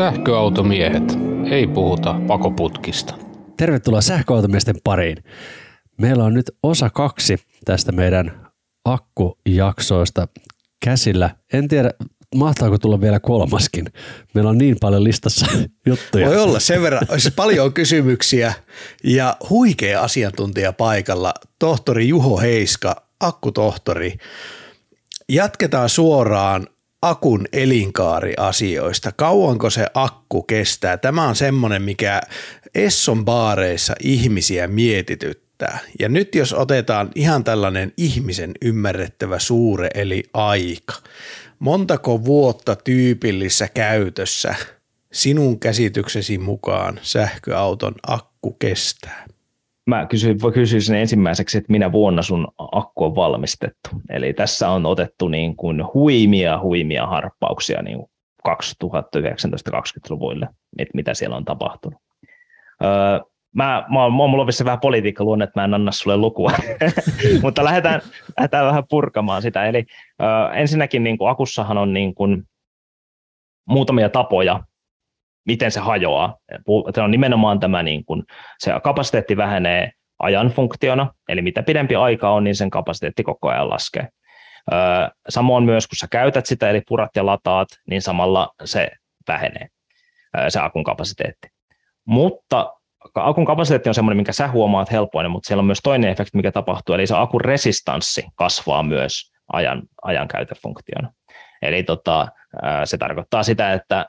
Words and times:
Sähköautomiehet. 0.00 1.18
Ei 1.50 1.66
puhuta 1.66 2.14
pakoputkista. 2.26 3.14
Tervetuloa 3.56 4.00
sähköautomiesten 4.00 4.74
pariin. 4.84 5.16
Meillä 5.98 6.24
on 6.24 6.34
nyt 6.34 6.50
osa 6.62 6.90
kaksi 6.90 7.36
tästä 7.64 7.92
meidän 7.92 8.46
akkujaksoista 8.84 10.28
käsillä. 10.84 11.30
En 11.52 11.68
tiedä, 11.68 11.90
mahtaako 12.34 12.78
tulla 12.78 13.00
vielä 13.00 13.20
kolmaskin. 13.20 13.86
Meillä 14.34 14.50
on 14.50 14.58
niin 14.58 14.76
paljon 14.80 15.04
listassa 15.04 15.46
juttuja. 15.86 16.26
Voi 16.26 16.38
olla 16.38 16.60
sen 16.60 16.82
verran. 16.82 17.02
Olisi 17.08 17.30
paljon 17.30 17.72
kysymyksiä 17.72 18.52
ja 19.04 19.36
huikea 19.50 20.02
asiantuntija 20.02 20.72
paikalla. 20.72 21.34
Tohtori 21.58 22.08
Juho 22.08 22.40
Heiska, 22.40 22.96
akkutohtori. 23.20 24.16
Jatketaan 25.28 25.88
suoraan 25.88 26.66
akun 27.02 27.46
elinkaariasioista. 27.52 29.12
Kauanko 29.12 29.70
se 29.70 29.86
akku 29.94 30.42
kestää? 30.42 30.96
Tämä 30.96 31.28
on 31.28 31.36
semmoinen, 31.36 31.82
mikä 31.82 32.20
Esson 32.74 33.24
baareissa 33.24 33.94
ihmisiä 34.00 34.68
mietityttää. 34.68 35.78
Ja 35.98 36.08
nyt 36.08 36.34
jos 36.34 36.52
otetaan 36.52 37.10
ihan 37.14 37.44
tällainen 37.44 37.92
ihmisen 37.96 38.52
ymmärrettävä 38.62 39.38
suure 39.38 39.88
eli 39.94 40.22
aika. 40.34 40.94
Montako 41.58 42.24
vuotta 42.24 42.76
tyypillisessä 42.76 43.68
käytössä 43.68 44.54
sinun 45.12 45.60
käsityksesi 45.60 46.38
mukaan 46.38 47.00
sähköauton 47.02 47.94
akku 48.06 48.52
kestää? 48.52 49.26
Mä 49.90 50.06
kysyin, 50.06 50.38
kysyisin 50.54 50.96
ensimmäiseksi, 50.96 51.58
että 51.58 51.72
minä 51.72 51.92
vuonna 51.92 52.22
sun 52.22 52.48
akku 52.72 53.04
on 53.04 53.14
valmistettu. 53.14 53.90
Eli 54.10 54.32
tässä 54.32 54.70
on 54.70 54.86
otettu 54.86 55.28
niin 55.28 55.56
kuin 55.56 55.84
huimia, 55.94 56.60
huimia 56.60 57.06
harppauksia 57.06 57.82
niin 57.82 57.98
2019-2020-luvuille, 58.48 60.48
että 60.78 60.94
mitä 60.94 61.14
siellä 61.14 61.36
on 61.36 61.44
tapahtunut. 61.44 62.00
Öö, 62.82 63.20
mä, 63.54 63.84
mä, 63.88 63.98
mä 63.98 64.08
mulla 64.08 64.42
on 64.42 64.48
vähän 64.64 64.80
politiikkaluonne, 64.80 65.44
että 65.44 65.60
mä 65.60 65.64
en 65.64 65.74
anna 65.74 65.92
sulle 65.92 66.16
lukua, 66.16 66.52
mutta 67.42 67.64
lähdetään, 67.64 68.00
lähdetään 68.38 68.66
vähän 68.66 68.84
purkamaan 68.90 69.42
sitä. 69.42 69.66
Eli 69.66 69.84
öö, 70.22 70.28
ensinnäkin 70.54 71.04
niin 71.04 71.18
kuin 71.18 71.30
akussahan 71.30 71.78
on 71.78 71.92
niin 71.92 72.14
kuin 72.14 72.42
muutamia 73.68 74.08
tapoja, 74.08 74.64
miten 75.46 75.70
se 75.70 75.80
hajoaa. 75.80 76.36
Se 76.94 77.00
on 77.00 77.10
nimenomaan 77.10 77.60
tämä, 77.60 77.82
niin 77.82 78.04
kuin, 78.04 78.22
se 78.58 78.72
kapasiteetti 78.82 79.36
vähenee 79.36 79.90
ajan 80.18 80.48
funktiona, 80.48 81.12
eli 81.28 81.42
mitä 81.42 81.62
pidempi 81.62 81.96
aika 81.96 82.30
on, 82.30 82.44
niin 82.44 82.56
sen 82.56 82.70
kapasiteetti 82.70 83.22
koko 83.22 83.48
ajan 83.48 83.70
laskee. 83.70 84.08
Samoin 85.28 85.64
myös, 85.64 85.86
kun 85.86 85.96
sä 85.96 86.06
käytät 86.10 86.46
sitä, 86.46 86.70
eli 86.70 86.82
purat 86.88 87.10
ja 87.16 87.26
lataat, 87.26 87.68
niin 87.90 88.02
samalla 88.02 88.48
se 88.64 88.90
vähenee, 89.28 89.66
se 90.48 90.60
akun 90.60 90.84
kapasiteetti. 90.84 91.48
Mutta 92.04 92.74
akun 93.14 93.44
kapasiteetti 93.44 93.88
on 93.90 93.94
semmoinen, 93.94 94.16
minkä 94.16 94.32
sä 94.32 94.48
huomaat 94.48 94.92
helpoin, 94.92 95.30
mutta 95.30 95.46
siellä 95.46 95.60
on 95.60 95.66
myös 95.66 95.80
toinen 95.82 96.10
efekti, 96.10 96.36
mikä 96.36 96.52
tapahtuu, 96.52 96.94
eli 96.94 97.06
se 97.06 97.16
akun 97.16 97.40
resistanssi 97.40 98.24
kasvaa 98.34 98.82
myös 98.82 99.32
ajan, 99.52 99.82
ajan 100.02 100.28
käytöfunktiona. 100.28 101.12
Eli 101.62 101.82
tota, 101.82 102.28
se 102.84 102.98
tarkoittaa 102.98 103.42
sitä, 103.42 103.72
että 103.72 104.06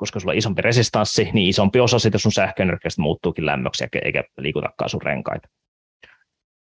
koska 0.00 0.20
sulla 0.20 0.32
on 0.32 0.38
isompi 0.38 0.62
resistanssi, 0.62 1.30
niin 1.32 1.48
isompi 1.48 1.80
osa 1.80 1.98
siitä 1.98 2.18
sun 2.18 2.32
sähköenergiasta 2.32 3.02
muuttuukin 3.02 3.46
lämmöksi 3.46 3.84
eikä 4.04 4.24
liikutakaan 4.38 4.88
sun 4.88 5.02
renkaita. 5.02 5.48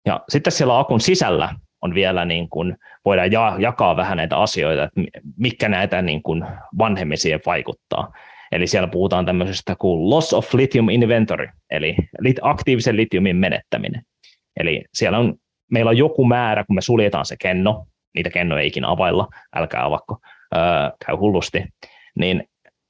Ja 0.06 0.24
sitten 0.28 0.52
siellä 0.52 0.78
akun 0.78 1.00
sisällä 1.00 1.54
on 1.82 1.94
vielä 1.94 2.24
niin 2.24 2.48
kuin, 2.48 2.76
voidaan 3.04 3.30
jakaa 3.58 3.96
vähän 3.96 4.16
näitä 4.16 4.36
asioita, 4.36 4.84
että 4.84 5.00
mikä 5.36 5.68
näitä 5.68 6.02
niin 6.02 6.22
kuin 6.22 6.44
vanhemmin 6.78 7.18
vaikuttaa. 7.46 8.12
Eli 8.52 8.66
siellä 8.66 8.88
puhutaan 8.88 9.26
tämmöisestä 9.26 9.76
kuin 9.78 10.10
loss 10.10 10.34
of 10.34 10.54
lithium 10.54 10.88
inventory, 10.88 11.48
eli 11.70 11.96
aktiivisen 12.42 12.96
litiumin 12.96 13.36
menettäminen. 13.36 14.02
Eli 14.60 14.84
siellä 14.94 15.18
on, 15.18 15.34
meillä 15.70 15.88
on 15.88 15.96
joku 15.96 16.24
määrä, 16.24 16.64
kun 16.64 16.76
me 16.76 16.80
suljetaan 16.80 17.26
se 17.26 17.36
kenno, 17.40 17.86
niitä 18.14 18.30
kennoja 18.30 18.60
ei 18.60 18.66
ikinä 18.66 18.90
availla, 18.90 19.28
älkää 19.56 19.84
avakko, 19.84 20.18
öö, 20.56 20.62
käy 21.06 21.16
hullusti, 21.16 21.64
niin 22.18 22.44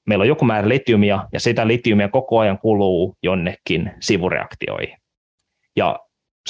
meillä 0.06 0.22
on 0.22 0.28
joku 0.28 0.44
määrä 0.44 0.68
litiumia, 0.68 1.28
ja 1.32 1.40
sitä 1.40 1.66
litiumia 1.66 2.08
koko 2.08 2.38
ajan 2.38 2.58
kuluu 2.58 3.16
jonnekin 3.22 3.92
sivureaktioihin. 4.00 4.98
Ja 5.76 5.98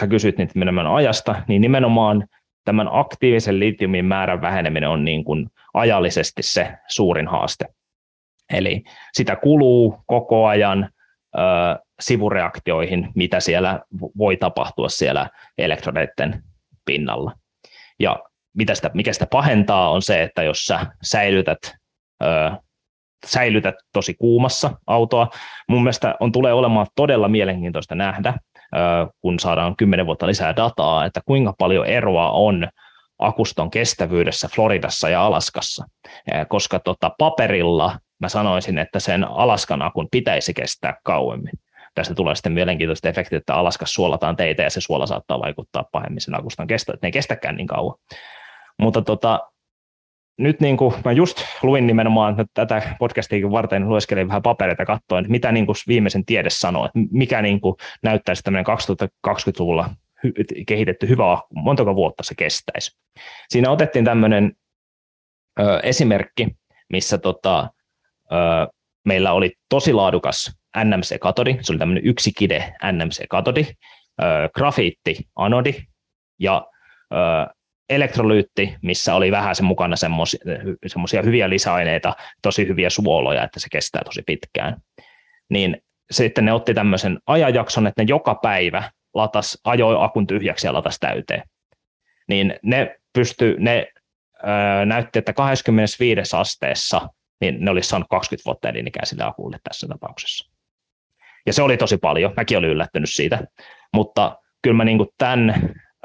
sä 0.00 0.06
kysyt 0.06 0.38
nyt 0.38 0.54
menemään 0.54 0.86
ajasta, 0.86 1.42
niin 1.48 1.62
nimenomaan 1.62 2.26
tämän 2.64 2.88
aktiivisen 2.92 3.60
litiumin 3.60 4.04
määrän 4.04 4.40
väheneminen 4.40 4.88
on 4.88 5.04
niin 5.04 5.24
kuin 5.24 5.50
ajallisesti 5.74 6.42
se 6.42 6.72
suurin 6.88 7.28
haaste. 7.28 7.64
Eli 8.52 8.82
sitä 9.12 9.36
kuluu 9.36 9.98
koko 10.06 10.46
ajan 10.46 10.90
ö, 11.36 11.38
sivureaktioihin, 12.00 13.08
mitä 13.14 13.40
siellä 13.40 13.80
voi 14.18 14.36
tapahtua 14.36 14.88
siellä 14.88 15.30
elektrodeiden 15.58 16.42
pinnalla. 16.84 17.32
Ja 18.00 18.22
mitä 18.56 18.74
sitä, 18.74 18.90
mikä 18.94 19.12
sitä 19.12 19.26
pahentaa 19.30 19.90
on 19.90 20.02
se, 20.02 20.22
että 20.22 20.42
jos 20.42 20.64
sä 20.64 20.86
säilytät 21.02 21.58
ö, 22.22 22.26
säilytät 23.26 23.74
tosi 23.92 24.14
kuumassa 24.14 24.70
autoa. 24.86 25.28
Mun 25.68 25.82
mielestä 25.82 26.14
on 26.20 26.32
tulee 26.32 26.52
olemaan 26.52 26.86
todella 26.96 27.28
mielenkiintoista 27.28 27.94
nähdä, 27.94 28.34
kun 29.20 29.38
saadaan 29.38 29.76
kymmenen 29.76 30.06
vuotta 30.06 30.26
lisää 30.26 30.56
dataa, 30.56 31.04
että 31.04 31.20
kuinka 31.26 31.54
paljon 31.58 31.86
eroa 31.86 32.30
on 32.30 32.68
akuston 33.18 33.70
kestävyydessä 33.70 34.48
Floridassa 34.54 35.08
ja 35.08 35.26
Alaskassa, 35.26 35.84
koska 36.48 36.78
tota, 36.78 37.10
paperilla 37.18 37.98
mä 38.18 38.28
sanoisin, 38.28 38.78
että 38.78 39.00
sen 39.00 39.24
Alaskan 39.24 39.82
akun 39.82 40.08
pitäisi 40.10 40.54
kestää 40.54 40.94
kauemmin. 41.04 41.52
Tästä 41.94 42.14
tulee 42.14 42.34
sitten 42.34 42.52
mielenkiintoista 42.52 43.08
efekti, 43.08 43.36
että 43.36 43.54
Alaskassa 43.54 43.94
suolataan 43.94 44.36
teitä 44.36 44.62
ja 44.62 44.70
se 44.70 44.80
suola 44.80 45.06
saattaa 45.06 45.40
vaikuttaa 45.40 45.84
pahemmin 45.92 46.20
sen 46.20 46.38
akuston 46.38 46.66
kestä, 46.66 46.92
että 46.92 47.06
ne 47.06 47.08
ei 47.08 47.12
kestäkään 47.12 47.56
niin 47.56 47.66
kauan. 47.66 47.96
Mutta 48.78 49.02
tota, 49.02 49.40
nyt 50.38 50.60
niin 50.60 50.76
kuin, 50.76 50.94
mä 51.04 51.12
just 51.12 51.42
luin 51.62 51.86
nimenomaan 51.86 52.40
että 52.40 52.66
tätä 52.66 52.96
podcastia 52.98 53.50
varten, 53.50 53.88
lueskelin 53.88 54.28
vähän 54.28 54.42
papereita 54.42 54.84
katsoin, 54.84 55.24
että 55.24 55.30
mitä 55.30 55.52
niin 55.52 55.66
kuin 55.66 55.76
viimeisen 55.88 56.24
tiede 56.24 56.50
sanoo, 56.50 56.84
että 56.84 56.98
mikä 57.10 57.42
niin 57.42 57.60
kuin 57.60 57.76
näyttäisi 58.02 58.42
tämmöinen 58.42 58.66
2020-luvulla 59.26 59.90
kehitetty 60.66 61.08
hyvä, 61.08 61.38
montako 61.54 61.94
vuotta 61.94 62.22
se 62.22 62.34
kestäisi. 62.34 62.98
Siinä 63.48 63.70
otettiin 63.70 64.04
tämmöinen 64.04 64.52
ö, 65.60 65.80
esimerkki, 65.82 66.56
missä 66.88 67.18
tota, 67.18 67.70
ö, 68.32 68.36
meillä 69.04 69.32
oli 69.32 69.52
tosi 69.68 69.92
laadukas 69.92 70.56
NMC-katodi, 70.84 71.58
se 71.60 71.72
oli 71.72 71.78
tämmöinen 71.78 72.14
kide 72.38 72.74
NMC-katodi, 72.92 73.66
ö, 74.22 74.24
grafiitti-anodi 74.54 75.74
ja 76.40 76.66
ö, 77.12 77.16
elektrolyytti, 77.88 78.76
missä 78.82 79.14
oli 79.14 79.30
vähän 79.30 79.54
sen 79.54 79.66
mukana 79.66 79.96
semmoisia 80.86 81.22
hyviä 81.22 81.50
lisäaineita, 81.50 82.16
tosi 82.42 82.68
hyviä 82.68 82.90
suoloja, 82.90 83.44
että 83.44 83.60
se 83.60 83.68
kestää 83.72 84.02
tosi 84.04 84.22
pitkään. 84.26 84.76
Niin 85.50 85.76
sitten 86.10 86.44
ne 86.44 86.52
otti 86.52 86.74
tämmöisen 86.74 87.18
ajanjakson, 87.26 87.86
että 87.86 88.02
ne 88.02 88.06
joka 88.08 88.34
päivä 88.34 88.90
latas, 89.14 89.58
ajoi 89.64 89.96
akun 90.04 90.26
tyhjäksi 90.26 90.66
ja 90.66 90.72
latas 90.72 90.98
täyteen. 91.00 91.42
Niin 92.28 92.54
ne 92.62 92.96
pysty, 93.12 93.56
ne 93.58 93.86
öö, 94.44 94.84
näytti, 94.86 95.18
että 95.18 95.32
25 95.32 96.36
asteessa 96.36 97.08
niin 97.40 97.56
ne 97.64 97.70
olisi 97.70 97.88
saanut 97.88 98.08
20 98.10 98.44
vuotta 98.46 98.68
elinikää 98.68 99.04
sille 99.04 99.24
akulle 99.24 99.58
tässä 99.68 99.88
tapauksessa. 99.88 100.50
Ja 101.46 101.52
se 101.52 101.62
oli 101.62 101.76
tosi 101.76 101.96
paljon, 101.96 102.32
mäkin 102.36 102.58
olin 102.58 102.70
yllättynyt 102.70 103.10
siitä, 103.10 103.44
mutta 103.92 104.38
kyllä 104.62 104.76
mä 104.76 104.84
niin 104.84 104.98
kuin 104.98 105.08
tämän 105.18 105.50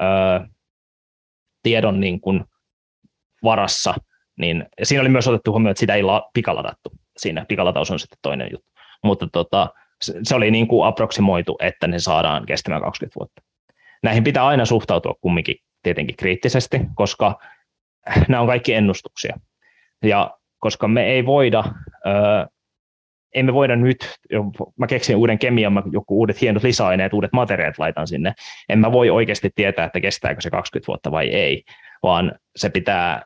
öö, 0.02 0.46
tiedon 1.62 2.00
niin 2.00 2.20
kuin 2.20 2.44
varassa, 3.44 3.94
niin 4.38 4.66
siinä 4.82 5.00
oli 5.00 5.08
myös 5.08 5.28
otettu 5.28 5.50
huomioon, 5.50 5.70
että 5.70 5.80
sitä 5.80 5.94
ei 5.94 6.02
la, 6.02 6.30
pikaladattu. 6.34 6.92
Siinä 7.16 7.44
pikalataus 7.48 7.90
on 7.90 7.98
sitten 7.98 8.18
toinen 8.22 8.48
juttu. 8.52 8.66
Mutta 9.04 9.28
tota, 9.32 9.68
se, 10.02 10.14
se 10.22 10.34
oli 10.34 10.50
niin 10.50 10.68
kuin 10.68 10.86
aproksimoitu, 10.86 11.56
että 11.60 11.86
ne 11.86 11.98
saadaan 11.98 12.46
kestämään 12.46 12.82
20 12.82 13.18
vuotta. 13.20 13.42
Näihin 14.02 14.24
pitää 14.24 14.46
aina 14.46 14.64
suhtautua 14.64 15.14
kumminkin 15.20 15.56
tietenkin 15.82 16.16
kriittisesti, 16.16 16.80
koska 16.94 17.38
nämä 18.28 18.40
on 18.40 18.46
kaikki 18.46 18.74
ennustuksia. 18.74 19.40
Ja 20.02 20.38
koska 20.58 20.88
me 20.88 21.04
ei 21.04 21.26
voida, 21.26 21.64
öö, 22.06 22.46
emme 23.34 23.52
voida 23.54 23.76
nyt, 23.76 24.14
mä 24.76 24.86
keksin 24.86 25.16
uuden 25.16 25.38
kemian, 25.38 25.72
mä 25.72 25.82
joku 25.92 26.18
uudet 26.18 26.40
hienot 26.40 26.62
lisäaineet, 26.62 27.12
uudet 27.12 27.32
materiaalit 27.32 27.78
laitan 27.78 28.06
sinne, 28.06 28.32
en 28.68 28.78
mä 28.78 28.92
voi 28.92 29.10
oikeasti 29.10 29.50
tietää, 29.54 29.84
että 29.84 30.00
kestääkö 30.00 30.40
se 30.40 30.50
20 30.50 30.86
vuotta 30.86 31.10
vai 31.10 31.28
ei, 31.28 31.62
vaan 32.02 32.32
se 32.56 32.70
pitää 32.70 33.22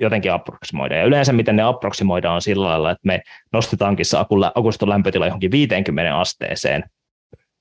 jotenkin 0.00 0.32
approksimoida. 0.32 0.96
Ja 0.96 1.04
yleensä 1.04 1.32
miten 1.32 1.56
ne 1.56 1.62
approksimoidaan 1.62 2.34
on 2.34 2.42
sillä 2.42 2.68
lailla, 2.68 2.90
että 2.90 3.06
me 3.06 3.22
nostetaankin 3.52 4.06
se 4.06 4.16
akuston 4.54 4.88
lämpötila 4.88 5.26
johonkin 5.26 5.50
50 5.50 6.18
asteeseen 6.18 6.84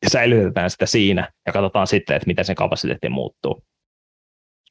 ja 0.04 0.10
säilytetään 0.10 0.70
sitä 0.70 0.86
siinä 0.86 1.32
ja 1.46 1.54
katsotaan 1.54 1.88
sitten, 1.88 2.16
että 2.16 2.28
miten 2.28 2.46
se 2.46 2.56
kapasiteetti 2.56 3.10
muuttuu. 3.10 3.64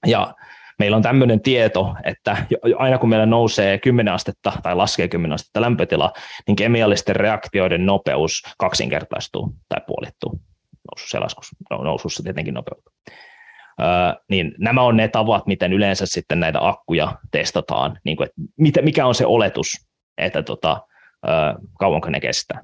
Ja 0.07 0.35
meillä 0.79 0.97
on 0.97 1.03
tämmöinen 1.03 1.41
tieto, 1.41 1.95
että 2.05 2.37
aina 2.77 2.99
kun 2.99 3.09
meillä 3.09 3.27
nousee 3.27 3.79
10 3.79 4.15
astetta 4.15 4.53
tai 4.63 4.77
laskee 4.77 5.09
10 5.09 5.35
astetta 5.35 5.61
lämpötila, 5.61 6.13
niin 6.47 6.57
kemiallisten 6.57 7.17
reaktioiden 7.17 7.87
nopeus 7.87 8.43
kaksinkertaistuu 8.59 9.55
tai 9.69 9.81
puolittuu 9.87 10.41
nousussa 10.91 11.17
ja 11.17 11.23
laskussa, 11.23 11.57
no, 11.71 11.77
nousussa 11.77 12.23
tietenkin 12.23 12.55
nopeutuu. 12.55 12.93
Öö, 13.81 13.87
niin 14.31 14.55
nämä 14.59 14.83
on 14.83 14.97
ne 14.97 15.09
tavat, 15.09 15.47
miten 15.47 15.73
yleensä 15.73 16.07
sitten 16.07 16.41
näitä 16.41 16.69
akkuja 16.69 17.17
testataan, 17.31 17.99
niin 18.05 18.17
kuin, 18.17 18.29
että 18.69 18.83
mikä 18.83 19.07
on 19.07 19.15
se 19.15 19.27
oletus, 19.27 19.89
että 20.19 20.43
tota, 20.43 20.81
öö, 21.29 21.33
kauanko 21.79 22.11
ne 22.11 22.21
kestää. 22.21 22.61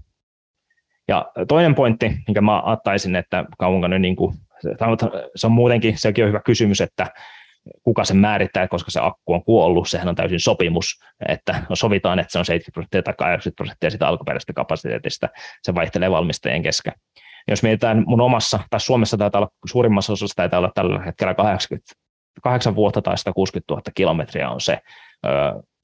Ja 1.09 1.33
toinen 1.49 1.75
pointti, 1.75 2.13
minkä 2.27 2.41
mä 2.41 2.63
ottaisin, 2.63 3.17
että 3.17 3.45
kauanko 3.59 3.89
ne, 3.89 3.99
niin 3.99 4.17
kuin, 4.17 4.35
se 5.37 5.47
on 5.47 5.53
muutenkin, 5.53 5.99
sekin 5.99 6.25
on 6.25 6.29
hyvä 6.29 6.41
kysymys, 6.45 6.81
että 6.81 7.07
kuka 7.83 8.05
sen 8.05 8.17
määrittää, 8.17 8.69
koska 8.69 8.91
se 8.91 9.01
akku 9.03 9.33
on 9.33 9.45
kuollut, 9.45 9.89
sehän 9.89 10.09
on 10.09 10.15
täysin 10.15 10.41
sopimus, 10.41 11.01
että 11.29 11.63
no 11.69 11.77
sovitaan, 11.77 12.19
että 12.19 12.33
se 12.33 12.39
on 12.39 12.45
70 12.45 12.75
prosenttia 12.75 13.03
tai 13.03 13.15
80 13.19 13.57
prosenttia 13.57 13.91
sitä 13.91 14.09
alkuperäisestä 14.09 14.53
kapasiteetista, 14.53 15.29
se 15.63 15.75
vaihtelee 15.75 16.11
valmistajien 16.11 16.63
kesken. 16.63 16.93
Jos 17.49 17.63
mietitään 17.63 18.05
mun 18.07 18.21
omassa, 18.21 18.61
tai 18.71 18.81
Suomessa 18.81 19.17
taitaa 19.17 19.39
olla, 19.39 19.51
suurimmassa 19.67 20.13
osassa 20.13 20.37
taitaa 20.37 20.59
olla 20.59 20.73
tällä 20.75 21.03
hetkellä 21.03 21.35
80, 21.35 21.93
8 22.43 22.75
vuotta 22.75 23.03
tai 23.03 23.19
160 23.19 23.75
000 23.75 23.83
kilometriä 23.95 24.51
on 24.51 24.61
se, 24.61 24.79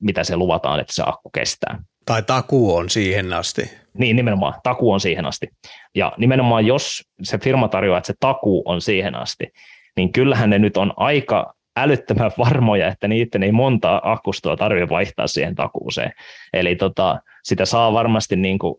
mitä 0.03 0.25
se 0.25 0.37
luvataan, 0.37 0.81
että 0.81 0.95
se 0.95 1.03
akku 1.07 1.31
kestää. 1.31 1.79
Tai 2.07 2.23
taku 2.23 2.77
on 2.77 2.91
siihen 2.91 3.33
asti. 3.33 3.71
Niin, 3.99 4.17
nimenomaan. 4.17 4.55
Taku 4.63 4.93
on 4.93 5.01
siihen 5.01 5.27
asti. 5.27 5.49
Ja 5.95 6.13
nimenomaan 6.17 6.67
jos 6.67 7.03
se 7.23 7.39
firma 7.39 7.69
tarjoaa, 7.69 7.99
että 7.99 8.07
se 8.07 8.15
taku 8.21 8.63
on 8.65 8.81
siihen 8.81 9.15
asti, 9.15 9.47
niin 9.97 10.13
kyllähän 10.13 10.51
ne 10.51 10.59
nyt 10.59 10.77
on 10.77 10.93
aika 10.97 11.55
älyttömän 11.77 12.31
varmoja, 12.39 12.89
että 12.89 13.09
niiden 13.09 13.43
ei 13.43 13.53
monta 13.53 14.01
akkustoa 14.05 14.57
tarvitse 14.57 14.89
vaihtaa 14.89 15.27
siihen 15.27 15.55
takuuseen. 15.55 16.13
Eli 16.53 16.77
tota, 16.77 17.21
sitä 17.45 17.65
saa 17.65 17.93
varmasti 17.93 18.37
niin 18.37 18.59
kuin, 18.59 18.75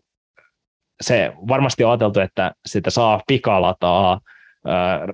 se 1.00 1.32
varmasti 1.48 1.84
on 1.84 1.90
ajateltu, 1.90 2.20
että 2.20 2.52
sitä 2.66 2.90
saa 2.90 3.20
pikalataa, 3.26 4.20
ää, 4.66 5.08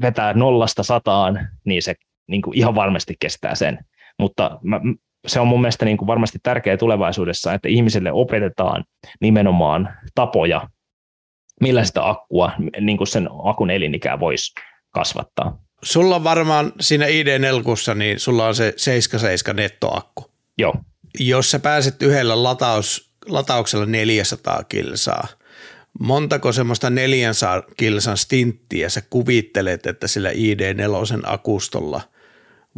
vetää 0.00 0.32
nollasta 0.32 0.82
sataan, 0.82 1.48
niin 1.64 1.82
se 1.82 1.94
niin 2.28 2.42
kuin 2.42 2.58
ihan 2.58 2.74
varmasti 2.74 3.14
kestää 3.20 3.54
sen. 3.54 3.78
Mutta 4.18 4.58
mä, 4.62 4.80
se 5.26 5.40
on 5.40 5.48
mun 5.48 5.60
mielestä 5.60 5.84
niin 5.84 5.96
kuin 5.96 6.06
varmasti 6.06 6.38
tärkeää 6.42 6.76
tulevaisuudessa, 6.76 7.52
että 7.52 7.68
ihmisille 7.68 8.12
opetetaan 8.12 8.84
nimenomaan 9.20 9.96
tapoja, 10.14 10.68
millä 11.60 11.84
sitä 11.84 12.08
akkua, 12.08 12.52
niin 12.80 12.96
kuin 12.96 13.08
sen 13.08 13.28
akun 13.44 13.70
elinikää 13.70 14.20
voisi 14.20 14.52
kasvattaa. 14.90 15.63
Sulla 15.84 16.16
on 16.16 16.24
varmaan 16.24 16.72
siinä 16.80 17.06
ID4, 17.06 17.94
niin 17.94 18.20
sulla 18.20 18.46
on 18.46 18.54
se 18.54 18.74
77 18.76 19.56
nettoakku. 19.56 20.30
Joo. 20.58 20.74
Jos 21.18 21.50
sä 21.50 21.58
pääset 21.58 22.02
yhdellä 22.02 22.42
lataus, 22.42 23.10
latauksella 23.26 23.86
400 23.86 24.64
kilsaa, 24.64 25.26
montako 26.00 26.52
semmoista 26.52 26.90
400 26.90 27.62
kilsan 27.76 28.16
stinttiä 28.16 28.88
sä 28.88 29.02
kuvittelet, 29.10 29.86
että 29.86 30.08
sillä 30.08 30.30
ID4 30.30 31.22
akustolla 31.22 32.00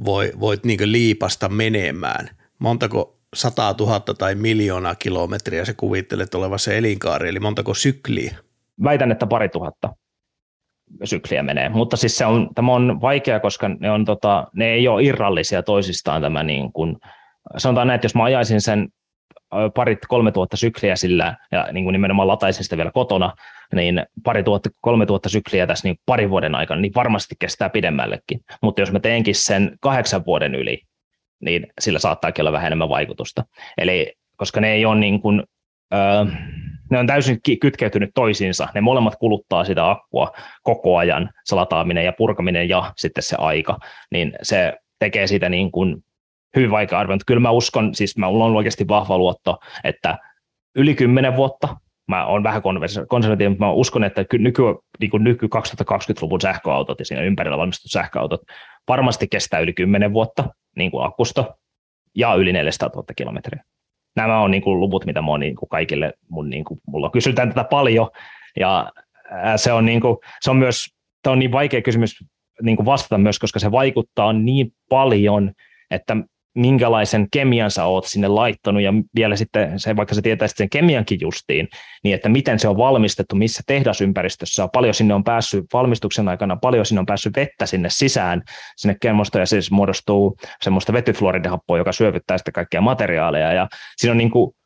voi, 0.05 0.33
voit 0.41 0.65
niin 0.65 0.93
liipasta 0.93 1.49
menemään? 1.49 2.31
Montako 2.59 3.19
100 3.35 3.75
000 3.81 4.01
tai 4.01 4.35
miljoonaa 4.35 4.95
kilometriä 4.95 5.65
sä 5.65 5.75
kuvittelet 5.75 6.35
olevassa 6.35 6.73
elinkaari, 6.73 7.29
eli 7.29 7.41
montako 7.41 7.75
sykliä? 7.75 8.37
Väitän, 8.85 9.13
että 9.13 9.27
pari 9.27 9.49
tuhatta 9.49 9.95
sykliä 11.05 11.43
menee. 11.43 11.69
Mutta 11.69 11.97
siis 11.97 12.19
se 12.19 12.27
on, 12.27 12.49
tämä 12.55 12.73
on 12.73 13.01
vaikea, 13.01 13.41
koska 13.41 13.69
ne, 13.69 13.91
on, 13.91 14.05
tota, 14.05 14.47
ne 14.55 14.69
ei 14.69 14.89
ole 14.89 15.03
irrallisia 15.03 15.63
toisistaan 15.63 16.23
tämä 16.23 16.43
niin 16.43 16.73
kuin, 16.73 16.97
sanotaan 17.57 17.87
näin, 17.87 17.95
että 17.95 18.05
jos 18.05 18.15
mä 18.15 18.25
ajaisin 18.25 18.61
sen 18.61 18.89
parit 19.75 19.99
kolme 20.09 20.33
tuhatta 20.33 20.57
sykliä 20.57 20.97
sillä 20.97 21.37
ja 21.53 21.69
niin 21.73 21.85
kuin 21.85 21.93
nimenomaan 21.93 22.29
lataisin 22.29 22.65
sitä 22.65 22.77
vielä 22.77 22.91
kotona, 22.91 23.33
niin 23.75 24.07
pari 24.25 24.43
tuhatta, 24.43 24.71
kolme 24.81 25.07
tuhatta 25.07 25.29
sykliä 25.29 25.67
tässä 25.67 25.89
niin 25.89 25.97
parin 26.07 26.31
vuoden 26.31 26.55
aikana, 26.55 26.81
niin 26.81 26.95
varmasti 26.95 27.35
kestää 27.39 27.69
pidemmällekin. 27.69 28.41
Mutta 28.63 28.83
jos 28.83 28.93
mä 28.93 29.01
teenkin 29.01 29.35
sen 29.35 29.77
kahdeksan 29.81 30.27
vuoden 30.27 30.55
yli, 30.55 30.83
niin 31.41 31.67
sillä 31.81 31.99
saattaakin 31.99 32.43
olla 32.43 32.53
vähän 32.53 32.67
enemmän 32.67 32.89
vaikutusta. 32.89 33.45
Eli 33.79 34.13
koska 34.37 34.61
ne 34.61 34.73
ei 34.73 34.85
ole 34.85 35.01
niin 35.01 35.21
kuin, 35.21 35.43
öö, 35.95 36.25
ne 36.91 36.99
on 36.99 37.07
täysin 37.07 37.41
kytkeytynyt 37.61 38.11
toisiinsa. 38.15 38.69
Ne 38.75 38.81
molemmat 38.81 39.17
kuluttaa 39.17 39.65
sitä 39.65 39.91
akkua 39.91 40.33
koko 40.63 40.97
ajan, 40.97 41.31
se 41.45 41.55
lataaminen 41.55 42.05
ja 42.05 42.13
purkaminen 42.13 42.69
ja 42.69 42.93
sitten 42.97 43.23
se 43.23 43.37
aika, 43.39 43.79
niin 44.11 44.33
se 44.43 44.73
tekee 44.99 45.27
siitä 45.27 45.49
niin 45.49 45.71
kuin 45.71 46.05
hyvin 46.57 46.71
vaikea 46.71 46.99
arvioida. 46.99 47.25
Kyllä 47.27 47.41
mä 47.41 47.51
uskon, 47.51 47.95
siis 47.95 48.19
mä 48.19 48.27
on 48.27 48.57
oikeasti 48.57 48.89
vahva 48.89 49.19
luotto, 49.19 49.59
että 49.85 50.19
yli 50.77 50.95
kymmenen 50.95 51.37
vuotta, 51.37 51.77
mä 52.09 52.27
oon 52.27 52.43
vähän 52.43 52.63
konservatiivinen, 53.09 53.53
mutta 53.53 53.65
mä 53.65 53.73
uskon, 53.73 54.05
että 54.05 54.25
nyky, 54.39 54.63
niin 55.01 55.11
kuin 55.11 55.25
nyky 55.25 55.47
2020-luvun 55.47 56.41
sähköautot 56.41 56.99
ja 56.99 57.05
siinä 57.05 57.23
ympärillä 57.23 57.59
valmistetut 57.59 57.91
sähköautot 57.91 58.41
varmasti 58.89 59.29
kestää 59.29 59.61
yli 59.61 59.73
kymmenen 59.73 60.13
vuotta 60.13 60.45
niin 60.77 60.91
kuin 60.91 61.05
akkusta 61.05 61.57
ja 62.15 62.35
yli 62.35 62.53
400 62.53 62.89
000 62.89 63.05
kilometriä 63.17 63.65
nämä 64.17 64.41
on 64.41 64.51
niin 64.51 64.63
kuin 64.63 64.81
luvut, 64.81 65.07
mitä 65.07 65.23
mä 65.23 65.31
oon 65.31 65.41
niin 65.41 65.57
kuin 65.57 65.69
kaikille, 65.69 66.13
mun, 66.29 66.51
niin 66.51 66.65
kuin, 66.65 66.81
mulla 66.87 67.11
kysytään 67.11 67.49
tätä 67.49 67.65
paljon, 67.65 68.11
ja 68.61 68.93
se 69.57 69.73
on, 69.73 69.87
niin 69.87 70.01
kuin, 70.01 70.17
se 70.41 70.51
on 70.51 70.57
myös, 70.57 70.87
tämä 71.23 71.33
on 71.33 71.39
niin 71.39 71.53
vaikea 71.53 71.83
kysymys 71.83 72.25
niin 72.63 72.77
kuin 72.77 72.87
vastata 72.87 73.19
myös, 73.19 73.39
koska 73.39 73.59
se 73.59 73.71
vaikuttaa 73.71 74.33
niin 74.33 74.73
paljon, 74.89 75.53
että 75.91 76.17
minkälaisen 76.57 77.27
kemian 77.33 77.71
sä 77.71 77.85
oot 77.85 78.07
sinne 78.07 78.29
laittanut 78.29 78.83
ja 78.83 78.93
vielä 79.15 79.37
sitten 79.37 79.81
se, 79.81 79.97
vaikka 79.97 80.15
sä 80.15 80.23
tietäisit 80.23 80.57
sen 80.57 80.71
kemiankin 80.71 81.19
justiin, 81.21 81.69
niin 82.05 82.15
että 82.15 82.29
miten 82.29 82.59
se 82.59 82.69
on 82.69 82.77
valmistettu, 82.77 83.37
missä 83.37 83.63
tehdasympäristössä 83.67 84.65
on, 84.65 84.71
paljon 84.73 84.95
sinne 84.95 85.15
on 85.15 85.25
päässyt 85.25 85.65
valmistuksen 85.73 86.29
aikana, 86.29 86.57
paljon 86.57 86.87
sinne 86.87 87.01
on 87.01 87.07
päässyt 87.07 87.37
vettä 87.37 87.67
sinne 87.67 87.89
sisään, 87.91 88.43
sinne 88.77 88.97
kelmosta 89.01 89.39
ja 89.39 89.47
siis 89.47 89.71
muodostuu 89.71 90.37
semmoista 90.63 90.93
vetyfluoridihappoa, 90.93 91.79
joka 91.79 91.93
syövyttää 91.93 92.39
sitten 92.39 92.53
kaikkia 92.53 92.81
materiaaleja 92.81 93.53
ja 93.53 93.69
siinä 93.97 94.13
on 94.13 94.19
niin 94.19 94.31
kuin 94.31 94.57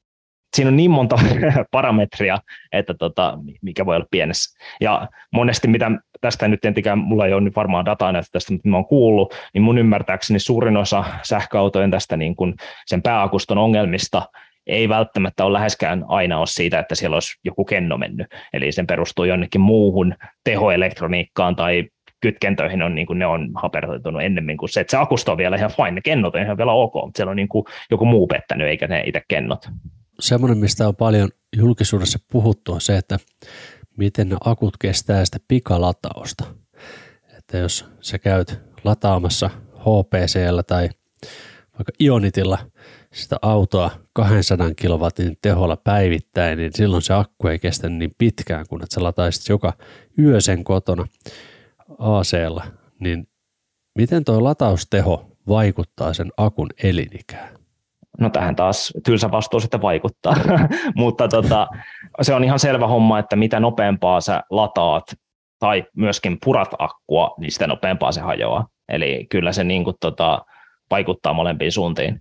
siinä 0.56 0.69
on 0.69 0.76
niin 0.76 0.91
monta 0.91 1.17
parametria, 1.70 2.38
että 2.73 2.94
tota, 2.94 3.38
mikä 3.62 3.87
voi 3.87 3.97
olla 3.97 4.06
pienessä. 4.11 4.58
Ja 4.81 5.08
monesti, 5.32 5.69
mitä 5.69 5.91
tästä 6.20 6.49
nyt 6.49 6.64
entikään, 6.64 6.99
mulla 6.99 7.26
ei 7.26 7.32
ole 7.32 7.41
nyt 7.41 7.56
varmaan 7.56 7.85
dataa 7.85 8.12
näistä 8.12 8.32
tästä, 8.32 8.52
mutta 8.52 8.69
mä 8.69 8.76
oon 8.76 8.87
kuullut, 8.87 9.35
niin 9.55 9.62
mun 9.62 9.79
ymmärtääkseni 9.79 10.38
suurin 10.38 10.76
osa 10.76 11.05
sähköautojen 11.23 11.91
tästä 11.91 12.17
niin 12.17 12.37
kuin 12.37 12.55
sen 12.87 13.02
pääakuston 13.02 13.58
ongelmista 13.58 14.23
ei 14.67 14.88
välttämättä 14.88 15.44
ole 15.44 15.52
läheskään 15.52 16.05
aina 16.08 16.39
ole 16.39 16.46
siitä, 16.46 16.79
että 16.79 16.94
siellä 16.94 17.17
olisi 17.17 17.39
joku 17.44 17.65
kenno 17.65 17.98
mennyt. 17.98 18.27
Eli 18.53 18.72
sen 18.72 18.86
perustuu 18.86 19.25
jonnekin 19.25 19.60
muuhun 19.60 20.15
tehoelektroniikkaan 20.44 21.56
tai 21.56 21.84
kytkentöihin 22.20 22.82
on, 22.82 22.94
niin 22.94 23.06
kuin 23.06 23.19
ne 23.19 23.27
on 23.27 23.51
hapertoitunut 23.55 24.22
ennemmin 24.22 24.56
kuin 24.56 24.69
se, 24.69 24.81
että 24.81 24.91
se 24.91 24.96
akusto 24.96 25.32
on 25.32 25.39
vielä 25.39 25.56
ihan 25.56 25.70
fine, 25.70 25.91
ne 25.91 26.01
kennot 26.01 26.34
on 26.34 26.43
ihan 26.43 26.56
vielä 26.56 26.72
ok, 26.72 26.94
mutta 26.94 27.19
siellä 27.19 27.31
on 27.31 27.36
niin 27.36 27.48
kuin 27.48 27.65
joku 27.91 28.05
muu 28.05 28.27
pettänyt 28.27 28.67
eikä 28.67 28.86
ne 28.86 29.03
itse 29.06 29.22
kennot 29.29 29.69
semmoinen, 30.20 30.58
mistä 30.58 30.89
on 30.89 30.96
paljon 30.96 31.29
julkisuudessa 31.56 32.19
puhuttu, 32.32 32.72
on 32.72 32.81
se, 32.81 32.96
että 32.96 33.19
miten 33.96 34.29
ne 34.29 34.36
akut 34.44 34.77
kestää 34.77 35.24
sitä 35.24 35.39
pikalatausta. 35.48 36.44
Että 37.39 37.58
jos 37.58 37.84
sä 38.00 38.19
käyt 38.19 38.60
lataamassa 38.84 39.50
HPCllä 39.79 40.62
tai 40.62 40.89
vaikka 41.72 41.93
Ionitilla 42.00 42.58
sitä 43.12 43.36
autoa 43.43 43.91
200 44.12 44.74
kilowatin 44.74 45.36
teholla 45.43 45.77
päivittäin, 45.77 46.58
niin 46.58 46.72
silloin 46.74 47.03
se 47.03 47.15
akku 47.15 47.48
ei 47.48 47.58
kestä 47.58 47.89
niin 47.89 48.15
pitkään, 48.19 48.67
kun 48.69 48.82
että 48.82 48.94
sä 48.94 49.03
lataisit 49.03 49.48
joka 49.48 49.72
yö 50.19 50.41
sen 50.41 50.65
kotona 50.65 51.06
ac 51.98 52.32
niin 53.00 53.29
miten 53.94 54.24
tuo 54.24 54.44
latausteho 54.44 55.31
vaikuttaa 55.48 56.15
sen 56.15 56.32
akun 56.36 56.69
elinikään? 56.82 57.59
No 58.20 58.31
tähän 58.31 58.56
taas 58.56 58.93
tylsä 59.05 59.31
vastuu 59.31 59.60
sitten 59.60 59.82
vaikuttaa, 59.82 60.34
mutta 60.96 61.29
tota, 61.29 61.69
se 62.22 62.34
on 62.34 62.44
ihan 62.44 62.58
selvä 62.58 62.86
homma, 62.86 63.19
että 63.19 63.36
mitä 63.36 63.60
nopeampaa 63.60 64.20
sä 64.20 64.43
lataat 64.50 65.05
tai 65.58 65.84
myöskin 65.96 66.39
purat 66.44 66.69
akkua, 66.79 67.34
niin 67.39 67.53
sitä 67.53 67.67
nopeampaa 67.67 68.12
se 68.12 68.20
hajoaa. 68.20 68.67
Eli 68.89 69.27
kyllä 69.31 69.53
se 69.53 69.65
niin 69.65 69.84
kuin, 69.84 69.96
tota, 70.00 70.44
vaikuttaa 70.91 71.32
molempiin 71.32 71.72
suuntiin. 71.72 72.19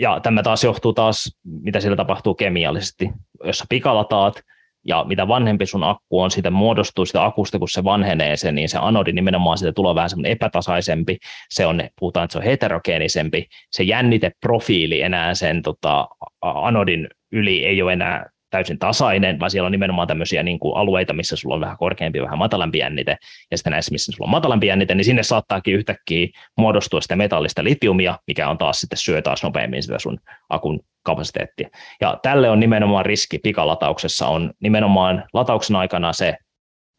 Ja 0.00 0.20
tämä 0.20 0.42
taas 0.42 0.64
johtuu 0.64 0.92
taas, 0.92 1.38
mitä 1.44 1.80
siellä 1.80 1.96
tapahtuu 1.96 2.34
kemiallisesti. 2.34 3.10
Jos 3.44 3.58
sä 3.58 3.64
pikalataat, 3.68 4.42
ja 4.86 5.04
mitä 5.04 5.28
vanhempi 5.28 5.66
sun 5.66 5.84
akku 5.84 6.20
on, 6.20 6.30
siitä 6.30 6.50
muodostuu 6.50 7.06
sitä 7.06 7.24
akusta, 7.24 7.58
kun 7.58 7.68
se 7.68 7.84
vanhenee 7.84 8.36
se, 8.36 8.52
niin 8.52 8.68
se 8.68 8.78
anodi 8.80 9.12
nimenomaan 9.12 9.58
siitä 9.58 9.72
tulee 9.72 9.94
vähän 9.94 10.10
semmoinen 10.10 10.32
epätasaisempi, 10.32 11.18
se 11.50 11.66
on, 11.66 11.80
puhutaan, 11.98 12.24
että 12.24 12.32
se 12.32 12.38
on 12.38 12.44
heterogeenisempi, 12.44 13.46
se 13.70 13.82
jänniteprofiili 13.82 15.02
enää 15.02 15.34
sen 15.34 15.62
tota, 15.62 16.08
anodin 16.40 17.08
yli 17.32 17.64
ei 17.64 17.82
ole 17.82 17.92
enää 17.92 18.31
täysin 18.52 18.78
tasainen, 18.78 19.40
vaan 19.40 19.50
siellä 19.50 19.66
on 19.66 19.72
nimenomaan 19.72 20.08
tämmöisiä 20.08 20.42
niin 20.42 20.58
kuin 20.58 20.76
alueita, 20.76 21.12
missä 21.12 21.36
sulla 21.36 21.54
on 21.54 21.60
vähän 21.60 21.76
korkeampi, 21.76 22.22
vähän 22.22 22.38
matalampi 22.38 22.78
jännite, 22.78 23.16
ja 23.50 23.58
sitten 23.58 23.70
näissä, 23.70 23.92
missä 23.92 24.12
sulla 24.12 24.26
on 24.26 24.30
matalampi 24.30 24.66
jännite, 24.66 24.94
niin 24.94 25.04
sinne 25.04 25.22
saattaakin 25.22 25.74
yhtäkkiä 25.74 26.28
muodostua 26.58 27.00
sitä 27.00 27.16
metallista 27.16 27.64
litiumia, 27.64 28.18
mikä 28.26 28.48
on 28.48 28.58
taas 28.58 28.80
sitten 28.80 28.98
syö 28.98 29.22
taas 29.22 29.42
nopeammin 29.42 29.82
sitä 29.82 29.98
sun 29.98 30.18
akun 30.48 30.80
kapasiteettia. 31.02 31.68
Ja 32.00 32.18
tälle 32.22 32.50
on 32.50 32.60
nimenomaan 32.60 33.06
riski 33.06 33.38
pikalatauksessa, 33.38 34.26
on 34.26 34.52
nimenomaan 34.60 35.24
latauksen 35.32 35.76
aikana 35.76 36.12
se 36.12 36.36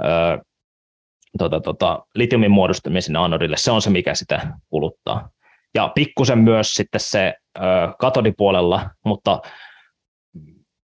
öö, 0.04 0.38
tota, 1.38 1.62
tota, 1.62 2.06
litiumin 2.16 2.52
muodostumisen 2.52 3.16
anodille, 3.16 3.58
se 3.58 3.72
on 3.72 3.82
se, 3.82 3.90
mikä 3.90 4.16
sitä 4.16 4.48
kuluttaa. 4.70 5.30
Ja 5.76 5.92
pikkusen 5.96 6.40
myös 6.40 6.74
sitten 6.74 7.02
se 7.02 7.34
ö, 7.58 7.62
katodipuolella, 8.00 8.90
mutta 9.06 9.42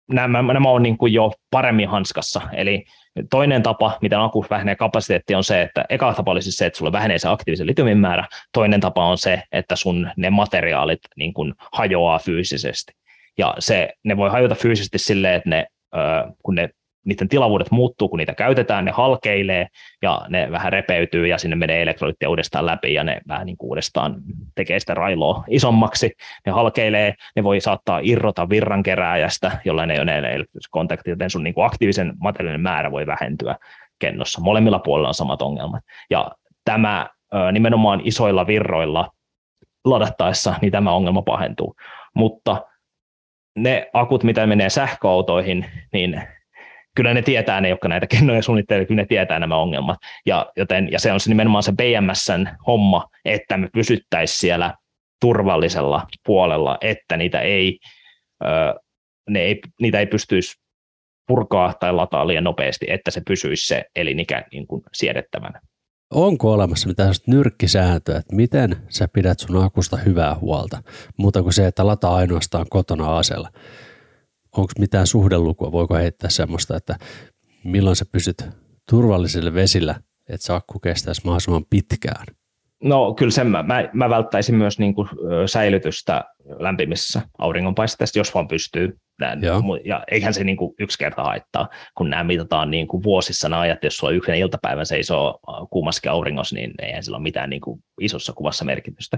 nämä, 0.08 0.54
nämä 0.54 0.70
on 0.70 0.84
niin 0.84 0.98
kuin 0.98 1.14
jo 1.14 1.32
paremmin 1.52 1.90
hanskassa. 1.90 2.42
Eli 2.54 2.86
toinen 3.30 3.64
tapa, 3.64 3.98
miten 4.02 4.20
akku 4.20 4.46
vähenee 4.50 4.76
kapasiteetti, 4.76 5.36
on 5.36 5.44
se, 5.44 5.62
että 5.62 5.86
eka 5.90 6.14
tapa 6.14 6.32
olisi 6.32 6.52
se, 6.52 6.66
että 6.66 6.78
sulla 6.78 6.92
vähenee 6.92 7.20
se 7.20 7.28
aktiivisen 7.28 7.68
litiumin 7.68 7.98
määrä. 7.98 8.28
Toinen 8.52 8.80
tapa 8.80 9.06
on 9.06 9.18
se, 9.18 9.44
että 9.52 9.76
sun 9.76 10.10
ne 10.18 10.30
materiaalit 10.30 11.00
niin 11.16 11.34
kuin 11.34 11.54
hajoaa 11.74 12.20
fyysisesti. 12.20 12.94
Ja 13.38 13.56
se, 13.60 13.90
ne 14.04 14.18
voi 14.18 14.30
hajota 14.30 14.56
fyysisesti 14.56 14.98
silleen, 14.98 15.36
että 15.36 15.50
ne, 15.50 15.66
kun 16.44 16.56
ne 16.56 16.70
niiden 17.08 17.28
tilavuudet 17.28 17.72
muuttuu, 17.72 18.10
kun 18.10 18.18
niitä 18.18 18.34
käytetään, 18.34 18.86
ne 18.86 18.92
halkeilee 18.92 19.68
ja 20.02 20.22
ne 20.30 20.52
vähän 20.52 20.74
repeytyy 20.74 21.28
ja 21.28 21.38
sinne 21.38 21.56
menee 21.56 21.82
elektrolyttia 21.82 22.30
uudestaan 22.30 22.66
läpi 22.66 22.94
ja 22.94 23.04
ne 23.04 23.22
vähän 23.28 23.46
niin 23.46 23.58
kuin 23.58 23.70
uudestaan 23.70 24.16
tekee 24.56 24.80
sitä 24.80 24.94
railoa 24.94 25.44
isommaksi. 25.50 26.12
Ne 26.46 26.52
halkeilee, 26.52 27.14
ne 27.36 27.44
voi 27.44 27.62
saattaa 27.62 28.00
irrota 28.04 28.50
virrankerääjästä, 28.50 29.52
jollain 29.66 29.92
ei 29.92 30.00
ole 30.00 30.12
elektriset 30.12 30.72
kontaktit, 30.72 31.12
joten 31.12 31.30
sun 31.30 31.44
niin 31.44 31.54
kuin 31.54 31.66
aktiivisen 31.66 32.14
materiaalin 32.20 32.62
määrä 32.62 32.92
voi 32.92 33.08
vähentyä 33.08 33.56
kennossa. 34.00 34.42
Molemmilla 34.42 34.80
puolilla 34.80 35.08
on 35.08 35.14
samat 35.14 35.42
ongelmat. 35.42 35.84
Ja 36.10 36.32
tämä 36.66 37.10
nimenomaan 37.52 38.02
isoilla 38.04 38.48
virroilla 38.48 39.12
ladattaessa, 39.86 40.56
niin 40.62 40.72
tämä 40.72 40.92
ongelma 40.92 41.22
pahentuu. 41.22 41.76
Mutta 42.14 42.66
ne 43.56 43.90
akut, 43.94 44.24
mitä 44.24 44.48
menee 44.48 44.70
sähköautoihin, 44.70 45.66
niin 45.94 46.24
kyllä 46.98 47.14
ne 47.14 47.22
tietää 47.22 47.62
ne, 47.62 47.70
jotka 47.70 47.88
näitä 47.88 48.08
kennoja 48.08 48.42
suunnittelevat, 48.42 48.88
kyllä 48.88 49.02
ne 49.02 49.06
tietää 49.06 49.40
nämä 49.40 49.58
ongelmat. 49.58 49.98
Ja, 50.26 50.52
joten, 50.58 50.92
ja 50.92 51.00
se 51.00 51.12
on 51.12 51.20
se 51.20 51.30
nimenomaan 51.30 51.64
se 51.64 51.72
BMSn 51.72 52.48
homma, 52.68 53.06
että 53.26 53.58
me 53.58 53.70
pysyttäisiin 53.74 54.40
siellä 54.40 54.74
turvallisella 55.22 56.08
puolella, 56.26 56.78
että 56.82 57.18
niitä 57.18 57.42
ei, 57.42 57.80
ne 59.30 59.40
ei, 59.40 59.62
niitä 59.82 60.00
ei 60.00 60.06
pystyisi 60.06 60.56
purkaa 61.28 61.74
tai 61.80 61.94
lataa 61.94 62.28
liian 62.28 62.44
nopeasti, 62.44 62.86
että 62.90 63.12
se 63.12 63.22
pysyisi 63.28 63.68
se 63.68 63.84
elinikä 63.96 64.44
niin 64.52 64.68
kuin 64.68 64.82
siedettävänä. 64.94 65.62
Onko 66.14 66.52
olemassa 66.52 66.88
mitään 66.88 67.14
nyrkkisääntöä, 67.28 68.18
että 68.18 68.36
miten 68.36 68.76
sä 68.90 69.08
pidät 69.14 69.40
sun 69.40 69.64
akusta 69.64 69.98
hyvää 69.98 70.36
huolta, 70.36 70.84
muuta 71.18 71.44
kuin 71.44 71.54
se, 71.54 71.68
että 71.68 71.88
lataa 71.88 72.16
ainoastaan 72.16 72.66
kotona 72.70 73.18
asella? 73.18 73.50
Onko 74.58 74.74
mitään 74.80 75.08
suhdelukua, 75.08 75.72
voiko 75.72 75.96
heittää 75.96 76.30
semmoista, 76.30 76.78
että 76.78 76.98
milloin 77.64 77.96
sä 77.96 78.06
pysyt 78.12 78.46
turvallisille 78.90 79.54
vesillä, 79.54 80.02
että 80.30 80.46
se 80.46 80.54
akku 80.54 80.80
kestäisi 80.80 81.22
mahdollisimman 81.24 81.66
pitkään? 81.70 82.26
No 82.84 83.14
kyllä 83.14 83.32
sen 83.32 83.48
mä, 83.48 83.64
mä, 83.64 83.90
mä 83.94 84.10
välttäisin 84.10 84.56
myös 84.56 84.80
niin 84.80 84.96
kuin, 84.96 85.10
säilytystä 85.46 86.24
lämpimissä 86.60 87.22
auringonpaisteissa, 87.38 88.20
jos 88.20 88.34
vaan 88.34 88.48
pystyy. 88.48 88.98
Nää, 89.20 89.38
ja 89.86 90.04
eihän 90.12 90.34
se 90.34 90.44
niin 90.44 90.58
kuin 90.58 90.76
yksi 90.80 90.98
kerta 90.98 91.24
haittaa, 91.24 91.70
kun 91.96 92.10
nämä 92.10 92.24
mitataan 92.24 92.72
niin 92.72 92.88
kuin 92.88 93.04
vuosissa 93.04 93.50
nämä 93.50 93.60
ajat, 93.60 93.84
jos 93.84 93.98
sulla 93.98 94.14
yhden 94.14 94.38
iltapäivän 94.38 94.86
seisoo 94.86 95.40
kuumassakin 95.70 96.12
auringossa, 96.12 96.56
niin 96.56 96.72
eihän 96.82 97.04
sillä 97.04 97.18
ole 97.18 97.24
mitään 97.24 97.50
niin 97.50 97.62
kuin 97.62 97.84
isossa 98.02 98.34
kuvassa 98.34 98.66
merkitystä. 98.66 99.18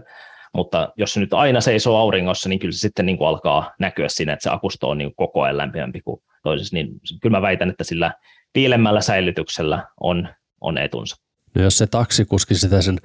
Mutta 0.53 0.93
jos 0.97 1.13
se 1.13 1.19
nyt 1.19 1.33
aina 1.33 1.61
seisoo 1.61 1.97
auringossa, 1.97 2.49
niin 2.49 2.59
kyllä 2.59 2.71
se 2.71 2.79
sitten 2.79 3.05
niin 3.05 3.17
kuin 3.17 3.27
alkaa 3.27 3.71
näkyä 3.79 4.09
siinä, 4.09 4.33
että 4.33 4.43
se 4.43 4.49
akusto 4.49 4.89
on 4.89 4.97
niin 4.97 5.07
kuin 5.15 5.27
koko 5.27 5.41
ajan 5.41 5.57
lämpimämpi 5.57 6.01
kuin 6.01 6.21
toisessa. 6.43 6.75
Niin 6.75 6.87
kyllä 7.21 7.37
mä 7.37 7.41
väitän, 7.41 7.69
että 7.69 7.83
sillä 7.83 8.13
piilemmällä 8.53 9.01
säilytyksellä 9.01 9.87
on, 9.99 10.29
on 10.61 10.77
etunsa. 10.77 11.15
No 11.55 11.61
jos 11.61 11.77
se 11.77 11.87
taksikuski 11.87 12.55
sitä 12.55 12.81
sen 12.81 12.97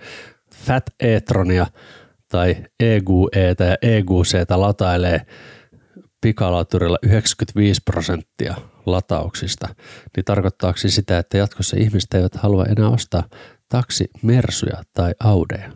Fat 0.62 0.84
e-tronia 1.00 1.66
tai 2.28 2.56
EGU-E 2.80 3.46
ja 3.48 3.76
EGC 3.82 4.50
latailee 4.50 5.20
pikalauturilla 6.20 6.98
95 7.02 7.82
prosenttia 7.84 8.54
latauksista, 8.86 9.68
niin 10.16 10.24
tarkoittaako 10.24 10.78
se 10.78 10.88
sitä, 10.88 11.18
että 11.18 11.38
jatkossa 11.38 11.76
ihmiset 11.80 12.14
eivät 12.14 12.34
halua 12.34 12.64
enää 12.64 12.88
ostaa 12.88 13.22
taksi, 13.68 14.08
mersuja 14.22 14.82
tai 14.94 15.14
audeja? 15.20 15.70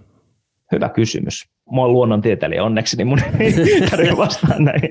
Hyvä 0.73 0.88
kysymys 0.88 1.44
mä 1.75 1.80
oon 1.80 1.92
luonnontieteilijä 1.92 2.64
onneksi, 2.64 2.97
niin 2.97 3.06
mun 3.06 3.20
ei 3.40 3.52
tarvitse 3.90 4.16
vastaa 4.16 4.58
näihin 4.58 4.90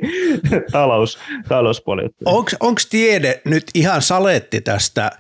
talous, 0.72 1.20
talouspuolittuihin. 1.48 2.46
Onko 2.60 2.82
tiede 2.90 3.42
nyt 3.46 3.64
ihan 3.74 4.02
saletti 4.02 4.62
tästä 4.62 5.12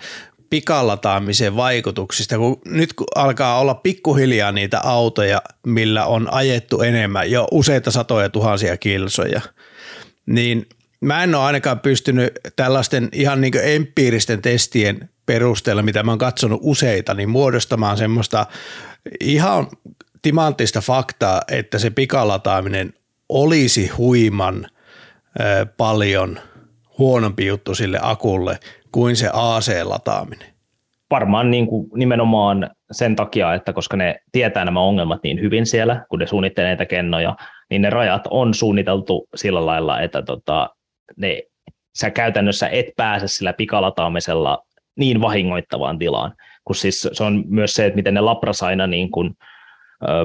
pikalataamisen 0.50 1.56
vaikutuksista, 1.56 2.38
kun 2.38 2.62
nyt 2.66 2.94
kun 2.94 3.08
alkaa 3.16 3.60
olla 3.60 3.76
pikkuhiljaa 3.76 4.52
niitä 4.52 4.80
autoja, 4.80 5.42
millä 5.66 6.06
on 6.06 6.34
ajettu 6.34 6.82
enemmän, 6.82 7.32
jo 7.32 7.48
useita 7.52 7.92
satoja 7.92 8.30
tuhansia 8.30 8.78
kilsoja, 8.78 9.42
niin 10.26 10.66
mä 11.02 11.24
en 11.24 11.36
ole 11.36 11.44
ainakaan 11.44 11.80
pystynyt 11.80 12.34
tällaisten 12.56 13.10
ihan 13.12 13.42
niin 13.42 13.54
empiiristen 13.64 14.42
testien 14.42 15.10
perusteella, 15.26 15.82
mitä 15.82 16.04
mä 16.04 16.12
oon 16.12 16.18
katsonut 16.18 16.60
useita, 16.64 17.14
niin 17.14 17.30
muodostamaan 17.30 17.98
semmoista 17.98 18.46
ihan 19.20 19.68
timanttista 20.22 20.82
faktaa, 20.82 21.42
että 21.52 21.80
se 21.80 21.90
pikalataaminen 21.90 22.94
olisi 23.30 23.88
huiman 23.88 24.68
paljon 25.78 26.40
huonompi 26.98 27.46
juttu 27.46 27.76
sille 27.76 28.00
akulle 28.02 28.60
kuin 28.98 29.16
se 29.16 29.30
AC-lataaminen? 29.34 30.48
Varmaan 31.10 31.52
niin 31.52 31.68
kuin 31.68 31.90
nimenomaan 31.96 32.70
sen 32.92 33.16
takia, 33.16 33.54
että 33.54 33.74
koska 33.74 33.98
ne 33.98 34.20
tietää 34.32 34.66
nämä 34.66 34.80
ongelmat 34.80 35.20
niin 35.24 35.42
hyvin 35.42 35.66
siellä, 35.66 36.06
kun 36.10 36.20
ne 36.20 36.28
suunnittelee 36.28 36.70
näitä 36.70 36.86
kennoja, 36.86 37.36
niin 37.70 37.82
ne 37.82 37.90
rajat 37.90 38.22
on 38.30 38.54
suunniteltu 38.54 39.28
sillä 39.36 39.66
lailla, 39.66 40.02
että 40.02 40.22
tota, 40.22 40.70
ne, 41.18 41.44
sä 41.96 42.10
käytännössä 42.10 42.68
et 42.68 42.86
pääse 42.96 43.28
sillä 43.28 43.54
pikalataamisella 43.54 44.66
niin 44.96 45.22
vahingoittavaan 45.22 46.00
tilaan, 46.00 46.34
kun 46.64 46.76
siis 46.76 47.10
se 47.12 47.24
on 47.24 47.44
myös 47.48 47.74
se, 47.74 47.86
että 47.86 47.96
miten 47.96 48.14
ne 48.14 48.22
lapras 48.22 48.64
aina 48.64 48.88
niin 48.88 49.12
kuin 49.12 49.34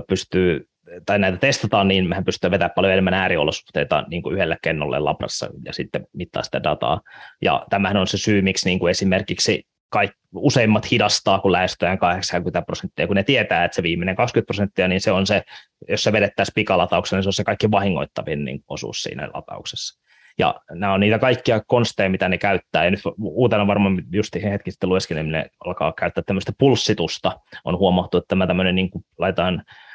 pystyy 0.08 0.68
tai 1.06 1.18
näitä 1.18 1.38
testataan, 1.38 1.88
niin 1.88 2.08
mehän 2.08 2.24
pystyy 2.24 2.50
vetämään 2.50 2.74
paljon 2.74 2.92
enemmän 2.92 3.14
ääriolosuhteita 3.14 4.04
niin 4.10 4.22
kuin 4.22 4.34
yhdelle 4.34 4.56
kennolle 4.62 4.98
labrassa 4.98 5.48
ja 5.64 5.72
sitten 5.72 6.06
mittaa 6.12 6.42
sitä 6.42 6.62
dataa. 6.62 7.00
Ja 7.42 7.66
tämähän 7.70 7.96
on 7.96 8.06
se 8.06 8.18
syy, 8.18 8.42
miksi 8.42 8.68
niin 8.68 8.78
kuin 8.78 8.90
esimerkiksi 8.90 9.66
kaikki, 9.88 10.18
useimmat 10.34 10.90
hidastaa, 10.90 11.38
kun 11.40 11.52
lähestytään 11.52 11.98
80 11.98 12.62
prosenttia, 12.62 13.06
kun 13.06 13.16
ne 13.16 13.22
tietää, 13.22 13.64
että 13.64 13.74
se 13.74 13.82
viimeinen 13.82 14.16
20 14.16 14.46
prosenttia, 14.46 14.88
niin 14.88 15.00
se 15.00 15.12
on 15.12 15.26
se, 15.26 15.42
jos 15.88 16.02
se 16.02 16.12
vedettäisiin 16.12 16.54
pikalatauksella, 16.54 17.18
niin 17.18 17.22
se 17.22 17.28
on 17.28 17.32
se 17.32 17.44
kaikki 17.44 17.70
vahingoittavin 17.70 18.44
niin 18.44 18.64
osuus 18.68 19.02
siinä 19.02 19.28
latauksessa. 19.34 20.02
Ja 20.38 20.54
nämä 20.70 20.92
on 20.92 21.00
niitä 21.00 21.18
kaikkia 21.18 21.60
konsteja, 21.66 22.10
mitä 22.10 22.28
ne 22.28 22.38
käyttää. 22.38 22.84
Ja 22.84 22.90
nyt 22.90 23.00
uutena 23.20 23.66
varmaan 23.66 24.02
just 24.12 24.34
hetki 24.34 24.70
sitten 24.70 24.88
lueskeleminen 24.88 25.50
alkaa 25.64 25.92
käyttää 25.92 26.24
tämmöistä 26.26 26.52
pulssitusta. 26.58 27.40
On 27.64 27.78
huomattu, 27.78 28.16
että 28.16 28.28
tämä 28.28 28.46
tämmöinen 28.46 28.74
niin 28.74 28.90
kuin 28.90 29.04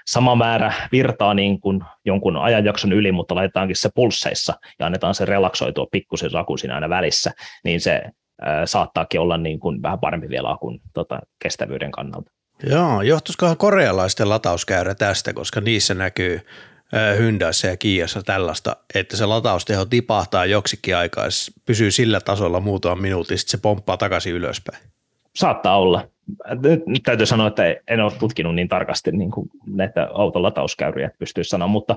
sama 0.08 0.36
määrä 0.36 0.74
virtaa 0.92 1.34
niin 1.34 1.60
kuin 1.60 1.82
jonkun 2.06 2.38
ajanjakson 2.38 2.94
yli, 2.94 3.12
mutta 3.12 3.36
laitetaankin 3.36 3.76
se 3.76 3.90
pulsseissa 3.96 4.54
ja 4.80 4.86
annetaan 4.86 5.16
se 5.16 5.26
relaksoitua 5.26 5.88
pikkusen 5.92 6.36
akun 6.36 6.60
siinä 6.60 6.76
aina 6.76 6.90
välissä, 6.90 7.32
niin 7.64 7.82
se 7.82 8.02
ää, 8.42 8.66
saattaakin 8.66 9.20
olla 9.20 9.38
niin 9.38 9.60
kuin 9.60 9.82
vähän 9.82 10.00
parempi 10.00 10.30
vielä 10.30 10.50
akun 10.50 10.80
tota, 10.94 11.20
kestävyyden 11.44 11.92
kannalta. 11.92 12.32
Joo, 12.70 13.02
johtuisikohan 13.02 13.58
korealaisten 13.58 14.30
latauskäyrä 14.30 14.96
tästä, 14.96 15.34
koska 15.34 15.62
niissä 15.62 15.94
näkyy 15.94 16.42
Hyndaissä 17.18 17.68
ja 17.68 17.78
Kiassa 17.78 18.24
tällaista, 18.24 18.76
että 18.96 19.18
se 19.18 19.26
latausteho 19.26 19.86
tipahtaa 19.86 20.46
joksikin 20.46 20.98
aikaa, 20.98 21.26
pysyy 21.66 21.92
sillä 21.92 22.20
tasolla 22.20 22.60
muutaman 22.60 23.02
minuutin, 23.02 23.38
sitten 23.38 23.52
se 23.52 23.62
pomppaa 23.62 23.98
takaisin 23.98 24.34
ylöspäin. 24.34 24.84
Saattaa 25.36 25.78
olla. 25.78 26.08
Nyt 26.86 27.04
täytyy 27.04 27.26
sanoa, 27.26 27.48
että 27.48 27.64
en 27.88 28.00
ole 28.00 28.12
tutkinut 28.12 28.56
niin 28.56 28.68
tarkasti 28.68 29.12
niin 29.12 29.32
kuin 29.32 29.50
näitä 29.68 30.08
autolatauskäyriä, 30.14 31.12
pystyisi 31.20 31.50
sanoa, 31.50 31.68
mutta 31.68 31.96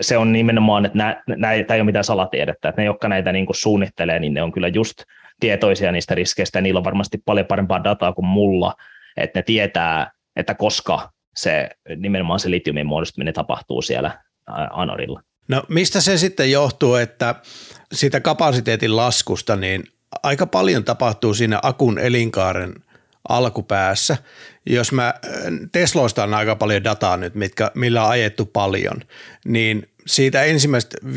se 0.00 0.18
on 0.18 0.32
nimenomaan, 0.32 0.86
että 0.86 0.98
nämä, 0.98 1.22
nämä, 1.28 1.52
tämä 1.64 1.74
ei 1.74 1.80
ole 1.80 1.86
mitään 1.86 2.04
salatiedettä, 2.04 2.68
että 2.68 2.82
ne, 2.82 2.86
jotka 2.86 3.08
näitä 3.08 3.32
niin 3.32 3.46
kuin 3.46 3.56
suunnittelee, 3.56 4.18
niin 4.18 4.34
ne 4.34 4.42
on 4.42 4.52
kyllä 4.52 4.68
just 4.68 5.02
tietoisia 5.40 5.92
niistä 5.92 6.14
riskeistä, 6.14 6.58
ja 6.58 6.62
niillä 6.62 6.78
on 6.78 6.84
varmasti 6.84 7.18
paljon 7.24 7.46
parempaa 7.46 7.84
dataa 7.84 8.12
kuin 8.12 8.26
mulla, 8.26 8.74
että 9.16 9.38
ne 9.38 9.42
tietää, 9.42 10.10
että 10.36 10.54
koska 10.54 11.10
se 11.36 11.70
nimenomaan 11.96 12.40
se 12.40 12.50
litiumin 12.50 12.86
muodostuminen 12.86 13.34
tapahtuu 13.34 13.82
siellä 13.82 14.18
anodilla. 14.70 15.22
No 15.48 15.62
mistä 15.68 16.00
se 16.00 16.18
sitten 16.18 16.52
johtuu, 16.52 16.94
että 16.94 17.34
sitä 17.92 18.20
kapasiteetin 18.20 18.96
laskusta, 18.96 19.56
niin 19.56 19.84
aika 20.22 20.46
paljon 20.46 20.84
tapahtuu 20.84 21.34
siinä 21.34 21.58
akun 21.62 21.98
elinkaaren 21.98 22.74
alkupäässä. 23.28 24.16
Jos 24.66 24.92
mä, 24.92 25.14
Tesloista 25.72 26.24
on 26.24 26.34
aika 26.34 26.56
paljon 26.56 26.84
dataa 26.84 27.16
nyt, 27.16 27.34
mitkä, 27.34 27.70
millä 27.74 28.04
on 28.04 28.10
ajettu 28.10 28.46
paljon, 28.46 29.00
niin 29.44 29.88
siitä 30.06 30.42
ensimmäistä 30.42 30.96
5-10 31.04 31.08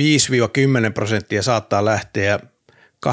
prosenttia 0.93 1.43
saattaa 1.43 1.85
lähteä 1.85 2.39
2-30 3.07 3.11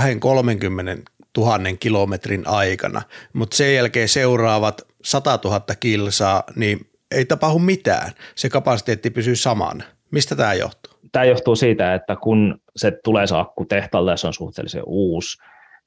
000 1.38 1.58
kilometrin 1.80 2.48
aikana, 2.48 3.02
mutta 3.32 3.56
sen 3.56 3.74
jälkeen 3.74 4.08
seuraavat 4.08 4.82
100 5.04 5.38
000 5.44 5.60
kilsaa, 5.80 6.42
niin 6.56 6.90
ei 7.10 7.24
tapahdu 7.24 7.58
mitään. 7.58 8.12
Se 8.34 8.48
kapasiteetti 8.48 9.10
pysyy 9.10 9.36
samana. 9.36 9.84
Mistä 10.10 10.36
tämä 10.36 10.54
johtuu? 10.54 10.92
Tämä 11.12 11.24
johtuu 11.24 11.56
siitä, 11.56 11.94
että 11.94 12.16
kun 12.16 12.60
se 12.76 12.92
tulee 13.04 13.26
se 13.26 13.36
akku 13.36 13.64
tehtaalle 13.64 14.10
ja 14.10 14.16
se 14.16 14.26
on 14.26 14.34
suhteellisen 14.34 14.82
uusi, 14.86 15.38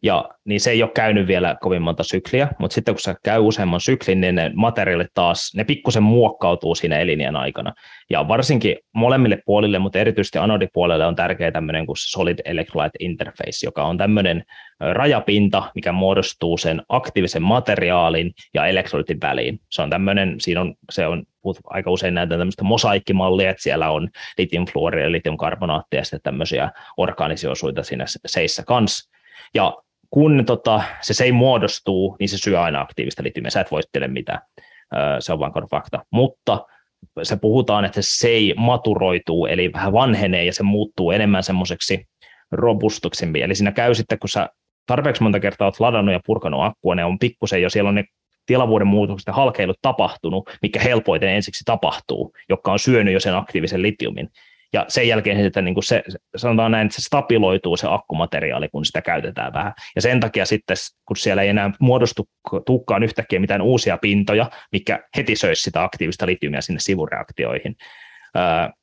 ja 0.04 0.30
niin 0.46 0.60
se 0.60 0.72
ei 0.72 0.84
ole 0.84 0.92
käynyt 0.96 1.28
vielä 1.28 1.56
kovin 1.62 1.82
monta 1.82 2.04
sykliä, 2.04 2.48
mutta 2.60 2.76
sitten 2.76 2.94
kun 2.94 3.02
se 3.02 3.16
käy 3.24 3.40
useamman 3.40 3.82
syklin, 3.82 4.22
niin 4.22 4.36
ne 4.36 4.52
materiaalit 4.56 5.14
taas, 5.14 5.52
ne 5.56 5.64
pikkusen 5.64 6.04
muokkautuu 6.04 6.76
siinä 6.76 7.00
elinien 7.00 7.36
aikana. 7.36 7.74
Ja 8.10 8.28
varsinkin 8.28 8.76
molemmille 8.96 9.40
puolille, 9.46 9.80
mutta 9.80 10.00
erityisesti 10.00 10.38
anodipuolelle 10.38 11.06
on 11.06 11.16
tärkeä 11.16 11.52
tämmöinen 11.52 11.86
kuin 11.86 11.96
Solid 12.00 12.40
Electrolyte 12.46 12.98
Interface, 13.00 13.66
joka 13.66 13.84
on 13.84 13.98
tämmöinen 13.98 14.44
rajapinta, 14.80 15.72
mikä 15.76 15.92
muodostuu 15.92 16.58
sen 16.58 16.82
aktiivisen 16.90 17.42
materiaalin 17.42 18.32
ja 18.54 18.66
elektrolytin 18.66 19.22
väliin. 19.22 19.60
Se 19.72 19.82
on 19.82 19.90
tämmöinen, 19.90 20.36
siinä 20.40 20.62
on, 20.62 20.76
se 20.92 21.08
on 21.08 21.24
aika 21.66 21.92
usein 21.92 22.14
näitä 22.14 22.38
tämmöistä 22.38 22.64
mosaikkimallia, 22.64 23.50
että 23.50 23.64
siellä 23.64 23.92
on 23.92 24.10
litiumfluoria 24.38 25.12
litiumkarbonaattia 25.12 26.00
ja 26.00 26.04
sitten 26.04 26.22
tämmöisiä 26.22 26.72
orgaanisia 26.98 27.52
osuita 27.52 27.84
siinä 27.84 28.06
seissä 28.26 28.64
kanssa. 28.64 29.10
Ja 29.54 29.78
kun 30.10 30.44
tota, 30.46 30.82
se 31.02 31.14
sei 31.14 31.32
muodostuu, 31.32 32.16
niin 32.20 32.30
se 32.30 32.38
syö 32.38 32.62
aina 32.62 32.82
aktiivista 32.82 33.24
litiumia. 33.24 33.52
Sä 33.52 33.62
et 33.62 33.72
voi 33.72 33.82
mitään. 34.08 34.40
Se 35.20 35.34
on 35.34 35.40
vain 35.40 35.54
fakta. 35.72 36.06
Mutta 36.12 36.66
se 37.24 37.36
puhutaan, 37.36 37.86
että 37.86 38.02
se 38.02 38.10
sei 38.18 38.54
maturoituu, 38.58 39.46
eli 39.46 39.74
vähän 39.74 39.94
vanhenee 39.94 40.46
ja 40.46 40.54
se 40.54 40.64
muuttuu 40.64 41.12
enemmän 41.12 41.44
semmoiseksi 41.44 42.06
robustuksempi. 42.52 43.42
Eli 43.42 43.56
siinä 43.56 43.72
käy 43.72 43.96
sitten, 43.96 44.20
kun 44.20 44.30
sä 44.30 44.50
tarpeeksi 44.86 45.24
monta 45.24 45.40
kertaa 45.40 45.68
olet 45.68 45.80
ladannut 45.80 46.14
ja 46.14 46.20
purkanut 46.26 46.64
akkua, 46.64 46.96
ne 46.96 47.06
on 47.06 47.20
pikkusen 47.20 47.62
jo, 47.62 47.70
siellä 47.70 47.90
on 47.90 47.96
ne 47.96 48.04
tilavuuden 48.46 48.88
muutokset 48.88 49.36
halkeilut 49.36 49.78
tapahtunut, 49.82 50.50
mikä 50.62 50.80
helpoiten 50.80 51.30
ensiksi 51.30 51.64
tapahtuu, 51.66 52.34
joka 52.50 52.72
on 52.72 52.80
syönyt 52.80 53.14
jo 53.14 53.20
sen 53.20 53.36
aktiivisen 53.36 53.82
litiumin. 53.82 54.30
Ja 54.74 54.86
sen 54.88 55.08
jälkeen 55.08 55.44
sitten 55.44 55.66
niin 55.66 55.74
kuin 55.74 55.84
se, 55.84 56.04
sanotaan 56.36 56.72
näin, 56.72 56.86
että 56.86 57.02
se 57.02 57.06
stabiloituu 57.06 57.78
se 57.78 57.88
akkumateriaali, 57.90 58.70
kun 58.70 58.86
sitä 58.86 59.02
käytetään 59.02 59.54
vähän. 59.54 59.74
Ja 59.96 60.02
sen 60.02 60.20
takia 60.20 60.46
sitten, 60.46 60.78
kun 61.06 61.18
siellä 61.18 61.42
ei 61.42 61.50
enää 61.50 61.72
muodostu 61.80 62.30
tukkaan 62.66 63.04
yhtäkkiä 63.04 63.40
mitään 63.40 63.62
uusia 63.62 63.98
pintoja, 63.98 64.50
mikä 64.72 65.00
heti 65.18 65.36
söisi 65.36 65.62
sitä 65.62 65.84
aktiivista 65.84 66.26
litiumia 66.26 66.62
sinne 66.62 66.80
sivureaktioihin, 66.80 67.76
ää, 68.36 68.74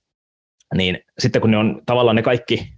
niin 0.74 0.98
sitten 1.18 1.42
kun 1.42 1.50
ne 1.50 1.56
on 1.56 1.82
tavallaan 1.86 2.16
ne 2.16 2.22
kaikki 2.22 2.68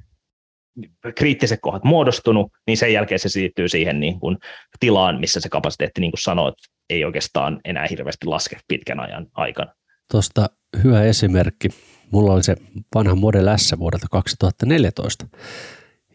kriittiset 1.14 1.58
kohdat 1.62 1.84
muodostunut, 1.84 2.52
niin 2.66 2.76
sen 2.76 2.92
jälkeen 2.92 3.18
se 3.18 3.28
siirtyy 3.28 3.68
siihen 3.68 4.00
niin 4.00 4.20
kuin 4.20 4.36
tilaan, 4.80 5.20
missä 5.20 5.40
se 5.40 5.48
kapasiteetti, 5.48 6.00
niin 6.00 6.10
kuin 6.10 6.20
sanoit, 6.20 6.54
ei 6.90 7.04
oikeastaan 7.04 7.60
enää 7.64 7.86
hirveästi 7.90 8.26
laske 8.26 8.56
pitkän 8.68 9.00
ajan 9.00 9.26
aikana. 9.34 9.72
Tuosta 10.10 10.46
hyvä 10.84 11.02
esimerkki. 11.02 11.68
Mulla 12.10 12.32
oli 12.32 12.42
se 12.42 12.56
vanha 12.94 13.14
Model 13.14 13.56
S 13.56 13.74
vuodelta 13.78 14.06
2014 14.10 15.26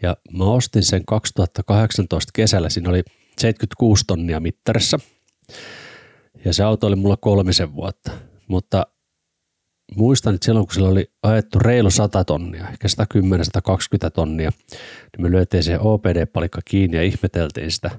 ja 0.01 0.17
mä 0.31 0.45
ostin 0.45 0.83
sen 0.83 1.05
2018 1.05 2.31
kesällä. 2.33 2.69
Siinä 2.69 2.89
oli 2.89 3.03
76 3.37 4.03
tonnia 4.07 4.39
mittarissa 4.39 4.99
ja 6.45 6.53
se 6.53 6.63
auto 6.63 6.87
oli 6.87 6.95
mulla 6.95 7.17
kolmisen 7.17 7.75
vuotta, 7.75 8.11
mutta 8.47 8.87
muistan, 9.95 10.35
että 10.35 10.45
silloin 10.45 10.65
kun 10.65 10.73
sillä 10.73 10.87
oli 10.89 11.11
ajettu 11.23 11.59
reilu 11.59 11.89
100 11.89 12.23
tonnia, 12.23 12.69
ehkä 12.69 12.87
110-120 14.07 14.09
tonnia, 14.13 14.51
niin 14.71 15.21
me 15.21 15.31
löytiin 15.31 15.63
se 15.63 15.79
OPD-palikka 15.79 16.61
kiinni 16.65 16.97
ja 16.97 17.03
ihmeteltiin 17.03 17.71
sitä, 17.71 17.91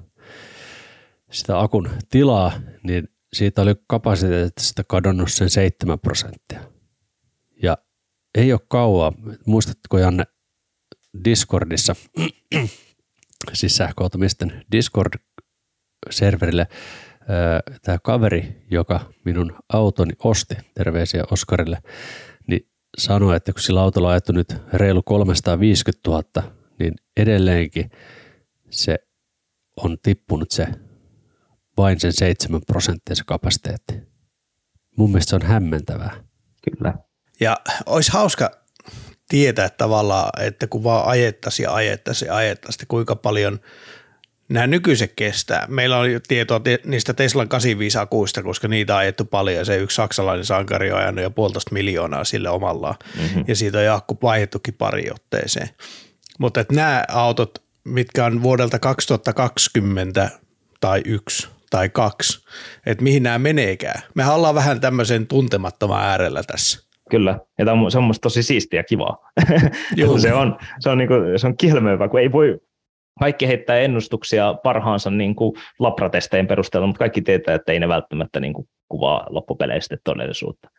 sitä 1.30 1.60
akun 1.60 1.90
tilaa, 2.10 2.52
niin 2.82 3.08
siitä 3.32 3.62
oli 3.62 3.74
kapasiteetista 3.86 4.84
kadonnut 4.84 5.32
sen 5.32 5.50
7 5.50 5.98
prosenttia. 5.98 6.73
Ei 8.34 8.52
ole 8.52 8.60
kauaa, 8.68 9.12
muistatko 9.46 9.98
Janne 9.98 10.24
Discordissa, 11.24 11.96
siis 13.52 13.76
sähköautomisten 13.76 14.64
Discord-serverille 14.72 16.66
tämä 17.82 17.98
kaveri, 18.02 18.66
joka 18.70 19.12
minun 19.24 19.56
autoni 19.72 20.12
osti, 20.24 20.54
terveisiä 20.74 21.24
Oskarille, 21.30 21.78
niin 22.46 22.70
sanoi, 22.98 23.36
että 23.36 23.52
kun 23.52 23.62
sillä 23.62 23.82
autolla 23.82 24.08
on 24.08 24.12
ajettu 24.12 24.32
nyt 24.32 24.56
reilu 24.72 25.02
350 25.02 26.10
000, 26.10 26.22
niin 26.78 26.94
edelleenkin 27.16 27.90
se 28.70 28.98
on 29.76 29.96
tippunut 30.02 30.50
se 30.50 30.66
vain 31.76 32.00
sen 32.00 32.12
7 32.12 32.60
prosenttia 32.66 33.16
se 33.16 33.22
kapasiteetti. 33.26 33.94
Mun 34.96 35.10
mielestä 35.10 35.30
se 35.30 35.36
on 35.36 35.42
hämmentävää. 35.42 36.24
Kyllä. 36.70 36.94
Ja 37.40 37.56
olisi 37.86 38.12
hauska 38.12 38.50
tietää 39.28 39.68
tavallaan, 39.68 40.42
että 40.42 40.66
kun 40.66 40.84
vaan 40.84 41.06
ajettaisiin 41.06 41.64
ja 41.64 41.74
ajettaisiin 41.74 42.26
ja 42.26 42.36
ajettaisiin, 42.36 42.88
kuinka 42.88 43.16
paljon– 43.16 43.60
nämä 44.48 44.66
nykyiset 44.66 45.12
kestää. 45.16 45.66
Meillä 45.68 45.98
on 45.98 46.08
tietoa 46.28 46.60
niistä 46.84 47.14
Teslan 47.14 47.48
85 47.48 47.98
akuista, 47.98 48.42
koska 48.42 48.68
niitä 48.68 48.94
on 48.94 49.00
ajettu 49.00 49.24
paljon. 49.24 49.66
Se 49.66 49.76
yksi 49.76 49.94
saksalainen 49.94 50.44
sankari 50.44 50.92
on 50.92 50.98
ajanut 50.98 51.22
jo 51.22 51.30
puolitoista 51.30 51.74
miljoonaa 51.74 52.24
sille 52.24 52.48
omallaan. 52.48 52.94
Mm-hmm. 53.20 53.44
Ja 53.48 53.56
siitä 53.56 53.78
on 53.78 53.90
akku 53.90 54.18
vaihdettukin 54.22 54.74
pari 54.74 55.10
otteeseen. 55.10 55.68
Mutta 56.38 56.60
että 56.60 56.74
nämä 56.74 57.04
autot, 57.08 57.62
mitkä 57.84 58.24
on 58.24 58.42
vuodelta 58.42 58.78
2020 58.78 60.30
tai 60.80 61.02
yksi 61.04 61.48
tai 61.70 61.88
kaksi, 61.88 62.44
että 62.86 63.04
mihin 63.04 63.22
nämä 63.22 63.38
meneekään. 63.38 64.02
Me 64.14 64.30
ollaan 64.30 64.54
vähän 64.54 64.80
tämmöisen 64.80 65.26
tuntemattoman 65.26 66.04
äärellä 66.04 66.42
tässä. 66.42 66.84
Kyllä, 67.10 67.38
ja 67.58 67.64
tämä 67.64 67.82
on, 67.82 67.90
se 67.90 67.98
on 67.98 68.12
tosi 68.22 68.42
siistiä 68.42 68.80
ja 68.80 68.84
kivaa. 68.84 69.18
se 70.22 70.34
on, 70.34 70.58
se 70.80 70.90
on, 70.90 70.98
niinku, 70.98 71.14
se 71.36 71.46
on 71.46 71.56
kielmöivä, 71.56 72.08
kun 72.08 72.20
ei 72.20 72.32
voi 72.32 72.58
kaikki 73.18 73.48
heittää 73.48 73.78
ennustuksia 73.78 74.54
parhaansa 74.54 75.10
niin 75.10 75.34
kuin 75.34 75.52
labratesteen 75.78 76.46
perusteella, 76.46 76.86
mutta 76.86 76.98
kaikki 76.98 77.22
tietää, 77.22 77.54
että 77.54 77.72
ei 77.72 77.80
ne 77.80 77.88
välttämättä 77.88 78.40
niin 78.40 78.52
kuin 78.52 78.68
kuvaa 78.88 79.26
loppupeleistä 79.30 79.96
todellisuutta. 80.04 80.70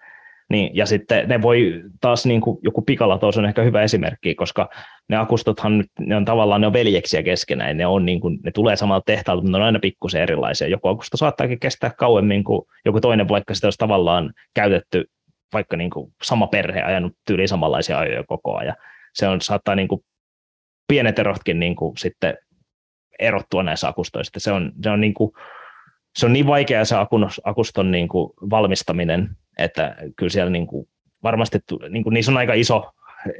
Niin, 0.50 0.76
ja 0.76 0.86
sitten 0.86 1.30
ne 1.30 1.42
voi 1.42 1.82
taas, 2.02 2.26
niin 2.26 2.42
kuin 2.42 2.58
joku 2.62 2.82
pikalataus 2.82 3.38
on 3.38 3.46
ehkä 3.46 3.62
hyvä 3.62 3.82
esimerkki, 3.82 4.36
koska 4.36 4.70
ne 5.10 5.18
akustothan 5.18 5.84
ne 6.00 6.16
on 6.16 6.26
tavallaan 6.26 6.62
ne 6.62 6.68
on 6.68 6.74
veljeksiä 6.74 7.24
keskenään, 7.24 7.78
ne, 7.78 7.88
on 7.88 8.06
niin 8.06 8.20
kuin, 8.20 8.40
ne 8.44 8.52
tulee 8.52 8.76
samalta 8.76 9.04
tehtaalta, 9.06 9.42
mutta 9.42 9.58
ne 9.58 9.62
on 9.62 9.66
aina 9.66 9.80
pikkusen 9.80 10.22
erilaisia. 10.22 10.68
Joku 10.68 10.88
akusto 10.88 11.18
saattaakin 11.18 11.60
kestää 11.60 11.92
kauemmin 11.98 12.44
kuin 12.44 12.62
joku 12.86 13.02
toinen, 13.02 13.28
vaikka 13.28 13.54
sitä 13.54 13.68
olisi 13.68 13.78
tavallaan 13.78 14.34
käytetty, 14.54 15.06
vaikka 15.56 15.78
niin 15.78 15.90
kuin 15.90 16.14
sama 16.24 16.48
perhe 16.48 16.82
ajanut 16.82 17.14
tyyliin 17.28 17.48
samanlaisia 17.48 18.00
ajoja 18.00 18.24
koko 18.24 18.58
ajan. 18.58 18.76
Se 19.14 19.28
on, 19.28 19.42
saattaa 19.42 19.76
niin 19.76 19.88
kuin 19.88 20.02
pienet 20.88 21.20
erotkin 21.20 21.60
niin 21.60 21.76
kuin 21.76 21.98
sitten 21.98 22.38
erottua 23.20 23.64
näissä 23.64 23.88
akustoista. 23.88 24.40
Se 24.40 24.52
on, 24.52 24.72
se 24.84 24.90
on, 24.90 25.02
niin, 25.02 25.14
kuin, 25.14 25.32
se 26.18 26.26
on 26.26 26.34
niin 26.34 26.48
vaikea 26.48 26.86
se 26.86 26.96
akuston 27.44 27.92
niin 27.92 28.08
kuin 28.08 28.34
valmistaminen, 28.50 29.30
että 29.58 29.96
kyllä 30.16 30.30
siellä 30.30 30.52
niin 30.52 30.68
kuin 30.68 30.88
varmasti 31.24 31.60
niin 31.90 32.04
kuin, 32.04 32.14
niissä 32.14 32.32
on 32.32 32.38
aika 32.38 32.54
iso, 32.54 32.92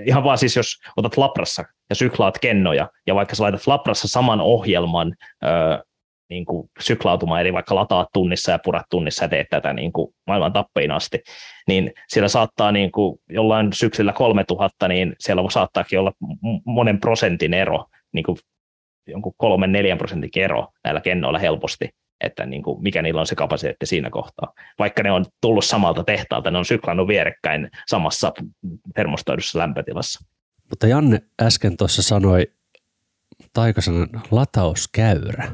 ihan 0.06 0.24
vaan 0.24 0.38
siis 0.38 0.56
jos 0.56 0.82
otat 0.98 1.18
laprassa 1.18 1.64
ja 1.90 1.96
syklaat 1.96 2.40
kennoja, 2.40 2.90
ja 3.08 3.16
vaikka 3.16 3.36
sä 3.36 3.44
laitat 3.44 3.68
laprassa 3.68 4.08
saman 4.08 4.42
ohjelman 4.42 5.16
niin 6.30 6.46
kuin 6.46 6.70
syklautumaan, 6.80 7.42
eli 7.42 7.54
vaikka 7.54 7.76
lataa 7.76 8.08
tunnissa 8.14 8.52
ja 8.52 8.60
purat 8.64 8.86
tunnissa 8.90 9.24
ja 9.24 9.30
teet 9.30 9.48
tätä 9.50 9.74
niin 9.74 9.94
kuin 9.94 10.16
maailman 10.28 10.54
tappiin 10.54 10.92
asti, 10.92 11.24
niin 11.68 11.94
siellä 12.08 12.28
saattaa 12.28 12.72
niin 12.72 12.92
kuin 12.92 13.20
jollain 13.30 13.74
syksyllä 13.74 14.14
3000, 14.14 14.88
niin 14.88 15.16
siellä 15.20 15.50
saattaakin 15.50 16.00
olla 16.00 16.14
monen 16.66 17.00
prosentin 17.00 17.54
ero, 17.54 17.86
niin 18.14 18.24
kuin 18.24 18.38
jonkun 19.08 19.34
kolmen 19.38 19.72
neljän 19.72 19.98
prosentin 19.98 20.44
ero 20.44 20.68
näillä 20.84 21.02
kennoilla 21.02 21.40
helposti, 21.40 21.90
että 22.22 22.46
niin 22.46 22.64
kuin 22.64 22.84
mikä 22.84 23.02
niillä 23.02 23.20
on 23.20 23.28
se 23.28 23.36
kapasiteetti 23.36 23.86
siinä 23.86 24.10
kohtaa. 24.10 24.54
Vaikka 24.80 25.04
ne 25.04 25.12
on 25.12 25.26
tullut 25.42 25.66
samalta 25.66 26.04
tehtaalta, 26.04 26.52
ne 26.52 26.58
on 26.58 26.66
syklannut 26.66 27.08
vierekkäin 27.08 27.70
samassa 27.88 28.34
termostoidussa 28.96 29.60
lämpötilassa. 29.60 30.26
Mutta 30.70 30.88
Janne 30.88 31.22
äsken 31.42 31.78
tuossa 31.78 32.02
sanoi 32.02 32.48
taikasanan 33.54 34.10
latauskäyrä. 34.32 35.52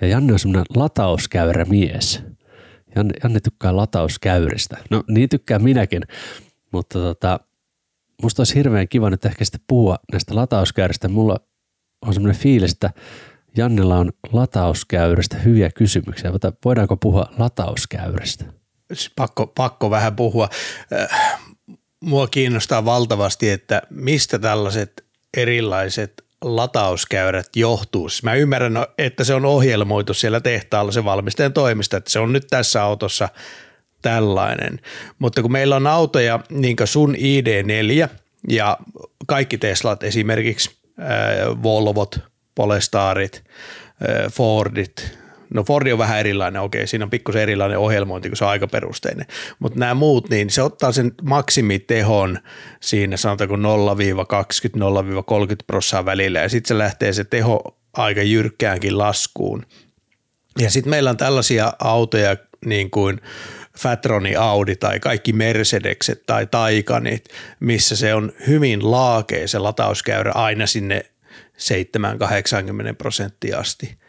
Ja 0.00 0.06
Janne 0.06 0.32
on 0.32 0.38
semmoinen 0.38 0.66
latauskäyrä 0.76 1.64
mies. 1.64 2.22
Janne, 2.96 3.14
Janne 3.22 3.40
tykkää 3.40 3.76
latauskäyristä. 3.76 4.76
No 4.90 5.04
niin 5.08 5.28
tykkää 5.28 5.58
minäkin, 5.58 6.02
mutta 6.72 6.98
tota, 6.98 7.40
musta 8.22 8.40
olisi 8.40 8.54
hirveän 8.54 8.88
kiva 8.88 9.10
nyt 9.10 9.24
ehkä 9.24 9.44
sitten 9.44 9.60
puhua 9.68 9.98
näistä 10.12 10.34
latauskäyristä. 10.34 11.08
Mulla 11.08 11.40
on 12.06 12.14
semmoinen 12.14 12.40
fiilis, 12.40 12.72
että 12.72 12.90
Jannella 13.56 13.98
on 13.98 14.12
latauskäyrästä 14.32 15.36
hyviä 15.38 15.70
kysymyksiä. 15.70 16.32
Voidaanko 16.64 16.96
puhua 16.96 17.26
latauskäyrästä? 17.38 18.44
Pakko, 19.16 19.46
pakko 19.46 19.90
vähän 19.90 20.16
puhua. 20.16 20.48
Äh, 20.92 21.40
mua 22.00 22.26
kiinnostaa 22.26 22.84
valtavasti, 22.84 23.50
että 23.50 23.82
mistä 23.90 24.38
tällaiset 24.38 25.04
erilaiset 25.36 26.24
latauskäyrät 26.44 27.56
johtuu. 27.56 28.08
Siis 28.08 28.22
mä 28.22 28.34
ymmärrän, 28.34 28.86
että 28.98 29.24
se 29.24 29.34
on 29.34 29.44
ohjelmoitu 29.44 30.14
siellä 30.14 30.40
tehtaalla 30.40 30.92
se 30.92 31.04
valmistajan 31.04 31.52
toimista, 31.52 31.96
että 31.96 32.10
se 32.10 32.18
on 32.18 32.32
nyt 32.32 32.46
tässä 32.50 32.82
autossa 32.82 33.28
tällainen. 34.02 34.80
Mutta 35.18 35.42
kun 35.42 35.52
meillä 35.52 35.76
on 35.76 35.86
autoja, 35.86 36.40
niin 36.50 36.76
kuin 36.76 36.86
sun 36.86 37.14
ID4 37.14 38.08
ja 38.48 38.78
kaikki 39.26 39.58
Teslat 39.58 40.02
esimerkiksi, 40.02 40.70
äh, 41.00 41.62
Volvot, 41.62 42.18
Polestarit, 42.54 43.44
äh, 43.44 44.32
Fordit, 44.32 45.19
No 45.54 45.64
Fordi 45.64 45.92
on 45.92 45.98
vähän 45.98 46.20
erilainen, 46.20 46.62
okei, 46.62 46.86
siinä 46.86 47.04
on 47.04 47.10
pikkusen 47.10 47.42
erilainen 47.42 47.78
ohjelmointi, 47.78 48.28
kun 48.28 48.36
se 48.36 48.44
on 48.44 48.50
aikaperusteinen, 48.50 49.26
mutta 49.58 49.78
nämä 49.78 49.94
muut, 49.94 50.30
niin 50.30 50.50
se 50.50 50.62
ottaa 50.62 50.92
sen 50.92 51.12
maksimitehon 51.22 52.38
siinä 52.80 53.16
sanotaanko 53.16 53.56
0-20, 53.56 53.58
0-30 53.60 53.62
prosenttia 55.66 56.04
välillä 56.04 56.38
ja 56.40 56.48
sitten 56.48 56.68
se 56.68 56.78
lähtee 56.78 57.12
se 57.12 57.24
teho 57.24 57.78
aika 57.92 58.22
jyrkkäänkin 58.22 58.98
laskuun. 58.98 59.66
Ja 60.58 60.70
sitten 60.70 60.90
meillä 60.90 61.10
on 61.10 61.16
tällaisia 61.16 61.72
autoja 61.78 62.36
niin 62.66 62.90
kuin 62.90 63.20
Fatroni 63.78 64.36
Audi 64.36 64.76
tai 64.76 65.00
kaikki 65.00 65.32
Mercedekset 65.32 66.22
tai 66.26 66.46
Taikanit, 66.46 67.28
missä 67.60 67.96
se 67.96 68.14
on 68.14 68.32
hyvin 68.46 68.90
laakea 68.90 69.48
se 69.48 69.58
latauskäyrä 69.58 70.32
aina 70.32 70.66
sinne 70.66 71.04
7-80 72.92 72.94
prosenttia 72.98 73.58
asti. 73.58 73.99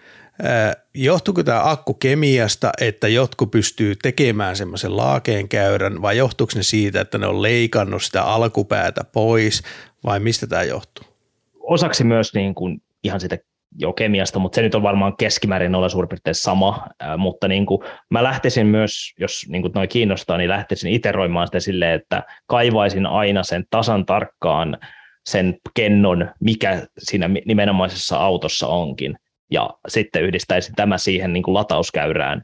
Johtuuko 0.93 1.43
tämä 1.43 1.69
akku 1.69 1.93
kemiasta, 1.93 2.71
että 2.81 3.07
jotkut 3.07 3.51
pystyy 3.51 3.95
tekemään 3.95 4.55
semmoisen 4.55 4.97
laakeen 4.97 5.49
käyrän 5.49 6.01
vai 6.01 6.17
johtuuko 6.17 6.51
ne 6.55 6.63
siitä, 6.63 7.01
että 7.01 7.17
ne 7.17 7.27
on 7.27 7.41
leikannut 7.41 8.03
sitä 8.03 8.23
alkupäätä 8.23 9.03
pois 9.03 9.63
vai 10.03 10.19
mistä 10.19 10.47
tämä 10.47 10.63
johtuu? 10.63 11.05
Osaksi 11.59 12.03
myös 12.03 12.33
niin 12.33 12.55
kuin 12.55 12.81
ihan 13.03 13.19
sitä 13.19 13.37
jo 13.79 13.93
kemiasta, 13.93 14.39
mutta 14.39 14.55
se 14.55 14.61
nyt 14.61 14.75
on 14.75 14.83
varmaan 14.83 15.17
keskimäärin 15.17 15.75
olla 15.75 15.89
suurin 15.89 16.09
piirtein 16.09 16.35
sama, 16.35 16.87
mutta 17.17 17.47
niin 17.47 17.65
kuin 17.65 17.81
mä 18.09 18.23
lähtisin 18.23 18.67
myös, 18.67 19.13
jos 19.19 19.45
niin 19.49 19.61
kuin 19.61 19.71
noin 19.75 19.89
kiinnostaa, 19.89 20.37
niin 20.37 20.49
lähtisin 20.49 20.93
iteroimaan 20.93 21.47
sitä 21.47 21.59
silleen, 21.59 21.95
että 21.95 22.23
kaivaisin 22.47 23.05
aina 23.05 23.43
sen 23.43 23.65
tasan 23.69 24.05
tarkkaan 24.05 24.77
sen 25.25 25.57
kennon, 25.73 26.29
mikä 26.39 26.87
siinä 26.97 27.29
nimenomaisessa 27.45 28.17
autossa 28.17 28.67
onkin, 28.67 29.17
ja 29.51 29.69
sitten 29.87 30.23
yhdistäisin 30.23 30.75
tämä 30.75 30.97
siihen 30.97 31.33
niin 31.33 31.43
kuin 31.43 31.53
latauskäyrään, 31.53 32.41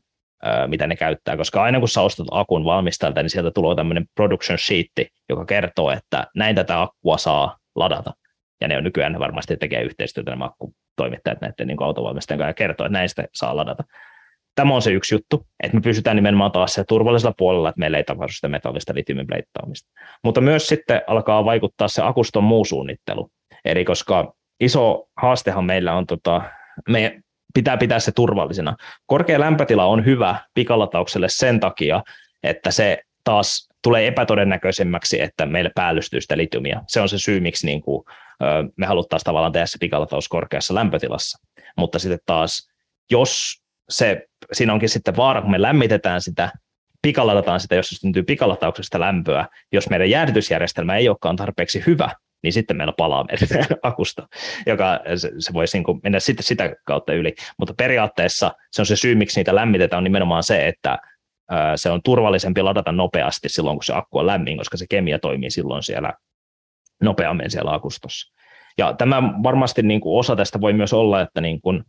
mitä 0.68 0.88
ne 0.88 0.96
käyttää, 0.96 1.38
koska 1.38 1.64
aina 1.64 1.80
kun 1.80 1.90
sä 1.90 2.02
ostat 2.02 2.28
akun 2.32 2.66
valmistajalta, 2.66 3.22
niin 3.22 3.30
sieltä 3.30 3.52
tulee 3.52 3.76
tämmöinen 3.76 4.06
production 4.16 4.58
sheet, 4.58 5.12
joka 5.30 5.46
kertoo, 5.46 5.92
että 5.92 6.28
näin 6.36 6.56
tätä 6.56 6.82
akkua 6.82 7.18
saa 7.18 7.58
ladata. 7.76 8.14
Ja 8.62 8.68
ne 8.68 8.78
on 8.78 8.84
nykyään 8.84 9.20
varmasti 9.20 9.58
tekee 9.58 9.82
yhteistyötä 9.82 10.32
nämä 10.32 10.46
akkutoimittajat 10.46 11.42
näiden 11.42 11.68
niin 11.68 11.84
autovalmistajien 11.84 12.40
kanssa 12.40 12.50
ja 12.50 12.54
kertoo, 12.54 12.86
että 12.86 13.00
näistä 13.00 13.26
saa 13.34 13.56
ladata. 13.56 13.84
Tämä 14.56 14.76
on 14.76 14.82
se 14.82 14.92
yksi 14.92 15.16
juttu, 15.16 15.48
että 15.64 15.78
me 15.78 15.82
pysytään 15.82 16.16
nimenomaan 16.16 16.52
taas 16.52 16.74
se 16.74 16.84
turvallisella 16.88 17.34
puolella, 17.38 17.70
että 17.70 17.80
meillä 17.80 17.98
ei 17.98 18.04
tapahdu 18.04 18.32
sitä 18.32 18.48
metallista 18.48 18.94
litiumin 18.96 19.28
Mutta 20.24 20.42
myös 20.42 20.68
sitten 20.68 21.02
alkaa 21.08 21.46
vaikuttaa 21.46 21.88
se 21.88 22.02
akuston 22.02 22.44
muu 22.44 22.66
suunnittelu. 22.66 23.30
Eli 23.66 23.86
koska 23.86 24.34
iso 24.60 25.08
haastehan 25.18 25.66
meillä 25.66 25.94
on 25.94 26.06
tota, 26.06 26.42
me 26.90 27.20
pitää 27.54 27.78
pitää 27.78 28.00
se 28.00 28.12
turvallisena. 28.12 28.76
Korkea 29.06 29.40
lämpötila 29.40 29.86
on 29.86 30.06
hyvä 30.06 30.36
pikalataukselle 30.54 31.30
sen 31.30 31.60
takia, 31.60 32.04
että 32.44 32.72
se 32.72 32.98
taas 33.24 33.70
tulee 33.84 34.08
epätodennäköisemmäksi, 34.08 35.22
että 35.22 35.46
meille 35.46 35.72
päällystyy 35.76 36.22
sitä 36.22 36.38
litiumia. 36.38 36.82
Se 36.88 37.02
on 37.02 37.10
se 37.10 37.18
syy, 37.18 37.40
miksi 37.40 37.66
niin 37.66 37.82
kuin, 37.82 38.06
me 38.78 38.86
haluttaisiin 38.86 39.26
tavallaan 39.26 39.52
tehdä 39.52 39.66
se 39.66 39.78
pikalataus 39.80 40.28
korkeassa 40.28 40.76
lämpötilassa. 40.76 41.40
Mutta 41.78 42.00
sitten 42.00 42.20
taas, 42.26 42.70
jos 43.12 43.62
se, 43.90 44.26
siinä 44.52 44.74
onkin 44.74 44.90
sitten 44.90 45.18
vaara, 45.18 45.42
kun 45.42 45.52
me 45.52 45.62
lämmitetään 45.62 46.22
sitä, 46.22 46.52
pikalatataan 47.02 47.60
sitä, 47.60 47.76
jos 47.76 47.90
syntyy 47.90 48.24
pikalatauksesta 48.24 49.00
lämpöä, 49.00 49.48
jos 49.72 49.90
meidän 49.90 50.10
jäähdytysjärjestelmä 50.10 50.96
ei 50.96 51.10
olekaan 51.10 51.36
tarpeeksi 51.36 51.84
hyvä, 51.88 52.12
niin 52.44 52.54
sitten 52.54 52.78
meillä 52.78 52.94
palaa 52.98 53.26
meidän 53.26 53.66
akusta, 53.84 54.28
joka 54.66 55.00
se, 55.16 55.32
se 55.40 55.54
voisi 55.54 55.78
niin 55.78 55.84
kuin 55.84 56.00
mennä 56.04 56.20
sitten 56.20 56.44
sitä 56.44 56.76
kautta 56.86 57.14
yli. 57.14 57.36
Mutta 57.60 57.74
periaatteessa 57.78 58.52
se 58.72 58.82
on 58.82 58.86
se 58.86 58.96
syy, 58.96 59.16
miksi 59.16 59.40
niitä 59.40 59.56
lämmitetään, 59.56 59.98
on 59.98 60.04
nimenomaan 60.04 60.44
se, 60.44 60.68
että 60.68 60.98
se 61.76 61.90
on 61.90 62.02
turvallisempi 62.04 62.62
ladata 62.62 62.92
nopeasti 62.92 63.50
silloin, 63.50 63.78
kun 63.78 63.84
se 63.84 63.94
akku 63.94 64.18
on 64.18 64.28
lämmin, 64.28 64.58
koska 64.58 64.78
se 64.78 64.86
kemia 64.90 65.20
toimii 65.20 65.52
silloin 65.52 65.84
siellä 65.84 66.14
nopeammin 67.04 67.52
siellä 67.52 67.74
akustossa. 67.74 68.34
Ja 68.78 68.94
tämä 68.94 69.24
varmasti 69.44 69.82
niin 69.82 70.02
kuin 70.02 70.20
osa 70.20 70.36
tästä 70.36 70.62
voi 70.62 70.74
myös 70.74 70.94
olla, 70.94 71.22
että 71.22 71.42
niin 71.42 71.62
kuin, 71.62 71.84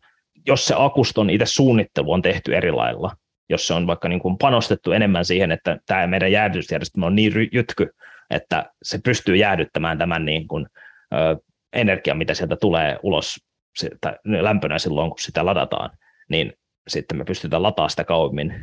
jos 0.46 0.66
se 0.66 0.74
akuston 0.78 1.30
itse 1.30 1.46
suunnittelu 1.46 2.12
on 2.12 2.22
tehty 2.22 2.56
eri 2.56 2.72
lailla, 2.72 3.12
jos 3.48 3.66
se 3.66 3.74
on 3.74 3.86
vaikka 3.86 4.08
niin 4.08 4.20
kuin 4.20 4.38
panostettu 4.38 4.92
enemmän 4.92 5.24
siihen, 5.24 5.52
että 5.52 5.78
tämä 5.86 6.06
meidän 6.06 6.32
jäähdysjärjestelmä 6.32 7.06
on 7.06 7.14
niin 7.14 7.48
jytky, 7.52 7.90
että 8.30 8.72
se 8.82 8.98
pystyy 9.04 9.36
jäädyttämään 9.36 9.98
tämän 9.98 10.24
niin 10.24 10.48
kuin, 10.48 10.66
ö, 11.14 11.36
energian, 11.72 12.18
mitä 12.18 12.34
sieltä 12.34 12.56
tulee 12.56 12.98
ulos 13.02 13.36
sitä, 13.78 14.16
lämpönä 14.24 14.78
silloin, 14.78 15.10
kun 15.10 15.18
sitä 15.18 15.46
ladataan, 15.46 15.90
niin 16.30 16.52
sitten 16.88 17.18
me 17.18 17.24
pystytään 17.24 17.62
lataamaan 17.62 17.90
sitä 17.90 18.04
kauemmin 18.04 18.54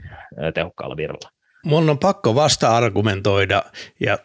tehokkaalla 0.53 0.97
virralla. 0.97 1.29
Mun 1.65 1.89
on 1.89 1.99
pakko 1.99 2.35
vasta-argumentoida, 2.35 3.63
ja 3.99 4.17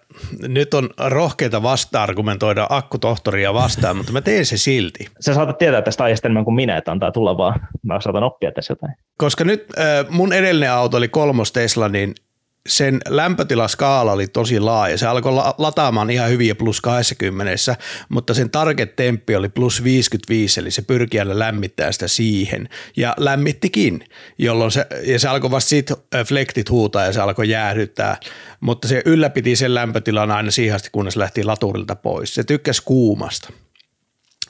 nyt 0.48 0.74
on 0.74 0.90
rohkeita 0.98 1.62
vasta-argumentoida 1.62 2.66
akkutohtoria 2.70 3.54
vastaan, 3.54 3.96
mutta 3.96 4.12
mä 4.12 4.20
teen 4.20 4.46
se 4.46 4.56
silti. 4.56 5.06
Sä 5.20 5.34
saatat 5.34 5.58
tietää 5.58 5.82
tästä 5.82 6.04
aiheesta 6.04 6.28
enemmän 6.28 6.44
kuin 6.44 6.54
minä, 6.54 6.76
että 6.76 6.92
antaa 6.92 7.12
tulla 7.12 7.36
vaan. 7.36 7.60
Mä 7.82 8.00
saatan 8.00 8.22
oppia 8.22 8.52
tässä 8.52 8.72
jotain. 8.72 8.92
Koska 9.18 9.44
nyt 9.44 9.66
äh, 9.78 10.06
mun 10.10 10.32
edellinen 10.32 10.72
auto 10.72 10.96
oli 10.96 11.08
kolmos 11.08 11.52
Tesla, 11.52 11.88
niin 11.88 12.14
sen 12.68 13.00
lämpötilaskaala 13.08 14.12
oli 14.12 14.26
tosi 14.26 14.60
laaja. 14.60 14.98
Se 14.98 15.06
alkoi 15.06 15.32
lataamaan 15.58 16.10
ihan 16.10 16.30
hyviä 16.30 16.54
plus 16.54 16.80
20, 16.80 17.76
mutta 18.08 18.34
sen 18.34 18.50
target 18.50 18.96
temppi 18.96 19.36
oli 19.36 19.48
plus 19.48 19.84
55, 19.84 20.60
eli 20.60 20.70
se 20.70 20.82
pyrki 20.82 21.18
aina 21.18 21.38
lämmittää 21.38 21.92
sitä 21.92 22.08
siihen. 22.08 22.68
Ja 22.96 23.14
lämmittikin, 23.16 24.04
jolloin 24.38 24.70
se, 24.70 24.86
ja 25.04 25.18
se 25.18 25.28
alkoi 25.28 25.50
vasta 25.50 25.68
siitä 25.68 25.94
flektit 26.26 26.70
huutaa 26.70 27.04
ja 27.04 27.12
se 27.12 27.20
alkoi 27.20 27.48
jäähdyttää, 27.48 28.16
mutta 28.60 28.88
se 28.88 29.02
ylläpiti 29.04 29.56
sen 29.56 29.74
lämpötilan 29.74 30.30
aina 30.30 30.50
siihen 30.50 30.76
asti, 30.76 30.88
kunnes 30.92 31.16
lähti 31.16 31.44
laturilta 31.44 31.96
pois. 31.96 32.34
Se 32.34 32.44
tykkäsi 32.44 32.82
kuumasta. 32.84 33.52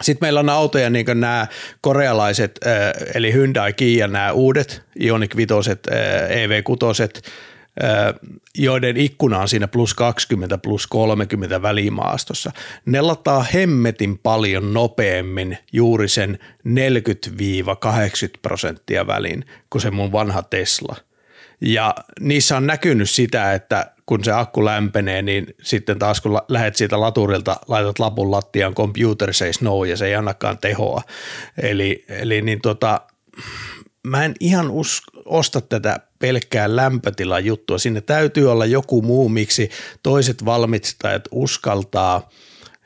Sitten 0.02 0.26
meillä 0.26 0.40
on 0.40 0.48
autoja, 0.48 0.90
niin 0.90 1.06
kuin 1.06 1.20
nämä 1.20 1.46
korealaiset, 1.80 2.60
eli 3.14 3.32
Hyundai 3.32 3.72
Kia, 3.72 4.08
nämä 4.08 4.32
uudet 4.32 4.82
Ioniq 5.00 5.36
5, 5.36 5.70
EV6, 6.28 7.22
joiden 8.54 8.96
ikkuna 8.96 9.38
on 9.38 9.48
siinä 9.48 9.68
plus 9.68 9.94
20, 9.94 10.58
plus 10.58 10.86
30 10.86 11.62
välimaastossa. 11.62 12.52
Ne 12.86 13.00
lataa 13.00 13.46
hemmetin 13.54 14.18
paljon 14.18 14.74
nopeammin 14.74 15.58
juuri 15.72 16.08
sen 16.08 16.38
40-80 16.68 16.72
prosenttia 18.42 19.06
välin 19.06 19.44
kuin 19.70 19.82
se 19.82 19.90
mun 19.90 20.12
vanha 20.12 20.42
Tesla. 20.42 20.96
Ja 21.60 21.94
niissä 22.20 22.56
on 22.56 22.66
näkynyt 22.66 23.10
sitä, 23.10 23.54
että 23.54 23.92
kun 24.06 24.24
se 24.24 24.32
akku 24.32 24.64
lämpenee, 24.64 25.22
niin 25.22 25.54
sitten 25.62 25.98
taas 25.98 26.20
kun 26.20 26.40
lähet 26.48 26.76
siitä 26.76 27.00
laturilta, 27.00 27.56
laitat 27.68 27.98
lapun 27.98 28.30
lattiaan, 28.30 28.74
computer 28.74 29.32
says 29.32 29.60
no 29.60 29.84
ja 29.84 29.96
se 29.96 30.06
ei 30.06 30.14
annakaan 30.14 30.58
tehoa. 30.58 31.02
Eli, 31.62 32.04
eli 32.08 32.42
niin 32.42 32.60
tota, 32.60 33.00
mä 34.02 34.24
en 34.24 34.34
ihan 34.40 34.70
us, 34.70 35.02
osta 35.24 35.60
tätä 35.60 36.00
pelkkää 36.20 36.76
lämpötilajuttua. 36.76 37.78
Sinne 37.78 38.00
täytyy 38.00 38.50
olla 38.50 38.66
joku 38.66 39.02
muu, 39.02 39.28
miksi 39.28 39.70
toiset 40.02 40.44
valmistajat 40.44 41.22
uskaltaa 41.30 42.28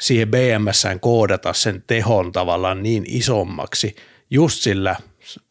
siihen 0.01 0.29
BMSään 0.31 1.01
koodata 1.01 1.53
sen 1.53 1.83
tehon 1.87 2.33
tavallaan 2.33 2.83
niin 2.83 3.05
isommaksi 3.07 3.97
just 4.31 4.62
sillä 4.62 4.97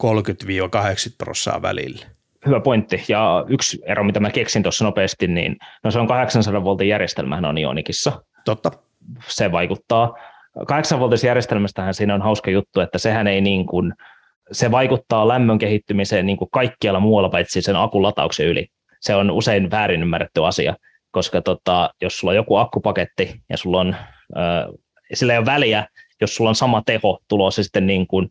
30-80 0.03 0.05
prosenttia 1.17 1.61
välillä. 1.61 2.05
Hyvä 2.45 2.59
pointti. 2.59 3.03
Ja 3.07 3.45
yksi 3.47 3.79
ero, 3.85 4.03
mitä 4.03 4.19
mä 4.19 4.31
keksin 4.31 4.63
tuossa 4.63 4.85
nopeasti, 4.85 5.27
niin 5.27 5.57
no 5.83 5.91
se 5.91 5.99
on 5.99 6.07
800 6.07 6.63
voltin 6.63 6.87
järjestelmähän 6.87 7.45
on 7.45 7.57
Ionikissa. 7.57 8.23
Totta. 8.45 8.71
Se 9.27 9.51
vaikuttaa. 9.51 10.17
8 10.67 10.99
voltin 10.99 11.27
järjestelmästähän 11.27 11.93
siinä 11.93 12.15
on 12.15 12.21
hauska 12.21 12.51
juttu, 12.51 12.79
että 12.79 12.97
sehän 12.97 13.27
ei 13.27 13.41
niin 13.41 13.65
kuin– 13.65 13.93
se 14.53 14.71
vaikuttaa 14.71 15.27
lämmön 15.27 15.57
kehittymiseen 15.57 16.25
niin 16.25 16.37
kuin 16.37 16.49
kaikkialla 16.51 16.99
muualla 16.99 17.29
paitsi 17.29 17.61
sen 17.61 17.75
akun 17.75 18.03
latauksen 18.03 18.47
yli. 18.47 18.67
Se 19.01 19.15
on 19.15 19.31
usein 19.31 19.71
väärin 19.71 20.01
ymmärretty 20.01 20.45
asia. 20.45 20.75
koska 21.11 21.41
tota, 21.41 21.93
jos 22.01 22.17
sulla 22.17 22.31
on 22.31 22.35
joku 22.35 22.55
akkupaketti 22.55 23.41
ja 23.49 23.57
sulla 23.57 23.79
on, 23.79 23.95
äh, 24.37 24.65
sillä 25.13 25.33
ei 25.33 25.39
ole 25.39 25.45
väliä, 25.45 25.87
jos 26.21 26.35
sulla 26.35 26.49
on 26.49 26.55
sama 26.55 26.81
teho 26.85 27.19
tulossa 27.27 27.63
sitten 27.63 27.87
niin 27.87 28.07
kuin 28.07 28.29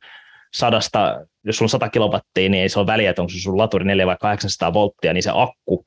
sadasta, 0.55 1.27
jos 1.45 1.57
sulla 1.57 1.67
on 1.67 1.71
100 1.71 1.89
kilowattia, 1.89 2.49
niin 2.49 2.63
ei 2.63 2.69
se 2.69 2.79
ole 2.79 2.87
väliä, 2.87 3.11
että 3.11 3.23
onko 3.23 3.33
sun 3.37 3.59
laturi 3.59 3.85
4 3.85 4.07
vai 4.07 4.17
800 4.21 4.73
volttia, 4.73 5.13
niin 5.13 5.23
se 5.23 5.31
akku 5.35 5.85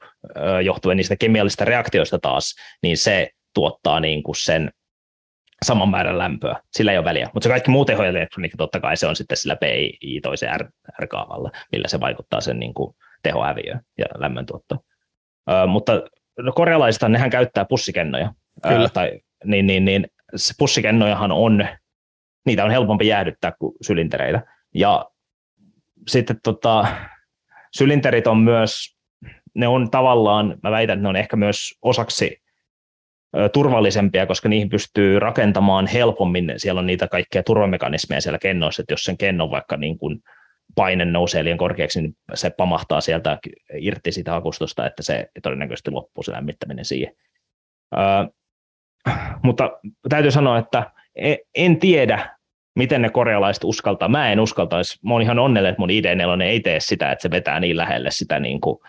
johtuen 0.65 0.98
niistä 0.98 1.15
kemiallisista 1.15 1.65
reaktioista 1.65 2.19
taas, 2.19 2.56
niin 2.84 2.98
se 2.98 3.30
tuottaa 3.54 4.00
niin 4.00 4.24
kuin 4.24 4.36
sen 4.36 4.71
saman 5.65 5.89
määrän 5.89 6.18
lämpöä. 6.18 6.60
Sillä 6.72 6.91
ei 6.91 6.98
ole 6.98 7.06
väliä. 7.06 7.30
Mutta 7.34 7.44
se 7.44 7.50
kaikki 7.50 7.72
muu 7.72 7.86
tehoelektroniikka 7.86 8.58
totta 8.58 8.80
kai 8.80 8.98
se 8.98 9.08
on 9.08 9.15
sitten 9.15 9.38
sillä 9.38 9.56
PI 9.56 10.20
toisen 10.24 10.50
R-kaavalla, 11.02 11.52
millä 11.72 11.88
se 11.88 12.00
vaikuttaa 12.00 12.41
sen 12.41 12.60
niin 12.60 12.74
kuin 12.74 12.96
tehohäviöön 13.24 13.82
ja 13.98 14.06
lämmöntuottoon. 14.15 14.82
Ö, 15.50 15.68
mutta 15.68 16.02
no 16.39 16.52
korealaista 16.52 17.10
nehän 17.10 17.30
käyttää 17.30 17.65
pussikennoja. 17.65 18.34
Kyllä. 18.68 18.86
Ö, 18.86 18.89
tai, 18.89 19.20
niin, 19.44 19.68
niin, 19.68 19.86
niin, 19.86 20.08
se 20.36 20.54
pussikennojahan 20.58 21.32
on, 21.32 21.68
niitä 22.46 22.63
on 22.65 22.72
helpompi 22.72 23.08
jäähdyttää 23.08 23.54
kuin 23.60 23.76
sylintereitä. 23.82 24.41
Ja 24.74 25.06
sitten 26.08 26.39
tota, 26.44 26.88
sylinterit 27.78 28.28
on 28.28 28.38
myös, 28.38 28.98
ne 29.56 29.68
on 29.68 29.91
tavallaan, 29.91 30.58
mä 30.63 30.72
väitän, 30.72 30.94
että 30.94 31.04
ne 31.04 31.10
on 31.10 31.15
ehkä 31.15 31.36
myös 31.36 31.78
osaksi 31.82 32.44
turvallisempia, 33.54 34.26
koska 34.26 34.50
niihin 34.50 34.69
pystyy 34.69 35.19
rakentamaan 35.19 35.88
helpommin. 35.88 36.54
Siellä 36.58 36.80
on 36.80 36.86
niitä 36.86 37.08
kaikkia 37.08 37.43
turvamekanismeja 37.43 38.21
siellä 38.21 38.39
kennoissa, 38.39 38.82
että 38.82 38.93
jos 38.93 39.04
sen 39.04 39.17
kennon 39.17 39.52
vaikka 39.52 39.78
niin 39.78 39.98
kuin 39.98 40.19
paine 40.76 41.06
nousee 41.06 41.43
liian 41.43 41.58
korkeaksi, 41.58 42.02
niin 42.02 42.15
se 42.34 42.50
pamahtaa 42.50 43.02
sieltä 43.02 43.38
irti 43.78 44.12
siitä 44.12 44.36
akustosta, 44.36 44.86
että 44.86 45.04
se 45.04 45.30
todennäköisesti 45.43 45.91
loppuu 45.91 46.24
se 46.24 46.32
lämmittäminen 46.32 46.86
siihen. 46.86 47.15
Ö, 47.93 47.98
mutta 49.43 49.71
täytyy 50.10 50.32
sanoa, 50.32 50.58
että 50.58 50.91
e, 51.15 51.36
en 51.56 51.80
tiedä, 51.80 52.36
miten 52.76 53.02
ne 53.02 53.10
korealaiset 53.10 53.63
uskaltaa. 53.63 54.08
Mä 54.08 54.32
en 54.32 54.39
uskaltaisi. 54.39 55.00
Mä 55.04 55.13
oon 55.13 55.21
ihan 55.21 55.39
onnellinen, 55.39 55.71
että 55.71 55.82
mun 55.82 55.89
ID4 55.89 56.41
ei 56.41 56.60
tee 56.60 56.80
sitä, 56.80 57.12
että 57.12 57.21
se 57.21 57.32
vetää 57.32 57.60
niin 57.60 57.78
lähelle 57.78 58.12
sitä 58.12 58.39
niin 58.39 58.62
kuin 58.62 58.80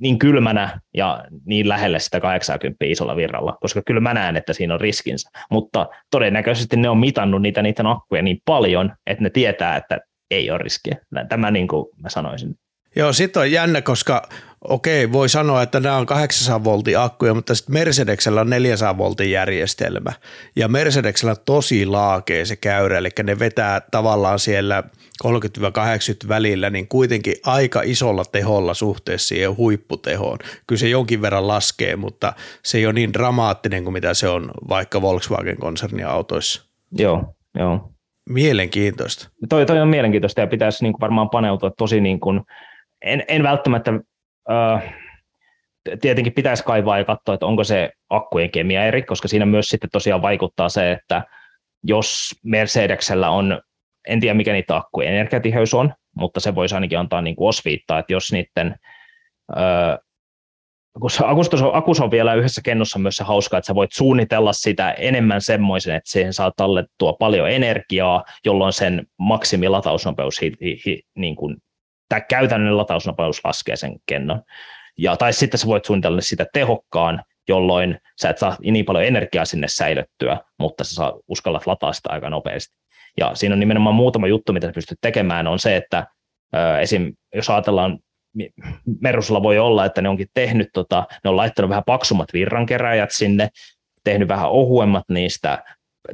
niin 0.00 0.18
kylmänä 0.18 0.80
ja 0.94 1.24
niin 1.44 1.68
lähelle 1.68 1.98
sitä 1.98 2.20
80 2.20 2.84
isolla 2.84 3.16
virralla, 3.16 3.56
koska 3.60 3.82
kyllä 3.86 4.00
mä 4.00 4.14
näen, 4.14 4.36
että 4.36 4.52
siinä 4.52 4.74
on 4.74 4.80
riskinsä, 4.80 5.30
mutta 5.50 5.88
todennäköisesti 6.10 6.76
ne 6.76 6.88
on 6.88 6.98
mitannut 6.98 7.42
niitä 7.42 7.62
niitä 7.62 7.82
akkuja 7.86 8.22
niin 8.22 8.38
paljon, 8.44 8.92
että 9.06 9.24
ne 9.24 9.30
tietää, 9.30 9.76
että 9.76 9.98
ei 10.30 10.50
ole 10.50 10.58
riskiä. 10.58 10.96
Tämä 11.28 11.50
niin 11.50 11.68
kuin 11.68 11.86
mä 12.02 12.08
sanoisin. 12.08 12.54
Joo, 12.96 13.12
sitten 13.12 13.40
on 13.40 13.52
jännä, 13.52 13.82
koska 13.82 14.28
okei, 14.68 15.12
voi 15.12 15.28
sanoa, 15.28 15.62
että 15.62 15.80
nämä 15.80 15.96
on 15.96 16.06
800 16.06 16.64
voltin 16.64 16.98
akkuja, 16.98 17.34
mutta 17.34 17.54
sitten 17.54 17.72
Mercedesellä 17.72 18.40
on 18.40 18.50
400 18.50 18.98
voltin 18.98 19.30
järjestelmä. 19.30 20.12
Ja 20.56 20.68
Mercedesellä 20.68 21.30
on 21.30 21.36
tosi 21.44 21.86
laakea 21.86 22.46
se 22.46 22.56
käyrä, 22.56 22.98
eli 22.98 23.08
ne 23.22 23.38
vetää 23.38 23.80
tavallaan 23.90 24.38
siellä 24.38 24.82
30-80 25.24 26.28
välillä, 26.28 26.70
niin 26.70 26.88
kuitenkin 26.88 27.34
aika 27.46 27.82
isolla 27.84 28.24
teholla 28.24 28.74
suhteessa 28.74 29.28
siihen 29.28 29.56
huipputehoon. 29.56 30.38
Kyllä 30.66 30.78
se 30.78 30.88
jonkin 30.88 31.22
verran 31.22 31.48
laskee, 31.48 31.96
mutta 31.96 32.32
se 32.64 32.78
ei 32.78 32.86
ole 32.86 32.92
niin 32.92 33.12
dramaattinen 33.12 33.84
kuin 33.84 33.92
mitä 33.92 34.14
se 34.14 34.28
on 34.28 34.50
vaikka 34.68 35.02
Volkswagen-konsernin 35.02 36.06
autoissa. 36.06 36.70
Joo, 36.98 37.34
joo. 37.58 37.90
Mielenkiintoista. 38.28 39.28
Toi, 39.48 39.66
toi 39.66 39.80
on 39.80 39.88
mielenkiintoista 39.88 40.40
ja 40.40 40.46
pitäisi 40.46 40.84
niin 40.84 40.92
kuin 40.92 41.00
varmaan 41.00 41.30
paneutua 41.30 41.70
tosi 41.78 42.00
niin 42.00 42.20
kuin, 42.20 42.40
en, 43.02 43.24
en 43.28 43.42
välttämättä, 43.42 43.92
tietenkin 46.00 46.32
pitäisi 46.32 46.64
kaivaa 46.64 46.98
ja 46.98 47.04
katsoa, 47.04 47.34
että 47.34 47.46
onko 47.46 47.64
se 47.64 47.90
akkujen 48.10 48.50
kemia 48.50 48.84
eri, 48.84 49.02
koska 49.02 49.28
siinä 49.28 49.46
myös 49.46 49.68
sitten 49.68 49.90
tosiaan 49.90 50.22
vaikuttaa 50.22 50.68
se, 50.68 50.92
että 50.92 51.22
jos 51.84 52.34
Mercedesellä 52.44 53.30
on, 53.30 53.62
en 54.08 54.20
tiedä 54.20 54.34
mikä 54.34 54.52
niitä 54.52 54.76
akkujen 54.76 55.12
energiatiheys 55.12 55.74
on, 55.74 55.94
mutta 56.16 56.40
se 56.40 56.54
voisi 56.54 56.74
ainakin 56.74 56.98
antaa 56.98 57.22
niin 57.22 57.36
kuin 57.36 57.48
osviittaa, 57.48 57.98
että 57.98 58.12
jos 58.12 58.32
niiden 58.32 58.74
äh, 59.56 59.98
kun 61.00 61.10
akus, 61.26 61.62
on, 61.62 61.74
akus 61.74 62.00
on 62.00 62.10
vielä 62.10 62.34
yhdessä 62.34 62.60
kennossa 62.64 62.98
myös 62.98 63.16
se 63.16 63.24
hauska, 63.24 63.58
että 63.58 63.66
sä 63.66 63.74
voit 63.74 63.92
suunnitella 63.92 64.52
sitä 64.52 64.90
enemmän 64.90 65.40
semmoisen, 65.40 65.94
että 65.94 66.10
siihen 66.10 66.32
saa 66.32 66.52
tallettua 66.56 67.12
paljon 67.12 67.50
energiaa, 67.50 68.24
jolloin 68.44 68.72
sen 68.72 69.06
maksimilatausnopeus 69.18 70.40
hi, 70.42 70.52
hi, 70.60 70.82
hi, 70.86 71.02
niin 71.14 71.36
kuin 71.36 71.56
tämä 72.10 72.20
käytännön 72.20 72.76
latausnopeus 72.76 73.44
laskee 73.44 73.76
sen 73.76 73.96
kennon. 74.06 74.42
Ja, 74.98 75.16
tai 75.16 75.32
sitten 75.32 75.58
sä 75.58 75.66
voit 75.66 75.84
suunnitella 75.84 76.20
sitä 76.20 76.46
tehokkaan, 76.52 77.22
jolloin 77.48 77.98
sä 78.22 78.30
et 78.30 78.38
saa 78.38 78.56
niin 78.62 78.84
paljon 78.84 79.04
energiaa 79.04 79.44
sinne 79.44 79.68
säilyttyä, 79.68 80.38
mutta 80.58 80.84
sä 80.84 80.94
saa, 80.94 81.12
uskallat 81.28 81.66
lataa 81.66 81.92
sitä 81.92 82.08
aika 82.12 82.30
nopeasti. 82.30 82.74
Ja 83.18 83.34
siinä 83.34 83.52
on 83.52 83.60
nimenomaan 83.60 83.94
muutama 83.94 84.26
juttu, 84.26 84.52
mitä 84.52 84.66
sä 84.66 84.72
pystyt 84.72 84.98
tekemään, 85.00 85.46
on 85.46 85.58
se, 85.58 85.76
että 85.76 86.06
ö, 86.54 86.78
esim. 86.78 87.12
jos 87.34 87.50
ajatellaan, 87.50 87.98
Merusella 89.00 89.42
voi 89.42 89.58
olla, 89.58 89.84
että 89.84 90.02
ne 90.02 90.08
onkin 90.08 90.28
tehnyt, 90.34 90.68
tota, 90.72 91.06
ne 91.24 91.30
on 91.30 91.36
laittanut 91.36 91.68
vähän 91.68 91.84
paksummat 91.86 92.32
virrankeräjät 92.32 93.10
sinne, 93.10 93.48
tehnyt 94.04 94.28
vähän 94.28 94.50
ohuemmat 94.50 95.04
niistä 95.08 95.64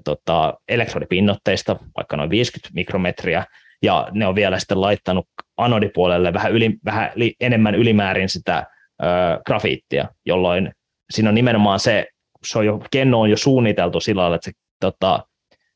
tota, 0.04 0.54
elektrodipinnoitteista, 0.68 1.76
vaikka 1.96 2.16
noin 2.16 2.30
50 2.30 2.74
mikrometriä, 2.74 3.44
ja 3.82 4.08
ne 4.12 4.26
on 4.26 4.34
vielä 4.34 4.58
sitten 4.58 4.80
laittanut 4.80 5.26
anodipuolelle 5.56 6.32
vähän, 6.32 6.52
yli, 6.52 6.78
vähän 6.84 7.10
enemmän 7.40 7.74
ylimäärin 7.74 8.28
sitä 8.28 8.66
ö, 9.02 9.06
grafiittia, 9.46 10.08
jolloin 10.26 10.72
siinä 11.10 11.28
on 11.28 11.34
nimenomaan 11.34 11.80
se, 11.80 12.06
se 12.44 12.58
on 12.58 12.66
jo, 12.66 12.80
kenno 12.90 13.20
on 13.20 13.30
jo 13.30 13.36
suunniteltu 13.36 14.00
sillä 14.00 14.22
lailla, 14.22 14.36
että 14.36 14.50
se 14.50 14.56
tota, 14.80 15.26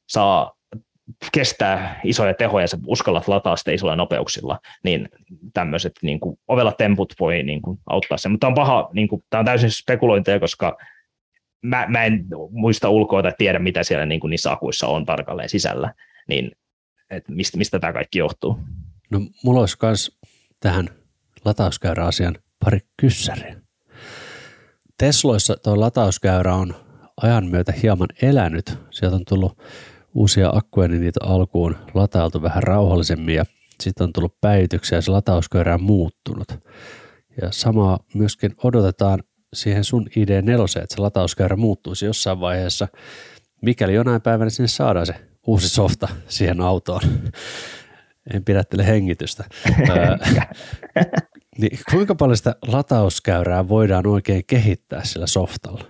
saa 0.09 0.53
kestää 1.33 2.01
isoja 2.05 2.35
tehoja, 2.35 2.67
sä 2.67 2.79
uskallat 2.87 3.29
lataa 3.29 3.57
sitä 3.57 3.73
isoilla 3.73 3.97
nopeuksilla, 3.97 4.59
niin 4.85 5.09
tämmöiset 5.55 5.93
niin 6.03 6.21
ovella 6.49 6.73
temput 6.73 7.15
voi 7.21 7.43
niin 7.43 7.63
kuin, 7.63 7.79
auttaa 7.87 8.19
sen. 8.19 8.33
Mutta 8.33 8.47
on 8.47 8.55
paha, 8.55 8.91
niin 8.93 9.09
kuin, 9.09 9.23
tämä 9.31 9.39
on 9.39 9.45
täysin 9.45 9.71
spekulointeja, 9.71 10.41
koska 10.41 10.77
mä, 11.63 11.87
mä 11.89 12.05
en 12.05 12.25
muista 12.51 12.89
ulkoa 12.89 13.23
tai 13.23 13.33
tiedä, 13.39 13.59
mitä 13.59 13.83
siellä 13.83 14.07
niin 14.07 14.21
kuin, 14.21 14.31
niissä 14.31 14.53
akuissa 14.53 14.87
on 14.87 15.05
tarkalleen 15.07 15.49
sisällä, 15.49 15.95
niin 16.29 16.51
että 17.11 17.33
mistä, 17.33 17.59
mistä 17.59 17.79
tämä 17.79 17.93
kaikki 17.93 18.19
johtuu. 18.19 18.59
No 19.11 19.21
mulla 19.45 19.61
olisi 19.61 19.77
myös 19.83 20.19
tähän 20.61 20.89
latauskäyräasian 21.45 22.39
pari 22.65 22.81
kyssäriä. 22.97 23.61
Tesloissa 24.99 25.57
tuo 25.57 25.81
latauskäyrä 25.81 26.55
on 26.55 26.75
ajan 27.23 27.47
myötä 27.47 27.73
hieman 27.73 28.09
elänyt. 28.23 28.79
Sieltä 28.91 29.17
on 29.17 29.25
tullut 29.25 29.59
uusia 30.15 30.51
akkuja, 30.55 30.89
niin 30.89 31.01
niitä 31.01 31.21
alkuun 31.23 31.77
latailtu 31.95 32.43
vähän 32.43 32.63
rauhallisemmin 32.63 33.35
ja 33.35 33.45
sitten 33.81 34.05
on 34.05 34.13
tullut 34.13 34.41
päivityksiä 34.41 34.99
ja 34.99 35.03
se 35.03 35.11
latauskäyrä 35.11 35.75
on 35.75 35.83
muuttunut. 35.83 36.49
Ja 37.43 37.49
samaa 37.51 37.99
myöskin 38.15 38.55
odotetaan 38.65 39.23
siihen 39.55 39.85
sun 39.85 40.07
ID4, 40.07 40.83
että 40.83 40.95
se 40.95 41.01
latauskäyrä 41.01 41.57
muuttuisi 41.57 42.07
jossain 42.07 42.41
vaiheessa, 42.41 42.89
mikäli 43.63 43.95
jonain 43.95 44.23
päivänä 44.23 44.51
sinne 44.51 44.69
saadaan 44.69 45.07
se 45.07 45.15
uusi 45.47 45.69
softa 45.69 46.09
siihen 46.29 46.61
autoon. 46.61 47.01
En 48.35 48.45
pidättele 48.45 48.87
hengitystä. 48.87 49.45
niin 51.61 51.79
kuinka 51.91 52.15
paljon 52.15 52.37
sitä 52.37 52.55
latauskäyrää 52.67 53.69
voidaan 53.69 54.07
oikein 54.07 54.43
kehittää 54.47 55.05
sillä 55.05 55.27
softalla? 55.27 55.85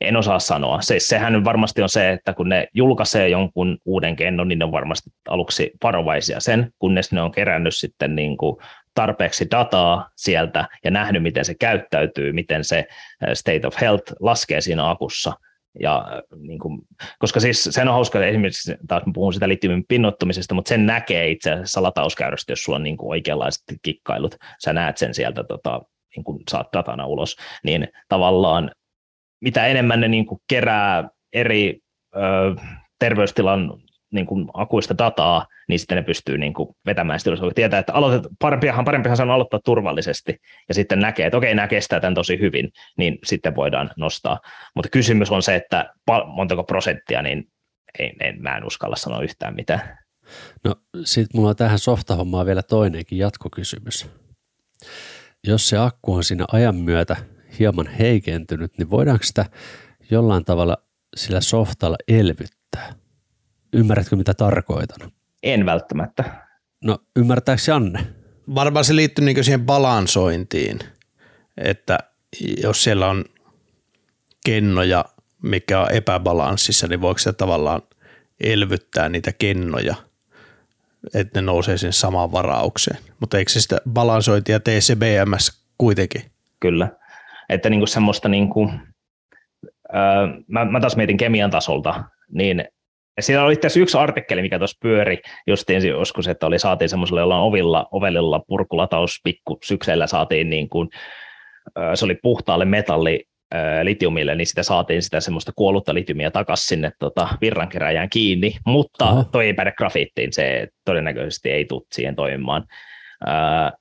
En 0.00 0.16
osaa 0.16 0.38
sanoa. 0.38 0.80
Se, 0.80 0.98
sehän 0.98 1.44
varmasti 1.44 1.82
on 1.82 1.88
se, 1.88 2.12
että 2.12 2.34
kun 2.34 2.48
ne 2.48 2.68
julkaisee 2.74 3.28
jonkun 3.28 3.78
uuden 3.84 4.16
kennon, 4.16 4.48
niin 4.48 4.58
ne 4.58 4.64
on 4.64 4.72
varmasti 4.72 5.10
aluksi 5.28 5.70
varovaisia 5.82 6.40
sen, 6.40 6.72
kunnes 6.78 7.12
ne 7.12 7.22
on 7.22 7.32
kerännyt 7.32 7.74
sitten 7.76 8.16
niin 8.16 8.36
kuin 8.36 8.56
tarpeeksi 8.94 9.50
dataa 9.50 10.10
sieltä 10.16 10.68
ja 10.84 10.90
nähnyt, 10.90 11.22
miten 11.22 11.44
se 11.44 11.54
käyttäytyy, 11.54 12.32
miten 12.32 12.64
se 12.64 12.86
state 13.34 13.66
of 13.66 13.80
health 13.80 14.12
laskee 14.20 14.60
siinä 14.60 14.90
akussa– 14.90 15.32
ja, 15.80 16.22
niin 16.36 16.58
kuin, 16.58 16.80
koska 17.18 17.40
siis 17.40 17.64
sen 17.64 17.88
on 17.88 17.94
hauska, 17.94 18.26
esimerkiksi 18.26 18.74
taas 18.88 19.06
mä 19.06 19.12
puhun 19.14 19.32
sitä 19.34 19.48
litiumin 19.48 19.84
pinnottumisesta, 19.88 20.54
mutta 20.54 20.68
sen 20.68 20.86
näkee 20.86 21.30
itse 21.30 21.52
asiassa 21.52 21.82
latauskäyrästä, 21.82 22.52
jos 22.52 22.62
sulla 22.62 22.76
on 22.76 22.82
niin 22.82 22.96
kuin 22.96 23.10
oikeanlaiset 23.10 23.62
kikkailut, 23.82 24.36
sä 24.64 24.72
näet 24.72 24.96
sen 24.96 25.14
sieltä, 25.14 25.44
tota, 25.44 25.80
niin 26.16 26.24
kuin 26.24 26.42
saat 26.50 26.68
datana 26.72 27.06
ulos, 27.06 27.36
niin 27.64 27.88
tavallaan 28.08 28.70
mitä 29.40 29.66
enemmän 29.66 30.00
ne 30.00 30.08
niin 30.08 30.26
kuin 30.26 30.40
kerää 30.48 31.08
eri 31.32 31.78
ö, 32.16 32.20
terveystilan 32.98 33.74
niin 34.12 34.26
kuin 34.26 34.48
akuista 34.54 34.98
dataa, 34.98 35.46
niin 35.68 35.78
sitten 35.78 35.96
ne 35.96 36.02
pystyy 36.02 36.38
niin 36.38 36.54
kuin 36.54 36.68
vetämään 36.86 37.20
sitä. 37.20 37.30
Tietää, 37.54 37.80
että 37.80 37.92
aloitet, 37.92 38.32
parempihan, 38.38 38.84
parempihan 38.84 39.16
se 39.16 39.22
on 39.22 39.30
aloittaa 39.30 39.60
turvallisesti 39.64 40.36
ja 40.68 40.74
sitten 40.74 41.00
näkee, 41.00 41.26
että 41.26 41.36
okei, 41.38 41.54
nämä 41.54 41.68
kestää 41.68 42.00
tämän 42.00 42.14
tosi 42.14 42.38
hyvin, 42.40 42.70
niin 42.98 43.18
sitten 43.24 43.56
voidaan 43.56 43.90
nostaa. 43.96 44.40
Mutta 44.76 44.88
kysymys 44.88 45.30
on 45.30 45.42
se, 45.42 45.54
että 45.54 45.94
montako 46.26 46.64
prosenttia, 46.64 47.22
niin 47.22 47.44
ei, 47.98 48.12
en, 48.20 48.42
mä 48.42 48.56
en 48.56 48.66
uskalla 48.66 48.96
sanoa 48.96 49.22
yhtään 49.22 49.54
mitään. 49.54 49.98
No 50.64 50.74
sitten 51.04 51.40
mulla 51.40 51.50
on 51.50 51.56
tähän 51.56 51.78
softahommaan 51.78 52.46
vielä 52.46 52.62
toinenkin 52.62 53.18
jatkokysymys. 53.18 54.06
Jos 55.46 55.68
se 55.68 55.78
akku 55.78 56.14
on 56.14 56.24
siinä 56.24 56.44
ajan 56.52 56.76
myötä 56.76 57.16
hieman 57.58 57.86
heikentynyt, 57.86 58.78
niin 58.78 58.90
voidaanko 58.90 59.24
sitä 59.24 59.46
jollain 60.10 60.44
tavalla 60.44 60.76
sillä 61.16 61.40
softalla 61.40 61.96
elvyttää? 62.08 62.94
Ymmärrätkö, 63.72 64.16
mitä 64.16 64.34
tarkoitan? 64.34 65.10
En 65.42 65.66
välttämättä. 65.66 66.24
No, 66.84 66.98
ymmärtääkö 67.16 67.62
Janne? 67.68 68.06
Varmaan 68.54 68.84
se 68.84 68.96
liittyy 68.96 69.24
niin 69.24 69.44
siihen 69.44 69.66
balansointiin, 69.66 70.78
että 71.56 71.98
jos 72.62 72.84
siellä 72.84 73.08
on 73.08 73.24
kennoja, 74.44 75.04
mikä 75.42 75.80
on 75.80 75.92
epäbalanssissa, 75.92 76.86
niin 76.86 77.00
voiko 77.00 77.18
se 77.18 77.32
tavallaan 77.32 77.82
elvyttää 78.40 79.08
niitä 79.08 79.32
kennoja, 79.32 79.94
että 81.14 81.40
ne 81.40 81.46
nousee 81.46 81.78
sen 81.78 81.92
samaan 81.92 82.32
varaukseen. 82.32 82.98
Mutta 83.20 83.38
eikö 83.38 83.50
se 83.50 83.60
sitä 83.60 83.78
balansointia 83.90 84.60
tee 84.60 84.80
se 84.80 84.96
BMS 84.96 85.64
kuitenkin? 85.78 86.22
Kyllä. 86.60 86.88
Että 87.48 87.70
niinku 87.70 87.86
semmoista, 87.86 88.28
niinku, 88.28 88.70
öö, 89.94 90.26
mä, 90.48 90.64
mä 90.64 90.80
taas 90.80 90.96
mietin 90.96 91.16
kemian 91.16 91.50
tasolta, 91.50 92.04
niin 92.30 92.64
ja 93.18 93.22
siinä 93.22 93.44
oli 93.44 93.52
itse 93.52 93.80
yksi 93.80 93.98
artikkeli, 93.98 94.42
mikä 94.42 94.58
tuossa 94.58 94.78
pyöri 94.82 95.18
justiin 95.46 95.88
joskus, 95.88 96.28
että 96.28 96.46
oli, 96.46 96.58
saatiin 96.58 96.88
semmoisella 96.88 97.20
jollain 97.20 97.42
ovilla, 97.42 97.86
ovellilla 97.92 98.40
purkulataus 98.48 99.20
pikku 99.24 99.58
sykseillä 99.64 100.06
saatiin 100.06 100.50
niin 100.50 100.68
kuin, 100.68 100.88
se 101.94 102.04
oli 102.04 102.14
puhtaalle 102.22 102.64
metalli 102.64 103.24
litiumille, 103.82 104.34
niin 104.34 104.46
sitä 104.46 104.62
saatiin 104.62 105.02
sitä 105.02 105.20
semmoista 105.20 105.52
kuollutta 105.56 105.94
litiumia 105.94 106.30
takaisin 106.30 106.66
sinne 106.66 106.92
tota, 106.98 107.28
virrankeräjään 107.40 108.10
kiinni, 108.10 108.56
mutta 108.66 109.04
Aha. 109.04 109.24
toi 109.24 109.46
ei 109.46 109.54
päde 109.54 109.72
grafiittiin, 109.72 110.32
se 110.32 110.68
todennäköisesti 110.84 111.50
ei 111.50 111.64
tule 111.64 111.82
siihen 111.92 112.16
toimimaan. 112.16 112.64
Uh, 113.26 113.78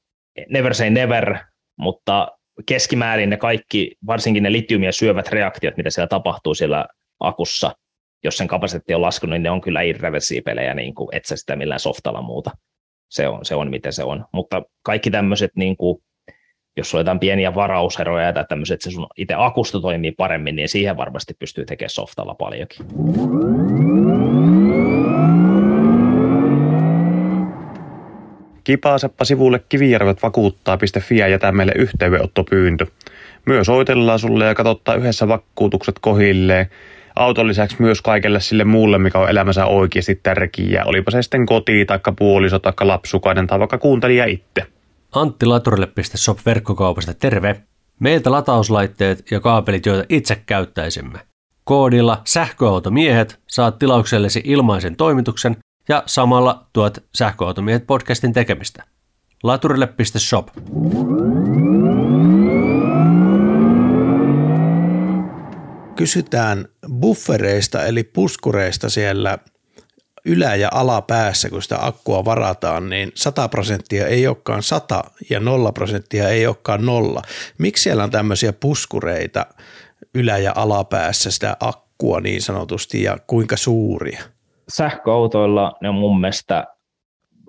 never 0.50 0.73
say 0.73 0.89
never, 0.89 1.38
mutta 1.78 2.32
keskimäärin 2.65 3.30
ne 3.30 3.38
kaikki, 3.38 3.95
varsinkin 4.08 4.43
ne 4.43 4.52
litiumia 4.52 4.91
syövät 4.91 5.28
reaktiot, 5.28 5.78
mitä 5.78 5.89
siellä 5.89 6.08
tapahtuu 6.08 6.54
siellä 6.54 6.88
akussa, 7.19 7.71
jos 8.23 8.38
sen 8.38 8.47
kapasiteetti 8.47 8.93
on 8.93 9.01
laskenut, 9.01 9.34
niin 9.34 9.43
ne 9.43 9.49
on 9.49 9.62
kyllä 9.62 9.82
irreversiipelejä, 9.82 10.73
niin 10.73 10.95
kuin 10.95 11.10
et 11.12 11.25
sä 11.25 11.36
sitä 11.36 11.56
millään 11.56 11.80
softalla 11.80 12.21
muuta. 12.21 12.51
Se 13.10 13.27
on, 13.27 13.45
se 13.45 13.56
on 13.56 13.69
miten 13.69 13.93
se 13.93 14.03
on. 14.03 14.25
Mutta 14.34 14.63
kaikki 14.84 15.12
tämmöiset, 15.12 15.51
niin 15.56 15.77
kuin, 15.77 16.03
jos 16.77 16.93
on 16.93 16.99
jotain 16.99 17.19
pieniä 17.19 17.56
varauseroja 17.56 18.34
tai 18.34 18.45
tämmöiset, 18.49 18.73
että 18.73 18.89
se 18.89 18.93
sun 18.93 19.08
itse 19.17 19.34
akusto 19.38 19.80
toimii 19.80 20.12
paremmin, 20.12 20.56
niin 20.56 20.69
siihen 20.69 20.97
varmasti 20.97 21.34
pystyy 21.39 21.65
tekemään 21.65 21.89
softalla 21.89 22.36
paljonkin. 22.36 22.86
Kipaaseppa 28.63 29.25
sivulle 29.25 29.62
kivijärvet 29.69 30.23
vakuuttaa.fi 30.23 31.17
ja 31.17 31.27
jätä 31.27 31.51
meille 31.51 31.73
yhteydenottopyyntö. 31.75 32.86
Myös 33.45 33.69
oitellaan 33.69 34.19
sulle 34.19 34.45
ja 34.45 34.56
katsottaa 34.56 34.95
yhdessä 34.95 35.27
vakuutukset 35.27 35.99
kohilleen 35.99 36.67
auton 37.17 37.47
lisäksi 37.47 37.75
myös 37.80 38.01
kaikelle 38.01 38.39
sille 38.39 38.63
muulle, 38.63 38.97
mikä 38.97 39.19
on 39.19 39.30
elämänsä 39.30 39.65
oikeasti 39.65 40.19
tärkeää. 40.23 40.86
Olipa 40.86 41.12
se 41.12 41.21
sitten 41.21 41.45
koti, 41.45 41.86
taikka 41.86 42.12
puoliso, 42.12 42.60
taikka 42.60 42.88
lapsukainen 42.88 43.47
tai 43.47 43.60
vaikka 43.60 43.77
kuuntelija 43.77 44.25
itse. 44.25 44.65
Antti 45.12 45.45
Laturille.shop 45.45 46.39
verkkokaupasta 46.45 47.13
terve. 47.13 47.62
Meiltä 47.99 48.32
latauslaitteet 48.32 49.32
ja 49.32 49.39
kaapelit, 49.39 49.86
joita 49.86 50.06
itse 50.10 50.41
käyttäisimme. 50.45 51.19
Koodilla 51.63 52.21
sähköautomiehet 52.25 53.39
saat 53.47 53.80
tilauksellesi 53.80 54.41
ilmaisen 54.45 54.95
toimituksen 54.95 55.58
ja 55.89 56.03
samalla 56.06 56.65
tuot 56.73 56.97
sähköautomiehet 57.15 57.88
podcastin 57.88 58.34
tekemistä. 58.34 58.84
Laturille.shop. 59.43 60.47
kysytään 65.97 66.65
buffereista 66.91 67.86
eli 67.86 68.04
puskureista 68.04 68.89
siellä 68.89 69.38
ylä- 70.26 70.56
ja 70.56 70.69
alapäässä, 70.73 71.50
kun 71.50 71.62
sitä 71.62 71.78
akkua 71.82 72.26
varataan, 72.26 72.89
niin 72.89 73.12
100 73.15 73.47
prosenttia 73.47 74.08
ei 74.08 74.28
olekaan 74.28 74.63
100 74.63 75.04
ja 75.30 75.39
0 75.39 75.71
prosenttia 75.71 76.30
ei 76.30 76.47
olekaan 76.47 76.86
nolla. 76.86 77.21
Miksi 77.58 77.84
siellä 77.84 78.04
on 78.04 78.12
tämmöisiä 78.12 78.54
puskureita 78.54 79.45
ylä- 80.15 80.38
ja 80.38 80.52
alapäässä 80.56 81.32
sitä 81.32 81.58
akkua 81.60 82.19
niin 82.21 82.41
sanotusti 82.41 83.04
ja 83.04 83.17
kuinka 83.28 83.58
suuria? 83.58 84.23
Sähköautoilla 84.69 85.78
ne 85.82 85.89
on 85.89 85.95
mun 85.95 86.21
mielestä 86.21 86.67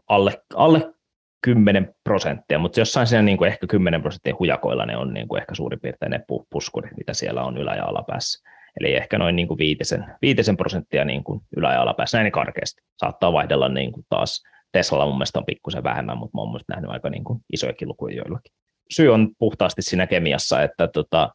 alle, 0.09 0.43
alle 0.55 0.95
10 1.43 1.95
prosenttia, 2.05 2.59
mutta 2.59 2.81
jossain 2.81 3.07
siinä 3.07 3.23
niin 3.23 3.39
kuin 3.39 3.49
ehkä 3.49 3.67
10 3.67 4.01
prosenttia 4.01 4.35
hujakoilla 4.39 4.87
ne 4.87 4.97
on 4.97 5.15
niin 5.15 5.29
kuin 5.29 5.41
ehkä 5.41 5.55
suurin 5.55 5.81
piirtein 5.81 6.11
ne 6.11 6.21
puskurit, 6.51 6.97
mitä 6.97 7.15
siellä 7.15 7.43
on 7.43 7.57
ylä- 7.59 7.77
ja 7.77 7.85
alapäässä. 7.85 8.49
Eli 8.81 8.95
ehkä 8.95 9.19
noin 9.19 9.37
niin 9.37 9.49
kuin 9.49 9.59
viitisen, 9.59 10.05
viitisen 10.23 10.57
prosenttia 10.57 11.05
niin 11.05 11.25
kuin 11.25 11.41
ylä- 11.57 11.73
ja 11.73 11.83
alapäässä, 11.83 12.19
näin 12.19 12.33
karkeasti. 12.33 12.83
Saattaa 12.97 13.33
vaihdella 13.33 13.69
niin 13.69 13.93
kuin 13.93 14.07
taas, 14.09 14.43
Teslalla 14.73 15.07
mun 15.07 15.15
mielestä 15.15 15.39
on 15.39 15.45
pikkusen 15.45 15.85
vähemmän, 15.85 16.19
mutta 16.19 16.37
mä 16.37 16.43
oon 16.43 16.61
nähnyt 16.69 16.91
aika 16.91 17.11
niin 17.11 17.25
kuin 17.25 17.41
isojakin 17.53 17.89
lukuja 17.89 18.17
joillakin. 18.17 18.53
Syy 18.91 19.09
on 19.09 19.31
puhtaasti 19.39 19.83
siinä 19.83 20.07
kemiassa, 20.07 20.63
että 20.63 20.89
tota, 20.89 21.31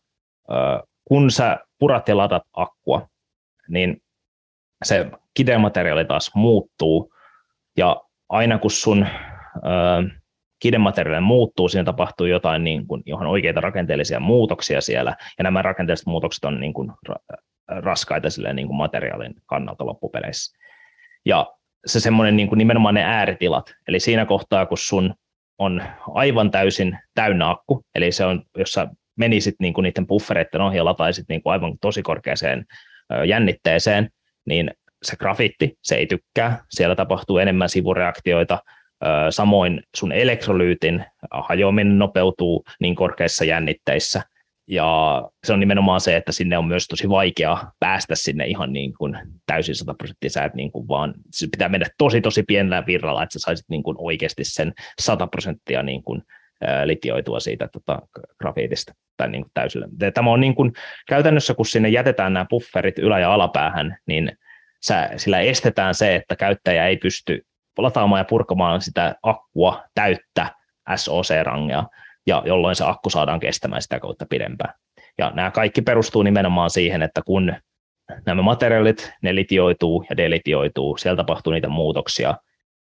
kun 1.07 1.31
sä 1.31 1.59
purat 1.79 2.07
ja 2.07 2.17
latat 2.17 2.43
akkua, 2.53 3.07
niin 3.67 3.97
se 4.85 5.11
kidemateriaali 5.33 6.05
taas 6.05 6.31
muuttuu, 6.35 7.13
ja 7.77 8.01
aina 8.29 8.57
kun 8.57 8.71
sun 8.71 9.07
kidemateriaali 10.63 11.25
muuttuu, 11.25 11.69
siinä 11.69 11.83
tapahtuu 11.83 12.27
jotain 12.27 12.63
niin 12.63 12.87
kuin, 12.87 13.03
johon 13.05 13.27
oikeita 13.27 13.61
rakenteellisia 13.61 14.19
muutoksia 14.19 14.81
siellä, 14.81 15.15
ja 15.37 15.43
nämä 15.43 15.61
rakenteelliset 15.61 16.07
muutokset 16.07 16.45
on 16.45 16.59
niin 16.59 16.73
kuin, 16.73 16.91
raskaita 17.67 18.29
silleen, 18.29 18.55
niin 18.55 18.67
kuin 18.67 18.77
materiaalin 18.77 19.33
kannalta 19.45 19.85
loppupeleissä. 19.85 20.57
Ja 21.25 21.47
se 21.85 21.99
semmoinen 21.99 22.35
niin 22.35 22.47
kuin 22.47 22.57
nimenomaan 22.57 22.95
ne 22.95 23.03
ääritilat, 23.03 23.73
eli 23.87 23.99
siinä 23.99 24.25
kohtaa, 24.25 24.65
kun 24.65 24.77
sun 24.77 25.13
on 25.57 25.83
aivan 26.13 26.51
täysin 26.51 26.97
täynnä 27.15 27.49
akku, 27.49 27.85
eli 27.95 28.11
se 28.11 28.25
on, 28.25 28.43
jos 28.57 28.73
sä 28.73 28.87
menisit 29.15 29.55
niin 29.59 29.73
kuin 29.73 29.83
niiden 29.83 30.07
buffereiden 30.07 30.61
ohi 30.61 30.77
ja 30.77 30.85
lataisit 30.85 31.25
niin 31.29 31.43
kuin 31.43 31.53
aivan 31.53 31.77
tosi 31.81 32.01
korkeaseen 32.01 32.65
jännitteeseen, 33.25 34.09
niin 34.45 34.71
se 35.03 35.15
grafiitti, 35.17 35.77
se 35.81 35.95
ei 35.95 36.07
tykkää, 36.07 36.63
siellä 36.69 36.95
tapahtuu 36.95 37.37
enemmän 37.37 37.69
sivureaktioita, 37.69 38.59
Samoin 39.29 39.83
sun 39.95 40.11
elektrolyytin 40.11 41.05
hajoaminen 41.31 41.99
nopeutuu 41.99 42.63
niin 42.79 42.95
korkeissa 42.95 43.45
jännitteissä, 43.45 44.21
ja 44.67 45.21
se 45.43 45.53
on 45.53 45.59
nimenomaan 45.59 46.01
se, 46.01 46.15
että 46.15 46.31
sinne 46.31 46.57
on 46.57 46.67
myös 46.67 46.87
tosi 46.87 47.09
vaikea 47.09 47.57
päästä 47.79 48.15
sinne 48.15 48.45
ihan 48.45 48.73
niin 48.73 48.93
kuin 48.97 49.17
täysin 49.45 49.75
100 49.75 49.93
prosenttia, 49.93 50.29
sä 50.29 50.43
et 50.43 50.53
niin 50.53 50.71
kuin 50.71 50.87
vaan, 50.87 51.13
se 51.31 51.47
pitää 51.51 51.69
mennä 51.69 51.87
tosi 51.97 52.21
tosi 52.21 52.43
pienellä 52.43 52.85
virralla, 52.85 53.23
että 53.23 53.33
sä 53.33 53.39
saisit 53.39 53.65
niin 53.69 53.83
kuin 53.83 53.95
oikeasti 53.99 54.43
sen 54.43 54.73
100 55.01 55.27
prosenttia 55.27 55.83
niin 55.83 56.03
kuin 56.03 56.21
litioitua 56.85 57.39
siitä 57.39 57.69
tota, 57.73 57.99
grafiitista 58.39 58.93
tai 59.17 59.29
niin 59.29 59.41
kuin 59.43 59.51
täysillä. 59.53 59.87
Tämä 60.13 60.31
on 60.31 60.39
niin 60.39 60.55
kuin, 60.55 60.71
käytännössä, 61.07 61.53
kun 61.53 61.65
sinne 61.65 61.89
jätetään 61.89 62.33
nämä 62.33 62.45
bufferit 62.49 62.99
ylä- 62.99 63.19
ja 63.19 63.33
alapäähän, 63.33 63.97
niin 64.07 64.31
sä, 64.85 65.09
sillä 65.17 65.39
estetään 65.39 65.95
se, 65.95 66.15
että 66.15 66.35
käyttäjä 66.35 66.87
ei 66.87 66.97
pysty 66.97 67.45
lataamaan 67.77 68.19
ja 68.19 68.25
purkamaan 68.25 68.81
sitä 68.81 69.15
akkua 69.23 69.83
täyttä 69.95 70.47
SOC-rangea, 70.95 71.83
ja 72.27 72.43
jolloin 72.45 72.75
se 72.75 72.83
akku 72.87 73.09
saadaan 73.09 73.39
kestämään 73.39 73.81
sitä 73.81 73.99
kautta 73.99 74.25
pidempään. 74.29 74.73
Ja 75.17 75.31
nämä 75.35 75.51
kaikki 75.51 75.81
perustuu 75.81 76.23
nimenomaan 76.23 76.69
siihen, 76.69 77.01
että 77.01 77.21
kun 77.25 77.53
nämä 78.25 78.41
materiaalit, 78.41 79.13
ne 79.21 79.35
litioituu 79.35 80.05
ja 80.09 80.17
delitioituu, 80.17 80.97
siellä 80.97 81.17
tapahtuu 81.17 81.53
niitä 81.53 81.69
muutoksia, 81.69 82.35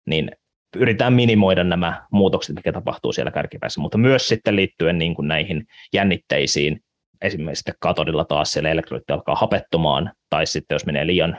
niin 0.06 0.32
yritetään 0.76 1.14
minimoida 1.14 1.64
nämä 1.64 2.06
muutokset, 2.12 2.56
mikä 2.56 2.72
tapahtuu 2.72 3.14
siellä 3.14 3.32
kärkipäässä, 3.32 3.82
mutta 3.82 3.98
myös 3.98 4.28
sitten 4.28 4.56
liittyen 4.56 4.98
niin 4.98 5.16
kuin 5.16 5.28
näihin 5.28 5.66
jännitteisiin, 5.94 6.80
esimerkiksi 7.22 7.72
katodilla 7.80 8.26
taas 8.26 8.52
siellä 8.52 8.70
elektroliitti 8.70 9.14
alkaa 9.14 9.36
hapettumaan, 9.36 10.12
tai 10.30 10.46
sitten 10.46 10.76
jos 10.76 10.86
menee 10.86 11.08
liian 11.08 11.38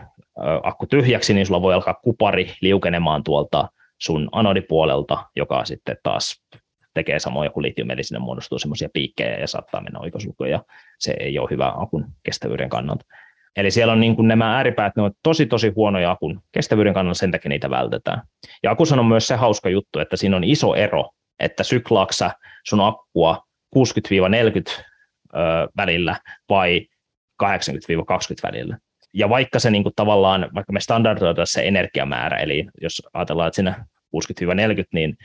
akku 0.63 0.87
tyhjäksi, 0.87 1.35
niin 1.35 1.47
sulla 1.47 1.63
voi 1.63 1.75
alkaa 1.75 1.95
kupari 1.95 2.53
liukenemaan 2.61 3.25
tuolta 3.25 3.69
sun 3.99 4.29
anodipuolelta, 4.33 5.27
joka 5.37 5.65
sitten 5.65 5.97
taas 6.03 6.45
tekee 6.95 7.19
samoja 7.19 7.51
kuin 7.51 7.63
litium, 7.63 7.91
eli 7.91 8.03
sinne 8.03 8.19
muodostuu 8.19 8.59
semmoisia 8.59 8.89
piikkejä 8.93 9.39
ja 9.39 9.47
saattaa 9.47 9.81
mennä 9.81 10.01
oikosulkuja, 10.01 10.51
ja 10.51 10.63
se 10.99 11.15
ei 11.21 11.39
ole 11.39 11.51
hyvä 11.51 11.73
akun 11.77 12.07
kestävyyden 12.23 12.69
kannalta. 12.69 13.05
Eli 13.57 13.71
siellä 13.71 13.93
on 13.93 14.01
niin 14.01 14.17
kuin 14.17 14.29
nämä 14.29 14.57
ääripäät, 14.57 14.97
ne 14.97 15.03
on 15.03 15.13
tosi 15.23 15.47
tosi 15.47 15.73
huonoja 15.77 16.11
akun 16.11 16.41
kestävyyden 16.53 16.95
kannalta, 16.95 17.19
sen 17.19 17.31
takia 17.31 17.49
niitä 17.49 17.71
vältetään. 17.71 18.23
Ja 18.63 18.71
akussa 18.71 18.97
on 18.97 19.07
myös 19.07 19.27
se 19.27 19.35
hauska 19.37 19.69
juttu, 19.69 19.99
että 19.99 20.17
siinä 20.17 20.37
on 20.37 20.45
iso 20.45 20.75
ero, 20.75 21.11
että 21.39 21.63
syklaaksa 21.63 22.31
sun 22.65 22.81
akkua 22.81 23.43
60-40 23.77 23.81
välillä 25.77 26.17
vai 26.49 26.87
80-20 27.43 27.47
välillä 28.43 28.79
ja 29.15 29.29
vaikka 29.29 29.59
se 29.59 29.71
niin 29.71 29.83
kuin 29.83 29.93
tavallaan, 29.97 30.51
vaikka 30.55 30.73
me 30.73 30.81
standardoidaan 30.81 31.47
se 31.47 31.69
energiamäärä, 31.69 32.37
eli 32.37 32.67
jos 32.81 33.03
ajatellaan, 33.13 33.49
että 33.49 33.57
siinä 33.57 33.87
60-40, 34.17 34.85
niin 34.93 35.17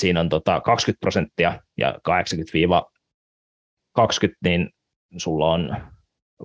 siinä 0.00 0.20
on 0.20 0.28
tota 0.28 0.60
20 0.60 1.00
prosenttia 1.00 1.60
ja 1.78 1.98
80 2.02 2.82
20, 3.92 4.38
niin 4.42 4.70
sulla 5.16 5.50
on 5.50 5.76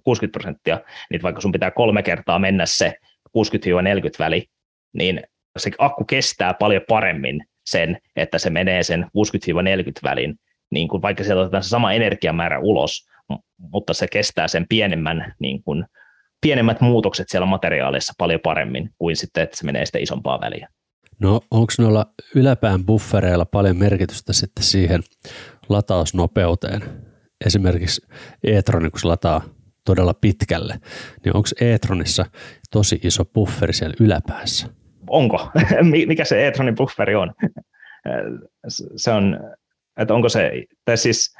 60 0.04 0.40
prosenttia, 0.40 0.80
niin 1.10 1.22
vaikka 1.24 1.42
sun 1.42 1.52
pitää 1.52 1.72
kolme 1.72 2.04
kertaa 2.04 2.40
mennä 2.40 2.66
se 2.66 2.94
60-40 3.30 3.32
väli, 4.20 4.46
niin 4.94 5.22
se 5.58 5.72
akku 5.78 6.06
kestää 6.06 6.54
paljon 6.54 6.82
paremmin 6.88 7.46
sen, 7.66 7.98
että 8.16 8.38
se 8.38 8.50
menee 8.50 8.84
sen 8.84 9.04
60-40 9.04 9.08
välin, 10.04 10.36
niin 10.72 10.88
kuin 10.88 11.02
vaikka 11.02 11.24
sieltä 11.24 11.42
otetaan 11.42 11.64
se 11.64 11.70
sama 11.70 11.94
energiamäärä 11.94 12.60
ulos, 12.60 13.08
mutta 13.58 13.94
se 13.94 14.08
kestää 14.08 14.48
sen 14.48 14.66
pienemmän, 14.70 15.36
niin 15.40 15.64
kuin, 15.64 15.86
pienemmät 16.42 16.82
muutokset 16.82 17.30
siellä 17.30 17.46
materiaaleissa 17.46 18.14
paljon 18.18 18.40
paremmin 18.44 18.90
kuin 18.98 19.16
sitten, 19.16 19.44
että 19.44 19.58
se 19.58 19.66
menee 19.66 19.86
sitä 19.86 20.00
isompaa 20.00 20.42
väliä. 20.42 20.68
No 21.20 21.42
onko 21.52 21.74
noilla 21.80 22.06
yläpään 22.36 22.86
buffereilla 22.86 23.46
paljon 23.46 23.78
merkitystä 23.78 24.34
sitten 24.34 24.64
siihen 24.64 25.04
latausnopeuteen? 25.70 26.82
Esimerkiksi 27.46 28.02
e-troni, 28.44 28.90
kun 28.90 29.00
se 29.00 29.08
lataa 29.08 29.42
todella 29.86 30.14
pitkälle, 30.14 30.80
niin 31.26 31.36
onko 31.36 31.50
e-tronissa 31.62 32.26
tosi 32.72 33.00
iso 33.04 33.26
bufferi 33.26 33.74
siellä 33.74 33.96
yläpäässä? 34.00 34.68
Onko? 35.10 35.52
Mikä 36.08 36.26
se 36.26 36.48
e-tronin 36.48 36.76
bufferi 36.76 37.16
on? 37.16 37.34
Se 38.96 39.12
on, 39.12 39.40
että 39.98 40.14
onko 40.14 40.30
se, 40.30 40.52
tai 40.86 40.98
siis 40.98 41.36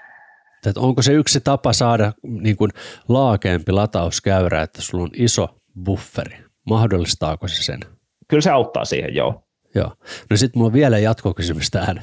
että 0.66 0.80
onko 0.80 1.02
se 1.02 1.14
yksi 1.14 1.42
tapa 1.42 1.74
saada 1.74 2.14
niin 2.24 2.58
kuin 2.58 2.72
laakeempi 3.08 3.72
latauskäyrä, 3.72 4.62
että 4.62 4.82
sulla 4.82 5.04
on 5.04 5.12
iso 5.14 5.48
bufferi? 5.84 6.38
Mahdollistaako 6.70 7.48
se 7.48 7.64
sen? 7.64 7.80
Kyllä 8.28 8.42
se 8.42 8.50
auttaa 8.52 8.86
siihen, 8.86 9.16
joo. 9.16 9.44
Joo. 9.76 9.94
No 10.30 10.38
sitten 10.38 10.60
mulla 10.60 10.68
on 10.68 10.74
vielä 10.74 10.98
jatkokysymys 11.00 11.72
tähän, 11.72 12.00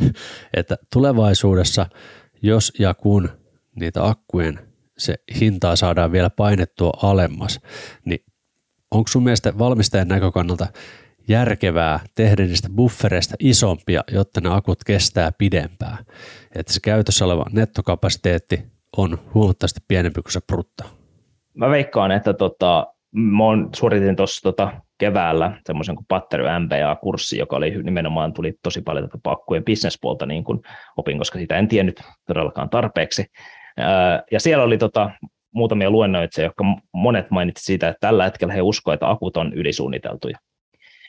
että 0.54 0.76
tulevaisuudessa, 0.92 1.86
jos 2.42 2.72
ja 2.78 2.94
kun 2.94 3.28
niitä 3.80 4.06
akkujen 4.06 4.74
se 4.98 5.14
hintaa 5.40 5.76
saadaan 5.76 6.12
vielä 6.12 6.30
painettua 6.30 6.92
alemmas, 7.02 7.60
niin 8.04 8.24
onko 8.90 9.08
sun 9.08 9.24
mielestä 9.24 9.58
valmistajan 9.58 10.08
näkökannalta 10.08 10.66
järkevää 11.28 12.00
tehdä 12.14 12.44
niistä 12.44 12.68
buffereista 12.74 13.34
isompia, 13.38 14.04
jotta 14.12 14.40
ne 14.40 14.54
akut 14.54 14.84
kestää 14.86 15.32
pidempään? 15.38 15.98
Että 16.54 16.72
se 16.72 16.80
käytössä 16.80 17.24
oleva 17.24 17.46
nettokapasiteetti 17.52 18.64
on 18.96 19.18
huomattavasti 19.34 19.80
pienempi 19.88 20.22
kuin 20.22 20.32
se 20.32 20.40
brutto. 20.46 20.84
Mä 21.54 21.70
veikkaan, 21.70 22.10
että 22.10 22.32
tota, 22.32 22.86
mä 23.12 23.44
suoritin 23.76 24.16
tuossa 24.16 24.42
tota 24.42 24.72
keväällä 24.98 25.60
semmoisen 25.66 25.96
kuin 25.96 26.06
Pattery 26.08 26.44
MBA-kurssi, 26.44 27.38
joka 27.38 27.56
oli 27.56 27.82
nimenomaan, 27.82 28.32
tuli 28.32 28.52
tosi 28.62 28.82
paljon 28.82 29.04
tätä 29.04 29.18
pakkujen 29.22 29.64
bisnespuolta 29.64 30.26
niin 30.26 30.44
kuin 30.44 30.60
opin, 30.96 31.18
koska 31.18 31.38
sitä 31.38 31.58
en 31.58 31.68
tiennyt 31.68 32.02
todellakaan 32.26 32.70
tarpeeksi. 32.70 33.24
Ja 34.30 34.40
siellä 34.40 34.64
oli 34.64 34.78
tota, 34.78 35.10
muutamia 35.54 35.90
luennoitseja, 35.90 36.46
jotka 36.46 36.64
monet 36.94 37.30
mainitsivat 37.30 37.66
siitä, 37.66 37.88
että 37.88 38.06
tällä 38.06 38.24
hetkellä 38.24 38.54
he 38.54 38.62
uskovat, 38.62 38.94
että 38.94 39.10
akut 39.10 39.36
on 39.36 39.52
ylisuunniteltuja. 39.52 40.38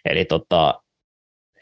Eli 0.05 0.25
tota, 0.25 0.81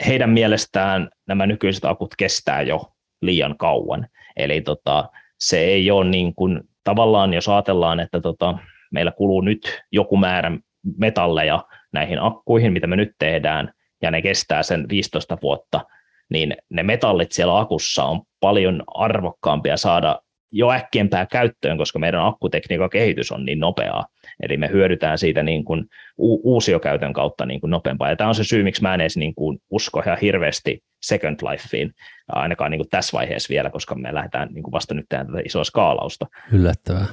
heidän 0.06 0.30
mielestään 0.30 1.10
nämä 1.28 1.48
nykyiset 1.48 1.86
akut 1.86 2.16
kestää 2.18 2.62
jo 2.62 2.82
liian 3.22 3.58
kauan. 3.58 4.08
Eli 4.38 4.62
tota, 4.62 5.10
se 5.40 5.60
ei 5.60 5.92
ole 5.92 6.10
niin 6.10 6.36
kuin, 6.36 6.62
tavallaan, 6.84 7.34
jos 7.34 7.50
ajatellaan, 7.50 8.00
että 8.00 8.22
tota, 8.22 8.58
meillä 8.92 9.12
kuluu 9.12 9.42
nyt 9.42 9.84
joku 9.92 10.18
määrä 10.18 10.52
metalleja 10.98 11.64
näihin 11.94 12.20
akkuihin, 12.22 12.74
mitä 12.74 12.88
me 12.88 12.96
nyt 12.96 13.12
tehdään, 13.20 13.74
ja 14.02 14.12
ne 14.12 14.22
kestää 14.22 14.64
sen 14.64 14.90
15 14.90 15.38
vuotta, 15.42 15.82
niin 16.30 16.56
ne 16.70 16.84
metallit 16.84 17.32
siellä 17.32 17.60
akussa 17.60 18.04
on 18.04 18.22
paljon 18.40 18.84
arvokkaampia 18.88 19.78
saada 19.78 20.20
jo 20.56 20.72
äkkiempää 20.72 21.26
käyttöön, 21.26 21.78
koska 21.78 22.00
meidän 22.00 22.26
akkutekniikan 22.26 22.90
kehitys 22.90 23.32
on 23.32 23.46
niin 23.46 23.60
nopeaa. 23.60 24.06
Eli 24.44 24.58
me 24.58 24.70
hyödytään 24.70 25.18
siitä 25.18 25.44
niin 25.44 25.64
kuin 25.64 25.86
u- 26.18 26.54
uusiokäytön 26.54 27.14
kautta 27.14 27.46
niin 27.46 27.62
kuin 27.62 27.72
nopeampaa. 27.72 28.10
Ja 28.10 28.16
tämä 28.16 28.28
on 28.28 28.36
se 28.36 28.44
syy, 28.44 28.64
miksi 28.64 28.82
mä 28.82 28.94
en 28.94 29.02
edes 29.02 29.18
niin 29.18 29.36
kuin 29.36 29.60
usko 29.70 30.02
ihan 30.06 30.18
hirveästi 30.22 30.84
Second 31.02 31.40
Lifeen, 31.42 31.92
ainakaan 32.28 32.72
niin 32.72 32.80
kuin 32.80 32.90
tässä 32.90 33.18
vaiheessa 33.18 33.50
vielä, 33.50 33.70
koska 33.70 33.96
me 33.96 34.14
lähdetään 34.14 34.50
niin 34.54 34.64
kuin 34.64 34.72
vasta 34.72 34.94
nyt 34.94 35.06
tähän 35.10 35.28
tätä 35.28 35.40
isoa 35.46 35.64
skaalausta. 35.64 36.26
Yllättävää. 36.52 37.06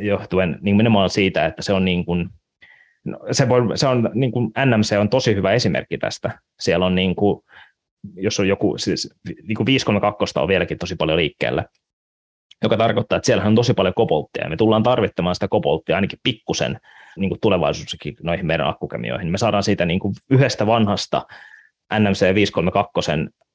Johtuen 0.00 0.50
niin 0.50 0.62
nimenomaan 0.62 1.10
siitä, 1.10 1.46
että 1.46 1.62
se 1.62 1.72
on 1.72 1.84
niin 1.84 2.04
kuin, 2.04 2.28
no, 3.04 3.18
se, 3.30 3.48
voi, 3.48 3.62
se 3.78 3.86
on 3.86 4.10
niin 4.14 4.32
kuin 4.32 4.50
NMC 4.66 4.96
on 5.00 5.08
tosi 5.08 5.34
hyvä 5.34 5.52
esimerkki 5.52 5.98
tästä. 5.98 6.38
Siellä 6.60 6.86
on 6.86 6.94
niin 6.94 7.14
kuin, 7.14 7.42
jos 8.14 8.40
on 8.40 8.48
joku, 8.48 8.78
siis 8.78 9.14
niin 9.42 9.56
kuin 9.56 9.66
532 9.66 10.38
on 10.38 10.48
vieläkin 10.48 10.78
tosi 10.78 10.96
paljon 10.96 11.18
liikkeellä, 11.18 11.64
joka 12.62 12.76
tarkoittaa, 12.76 13.16
että 13.16 13.26
siellä 13.26 13.44
on 13.44 13.54
tosi 13.54 13.74
paljon 13.74 13.94
kopolttia, 13.94 14.44
ja 14.44 14.50
me 14.50 14.56
tullaan 14.56 14.82
tarvittamaan 14.82 15.34
sitä 15.34 15.48
kopolttia 15.48 15.96
ainakin 15.96 16.18
pikkusen 16.22 16.80
niin 17.16 17.38
tulevaisuudessakin 17.40 18.16
noihin 18.22 18.46
meidän 18.46 18.66
akkukemioihin. 18.66 19.30
Me 19.30 19.38
saadaan 19.38 19.62
siitä 19.62 19.84
niin 19.84 20.00
kuin 20.00 20.14
yhdestä 20.30 20.66
vanhasta 20.66 21.26
NMC 21.98 22.34
532 22.34 23.10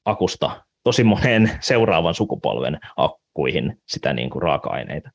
akusta 0.05 0.64
tosi 0.84 1.03
moneen 1.03 1.51
seuraavan 1.60 2.14
sukupolven 2.14 2.80
akkuihin 2.97 3.82
sitä 3.88 4.14
niin 4.14 4.30
kuin 4.30 4.41
raaka-aineita. 4.41 5.12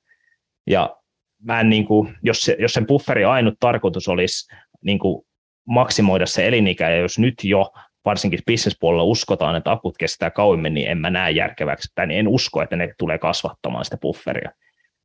Ja 0.66 0.96
mä 1.44 1.60
en, 1.60 1.70
niin 1.70 1.86
kuin, 1.86 2.14
jos, 2.22 2.42
se, 2.42 2.56
jos 2.58 2.72
sen 2.72 2.86
bufferi 2.86 3.24
ainut 3.24 3.54
tarkoitus 3.60 4.08
olisi 4.08 4.54
niin 4.84 4.98
kuin 4.98 5.26
maksimoida 5.68 6.26
se 6.26 6.48
elinikä, 6.48 6.90
ja 6.90 6.96
jos 6.96 7.18
nyt 7.18 7.34
jo 7.44 7.72
varsinkin 8.04 8.40
bisnespuolella 8.46 9.04
uskotaan, 9.04 9.56
että 9.56 9.72
akut 9.72 9.98
kestää 9.98 10.30
kauemmin, 10.30 10.74
niin 10.74 10.88
en 10.88 10.98
mä 10.98 11.10
näe 11.10 11.30
järkeväksi, 11.30 11.92
tai 11.94 12.06
en 12.10 12.28
usko, 12.28 12.62
että 12.62 12.76
ne 12.76 12.94
tulee 12.98 13.18
kasvattamaan 13.18 13.84
sitä 13.84 13.96
bufferia. 13.96 14.50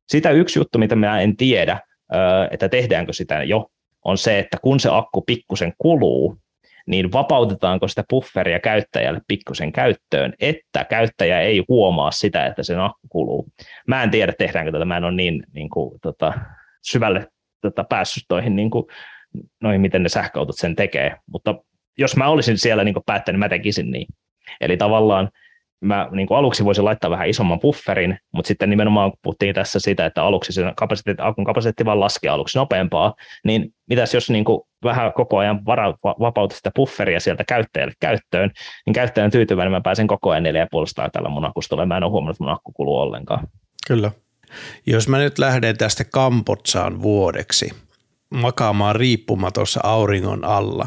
Sitä 0.08 0.30
yksi 0.30 0.58
juttu, 0.58 0.78
mitä 0.78 0.96
mä 0.96 1.20
en 1.20 1.36
tiedä, 1.36 1.80
että 2.50 2.68
tehdäänkö 2.68 3.12
sitä 3.12 3.42
jo, 3.42 3.70
on 4.04 4.18
se, 4.18 4.38
että 4.38 4.56
kun 4.62 4.80
se 4.80 4.88
akku 4.92 5.22
pikkusen 5.22 5.72
kuluu, 5.78 6.38
niin 6.86 7.12
vapautetaanko 7.12 7.88
sitä 7.88 8.04
bufferia 8.10 8.60
käyttäjälle 8.60 9.20
pikkusen 9.28 9.72
käyttöön, 9.72 10.34
että 10.40 10.84
käyttäjä 10.84 11.40
ei 11.40 11.64
huomaa 11.68 12.10
sitä, 12.10 12.46
että 12.46 12.62
sen 12.62 12.80
akku 12.80 13.08
kuluu. 13.08 13.48
Mä 13.86 14.02
en 14.02 14.10
tiedä, 14.10 14.32
tehdäänkö 14.38 14.72
tätä, 14.72 14.84
mä 14.84 14.96
en 14.96 15.04
ole 15.04 15.14
niin, 15.14 15.42
niin 15.52 15.70
kuin, 15.70 16.00
tota, 16.02 16.32
syvälle 16.82 17.26
tota, 17.60 17.84
päässyt 17.84 18.24
toihin, 18.28 18.56
niin 18.56 18.70
kuin, 18.70 18.84
noihin, 19.60 19.80
miten 19.80 20.02
ne 20.02 20.08
sähköautot 20.08 20.56
sen 20.58 20.76
tekee, 20.76 21.16
mutta 21.26 21.54
jos 21.98 22.16
mä 22.16 22.28
olisin 22.28 22.58
siellä 22.58 22.84
niin 22.84 22.94
päättänyt, 23.06 23.38
mä 23.38 23.48
tekisin 23.48 23.90
niin. 23.90 24.06
Eli 24.60 24.76
tavallaan 24.76 25.28
mä 25.80 26.08
niin 26.12 26.26
aluksi 26.30 26.64
voisin 26.64 26.84
laittaa 26.84 27.10
vähän 27.10 27.28
isomman 27.28 27.60
bufferin, 27.60 28.18
mutta 28.32 28.48
sitten 28.48 28.70
nimenomaan 28.70 29.10
kun 29.10 29.18
puhuttiin 29.22 29.54
tässä 29.54 29.80
sitä, 29.80 30.06
että 30.06 30.22
aluksi 30.24 30.52
sen 30.52 30.72
kapasiteetti, 30.76 31.22
akun 31.22 31.44
kapasiteetti 31.44 31.84
vaan 31.84 32.00
laskee 32.00 32.30
aluksi 32.30 32.58
nopeampaa, 32.58 33.14
niin 33.44 33.74
mitäs 33.88 34.14
jos 34.14 34.30
niin 34.30 34.44
vähän 34.84 35.12
koko 35.12 35.38
ajan 35.38 35.64
vara, 35.66 35.94
vapauta 36.04 36.56
sitä 36.56 36.70
bufferia 36.76 37.20
sieltä 37.20 37.44
käyttäjälle 37.48 37.94
käyttöön, 38.00 38.50
niin 38.86 38.94
käyttäjän 38.94 39.30
tyytyväinen 39.30 39.72
mä 39.72 39.80
pääsen 39.80 40.06
koko 40.06 40.30
ajan 40.30 40.44
4,5 40.44 41.10
tällä 41.12 41.28
mun 41.28 41.44
akusta 41.44 41.86
mä 41.86 41.96
en 41.96 42.04
ole 42.04 42.10
huomannut, 42.10 42.34
että 42.34 42.44
mun 42.44 42.52
akku 42.52 42.72
kuluu 42.72 42.96
ollenkaan. 42.96 43.48
Kyllä. 43.86 44.10
Jos 44.86 45.08
mä 45.08 45.18
nyt 45.18 45.38
lähden 45.38 45.78
tästä 45.78 46.04
Kampotsaan 46.04 47.02
vuodeksi 47.02 47.70
makaamaan 48.30 48.96
riippumatossa 48.96 49.80
auringon 49.82 50.44
alla, 50.44 50.86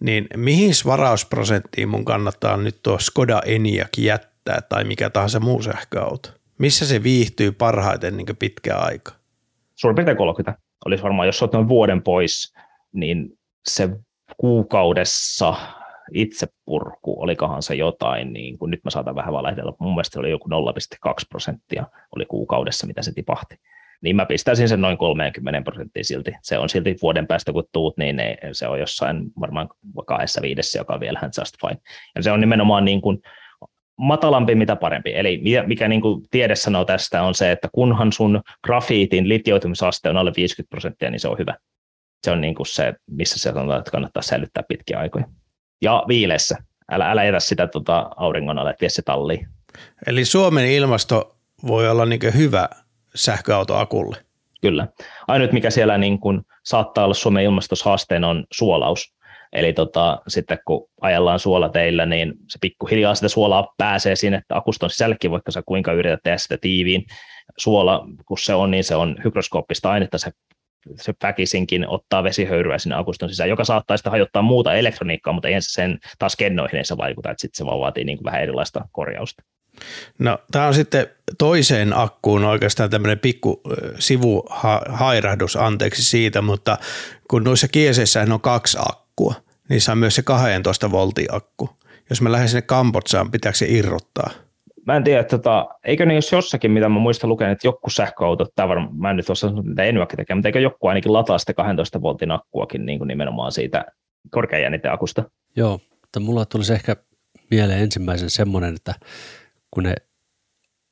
niin 0.00 0.26
mihin 0.36 0.72
varausprosenttiin 0.86 1.88
mun 1.88 2.04
kannattaa 2.04 2.56
nyt 2.56 2.82
tuo 2.82 2.98
Skoda 2.98 3.42
Enyaq 3.46 3.98
jättää 3.98 4.60
tai 4.68 4.84
mikä 4.84 5.10
tahansa 5.10 5.40
muu 5.40 5.62
sähköauto? 5.62 6.30
Missä 6.58 6.86
se 6.86 7.02
viihtyy 7.02 7.52
parhaiten 7.52 8.16
niin 8.16 8.36
pitkä 8.38 8.76
aika? 8.76 9.12
Suurin 9.74 9.94
piirtein 9.94 10.16
30. 10.16 10.62
Olisi 10.86 11.02
varmaan, 11.02 11.28
jos 11.28 11.42
olet 11.42 11.52
noin 11.52 11.68
vuoden 11.68 12.02
pois, 12.02 12.54
niin 12.92 13.38
se 13.66 13.88
kuukaudessa 14.36 15.54
itsepurku, 16.14 17.22
olikohan 17.22 17.62
se 17.62 17.74
jotain, 17.74 18.32
niin 18.32 18.58
kun 18.58 18.70
nyt 18.70 18.84
mä 18.84 18.90
saatan 18.90 19.14
vähän 19.14 19.32
valehdella, 19.32 19.76
mun 19.80 19.94
mielestä 19.94 20.20
oli 20.20 20.30
joku 20.30 20.48
0,2 20.48 21.14
prosenttia 21.28 21.86
oli 22.16 22.26
kuukaudessa, 22.26 22.86
mitä 22.86 23.02
se 23.02 23.12
tipahti 23.12 23.56
niin 24.02 24.16
mä 24.16 24.26
pistäisin 24.26 24.68
sen 24.68 24.80
noin 24.80 24.98
30 24.98 25.62
prosenttia 25.62 26.04
silti. 26.04 26.32
Se 26.42 26.58
on 26.58 26.68
silti 26.68 26.96
vuoden 27.02 27.26
päästä, 27.26 27.52
kun 27.52 27.64
tuut, 27.72 27.96
niin 27.96 28.20
ei, 28.20 28.36
se 28.52 28.68
on 28.68 28.80
jossain 28.80 29.24
varmaan 29.40 29.68
kahdessa 30.06 30.42
viidessä, 30.42 30.78
joka 30.78 30.94
on 30.94 31.00
vielä 31.00 31.20
just 31.38 31.56
fine. 31.60 31.80
Ja 32.16 32.22
se 32.22 32.32
on 32.32 32.40
nimenomaan 32.40 32.84
niin 32.84 33.00
kuin 33.00 33.18
matalampi, 33.96 34.54
mitä 34.54 34.76
parempi. 34.76 35.14
Eli 35.14 35.42
mikä 35.66 35.88
niin 35.88 36.00
kuin 36.00 36.22
tiede 36.30 36.56
sanoo 36.56 36.84
tästä 36.84 37.22
on 37.22 37.34
se, 37.34 37.52
että 37.52 37.68
kunhan 37.72 38.12
sun 38.12 38.40
grafiitin 38.66 39.28
litioitumisaste 39.28 40.10
on 40.10 40.16
alle 40.16 40.32
50 40.36 40.70
prosenttia, 40.70 41.10
niin 41.10 41.20
se 41.20 41.28
on 41.28 41.38
hyvä. 41.38 41.56
Se 42.24 42.30
on 42.30 42.40
niin 42.40 42.54
kuin 42.54 42.66
se, 42.66 42.94
missä 43.10 43.38
se 43.38 43.42
sanotaan, 43.42 43.78
että 43.78 43.90
kannattaa 43.90 44.22
säilyttää 44.22 44.62
pitkiä 44.68 44.98
aikoja. 44.98 45.24
Ja 45.82 46.04
viileessä. 46.08 46.56
Älä, 46.90 47.10
älä 47.10 47.24
jätä 47.24 47.40
sitä 47.40 47.66
tuota 47.66 48.10
auringon 48.16 48.58
alle, 48.58 48.74
vie 48.80 48.88
se 48.88 49.02
talliin. 49.02 49.48
Eli 50.06 50.24
Suomen 50.24 50.66
ilmasto 50.66 51.36
voi 51.66 51.88
olla 51.88 52.06
niin 52.06 52.20
hyvä 52.36 52.68
sähköautoakulle. 53.14 54.16
Kyllä. 54.60 54.88
Ainut, 55.28 55.52
mikä 55.52 55.70
siellä 55.70 55.98
niin 55.98 56.20
kuin 56.20 56.40
saattaa 56.64 57.04
olla 57.04 57.14
Suomen 57.14 57.44
ilmastossa 57.44 57.90
haasteen 57.90 58.24
on 58.24 58.44
suolaus. 58.52 59.14
Eli 59.52 59.72
tota, 59.72 60.22
sitten 60.28 60.58
kun 60.66 60.88
ajellaan 61.00 61.38
suolateillä, 61.38 62.06
niin 62.06 62.34
se 62.48 62.58
pikkuhiljaa 62.60 63.14
sitä 63.14 63.28
suolaa 63.28 63.74
pääsee 63.78 64.16
sinne, 64.16 64.38
että 64.38 64.56
akuston 64.56 64.90
sisällekin, 64.90 65.30
vaikka 65.30 65.52
sä 65.52 65.62
kuinka 65.66 65.92
yrität 65.92 66.20
tehdä 66.22 66.38
sitä 66.38 66.56
tiiviin. 66.60 67.04
suola, 67.56 68.06
kun 68.26 68.38
se 68.38 68.54
on, 68.54 68.70
niin 68.70 68.84
se 68.84 68.96
on 68.96 69.16
hygroskooppista 69.24 69.90
ainetta, 69.90 70.18
se 70.18 70.30
se 70.96 71.14
väkisinkin 71.22 71.88
ottaa 71.88 72.24
vesihöyryä 72.24 72.78
sinne 72.78 72.96
akuston 72.96 73.28
sisään, 73.28 73.48
joka 73.48 73.64
saattaa 73.64 73.96
sitten 73.96 74.10
hajottaa 74.10 74.42
muuta 74.42 74.74
elektroniikkaa, 74.74 75.32
mutta 75.32 75.48
se 75.48 75.56
sen 75.60 75.98
taas 76.18 76.36
kennoihin 76.36 76.76
ei 76.76 76.84
se 76.84 76.96
vaikuta, 76.96 77.30
että 77.30 77.40
sitten 77.40 77.58
se 77.58 77.66
vaan 77.66 77.80
vaatii 77.80 78.04
niin 78.04 78.18
kuin 78.18 78.24
vähän 78.24 78.42
erilaista 78.42 78.88
korjausta. 78.92 79.42
No, 80.18 80.38
tämä 80.50 80.66
on 80.66 80.74
sitten 80.74 81.06
toiseen 81.38 81.96
akkuun 81.96 82.44
oikeastaan 82.44 82.90
tämmöinen 82.90 83.18
pikku 83.18 83.60
sivuhairahdus, 83.98 85.56
anteeksi 85.56 86.04
siitä, 86.04 86.42
mutta 86.42 86.78
kun 87.30 87.44
noissa 87.44 87.68
kieseissä 87.68 88.26
on 88.30 88.40
kaksi 88.40 88.78
akkua, 88.80 89.34
niissä 89.68 89.92
on 89.92 89.98
myös 89.98 90.14
se 90.14 90.22
12 90.22 90.90
voltin 90.90 91.26
akku. 91.30 91.70
Jos 92.10 92.22
mä 92.22 92.32
lähden 92.32 92.48
sinne 92.48 92.62
Kambodsaan, 92.62 93.30
pitääkö 93.30 93.58
se 93.58 93.66
irrottaa? 93.68 94.30
Mä 94.86 94.96
en 94.96 95.04
tiedä, 95.04 95.24
tota, 95.24 95.68
eikö 95.84 96.06
ne 96.06 96.14
jos 96.14 96.32
jossakin, 96.32 96.70
mitä 96.70 96.88
mä 96.88 96.98
muistan 96.98 97.30
lukenut, 97.30 97.52
että 97.52 97.66
joku 97.66 97.90
sähköauto, 97.90 98.46
tämä 98.56 98.68
varmaan, 98.68 98.96
mä 98.96 99.10
en 99.10 99.16
nyt 99.16 99.30
osaa 99.30 99.50
sanoa, 99.50 99.62
mitä 99.62 99.84
Enyakki 99.84 100.16
tekee, 100.16 100.36
mutta 100.36 100.48
eikö 100.48 100.60
joku 100.60 100.86
ainakin 100.86 101.12
lataa 101.12 101.38
sitä 101.38 101.54
12 101.54 102.02
voltin 102.02 102.30
akkuakin 102.30 102.86
niin 102.86 102.98
kuin 102.98 103.08
nimenomaan 103.08 103.52
siitä 103.52 103.84
korkeajänniteakusta? 104.30 105.24
Joo, 105.56 105.80
mutta 106.00 106.20
mulla 106.20 106.44
tulisi 106.44 106.72
ehkä 106.72 106.96
mieleen 107.50 107.82
ensimmäisen 107.82 108.30
semmoinen, 108.30 108.74
että 108.74 108.94
kun 109.70 109.82
ne 109.82 109.94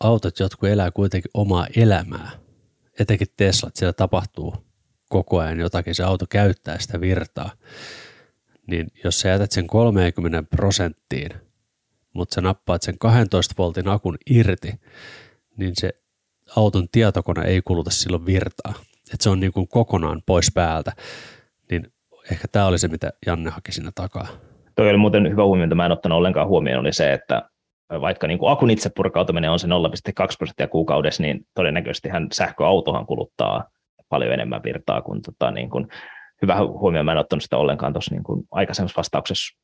autot 0.00 0.40
jotkut 0.40 0.68
elää 0.68 0.90
kuitenkin 0.90 1.30
omaa 1.34 1.66
elämää, 1.76 2.30
etenkin 3.00 3.28
Teslat, 3.36 3.76
siellä 3.76 3.92
tapahtuu 3.92 4.54
koko 5.08 5.38
ajan 5.38 5.60
jotakin, 5.60 5.94
se 5.94 6.02
auto 6.02 6.26
käyttää 6.30 6.78
sitä 6.78 7.00
virtaa, 7.00 7.50
niin 8.66 8.86
jos 9.04 9.20
sä 9.20 9.28
jätät 9.28 9.52
sen 9.52 9.66
30 9.66 10.42
prosenttiin, 10.56 11.30
mutta 12.12 12.34
sä 12.34 12.40
nappaat 12.40 12.82
sen 12.82 12.98
12 12.98 13.54
voltin 13.58 13.88
akun 13.88 14.18
irti, 14.30 14.72
niin 15.56 15.72
se 15.76 15.90
auton 16.56 16.88
tietokone 16.92 17.44
ei 17.44 17.62
kuluta 17.64 17.90
silloin 17.90 18.26
virtaa. 18.26 18.74
Että 19.12 19.24
se 19.24 19.30
on 19.30 19.40
niin 19.40 19.52
kuin 19.52 19.68
kokonaan 19.68 20.22
pois 20.26 20.50
päältä. 20.54 20.92
Niin 21.70 21.92
ehkä 22.32 22.48
tämä 22.48 22.66
oli 22.66 22.78
se, 22.78 22.88
mitä 22.88 23.12
Janne 23.26 23.50
haki 23.50 23.72
siinä 23.72 23.92
takaa. 23.94 24.28
Toi 24.74 24.88
oli 24.88 24.98
muuten 24.98 25.30
hyvä 25.30 25.44
huomio, 25.44 25.66
mitä 25.66 25.74
mä 25.74 25.86
en 25.86 25.92
ottanut 25.92 26.16
ollenkaan 26.16 26.48
huomioon, 26.48 26.80
oli 26.80 26.92
se, 26.92 27.12
että 27.12 27.50
vaikka 27.90 28.26
niin 28.26 28.38
kuin 28.38 28.52
akun 28.52 28.70
itse 28.70 28.90
purkautuminen 28.96 29.50
on 29.50 29.58
se 29.58 29.66
0,2 29.66 29.72
prosenttia 30.38 30.68
kuukaudessa, 30.68 31.22
niin 31.22 31.40
todennäköisesti 31.54 32.08
hän 32.08 32.28
sähköautohan 32.32 33.06
kuluttaa 33.06 33.64
paljon 34.08 34.32
enemmän 34.32 34.62
virtaa 34.62 35.02
kuin, 35.02 35.22
tota, 35.22 35.50
niin 35.50 35.70
kuin, 35.70 35.88
hyvä 36.42 36.56
huomio, 36.56 37.02
mä 37.02 37.12
en 37.12 37.18
ottanut 37.18 37.42
sitä 37.42 37.56
ollenkaan 37.56 37.92
tuossa 37.92 38.14
niin 38.14 38.24
kuin 38.24 38.44
aikaisemmassa 38.50 38.96
vastauksessa 38.96 39.58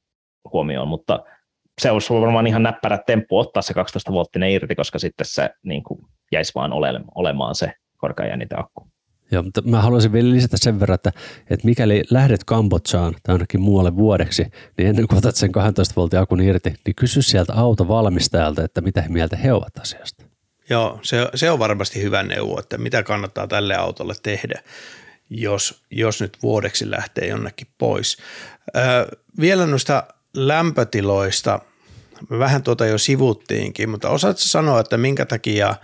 huomioon, 0.52 0.88
mutta 0.88 1.24
se 1.80 1.90
olisi 1.90 2.14
varmaan 2.14 2.46
ihan 2.46 2.62
näppärä 2.62 2.98
temppu 3.06 3.38
ottaa 3.38 3.62
se 3.62 3.74
12 3.74 4.12
volttinen 4.12 4.50
irti, 4.50 4.74
koska 4.74 4.98
sitten 4.98 5.26
se 5.26 5.50
niin 5.62 5.82
kuin, 5.82 6.00
jäisi 6.32 6.52
vaan 6.54 6.72
ole, 6.72 7.00
olemaan 7.14 7.54
se 7.54 7.72
korkeajännite 7.96 8.54
akku. 8.58 8.88
Joo, 9.30 9.42
mutta 9.42 9.62
mä 9.62 9.82
haluaisin 9.82 10.12
vielä 10.12 10.30
lisätä 10.30 10.56
sen 10.60 10.80
verran, 10.80 10.94
että, 10.94 11.12
että 11.50 11.66
mikäli 11.66 12.02
lähdet 12.10 12.44
Kambodsaan 12.44 13.14
tai 13.22 13.32
ainakin 13.32 13.60
muualle 13.60 13.96
vuodeksi, 13.96 14.46
niin 14.78 14.88
ennen 14.88 15.08
kuin 15.08 15.18
otat 15.18 15.36
sen 15.36 15.52
12 15.52 15.94
voltin 15.96 16.18
akun 16.18 16.40
irti, 16.40 16.74
niin 16.86 16.94
kysy 16.94 17.22
sieltä 17.22 17.52
autovalmistajalta, 17.52 18.64
että 18.64 18.80
mitä 18.80 19.04
mieltä 19.08 19.36
he 19.36 19.52
ovat 19.52 19.78
asiasta. 19.80 20.24
Joo, 20.70 20.98
se, 21.02 21.28
se 21.34 21.50
on 21.50 21.58
varmasti 21.58 22.02
hyvä 22.02 22.22
neuvo, 22.22 22.58
että 22.58 22.78
mitä 22.78 23.02
kannattaa 23.02 23.46
tälle 23.46 23.76
autolle 23.76 24.14
tehdä, 24.22 24.62
jos, 25.30 25.82
jos 25.90 26.20
nyt 26.20 26.38
vuodeksi 26.42 26.90
lähtee 26.90 27.28
jonnekin 27.28 27.66
pois. 27.78 28.16
Öö, 28.76 29.08
vielä 29.40 29.66
noista 29.66 30.02
lämpötiloista, 30.34 31.60
vähän 32.30 32.62
tuota 32.62 32.86
jo 32.86 32.98
sivuttiinkin, 32.98 33.90
mutta 33.90 34.08
osaatko 34.08 34.40
sanoa, 34.40 34.80
että 34.80 34.96
minkä 34.96 35.26
takia 35.26 35.74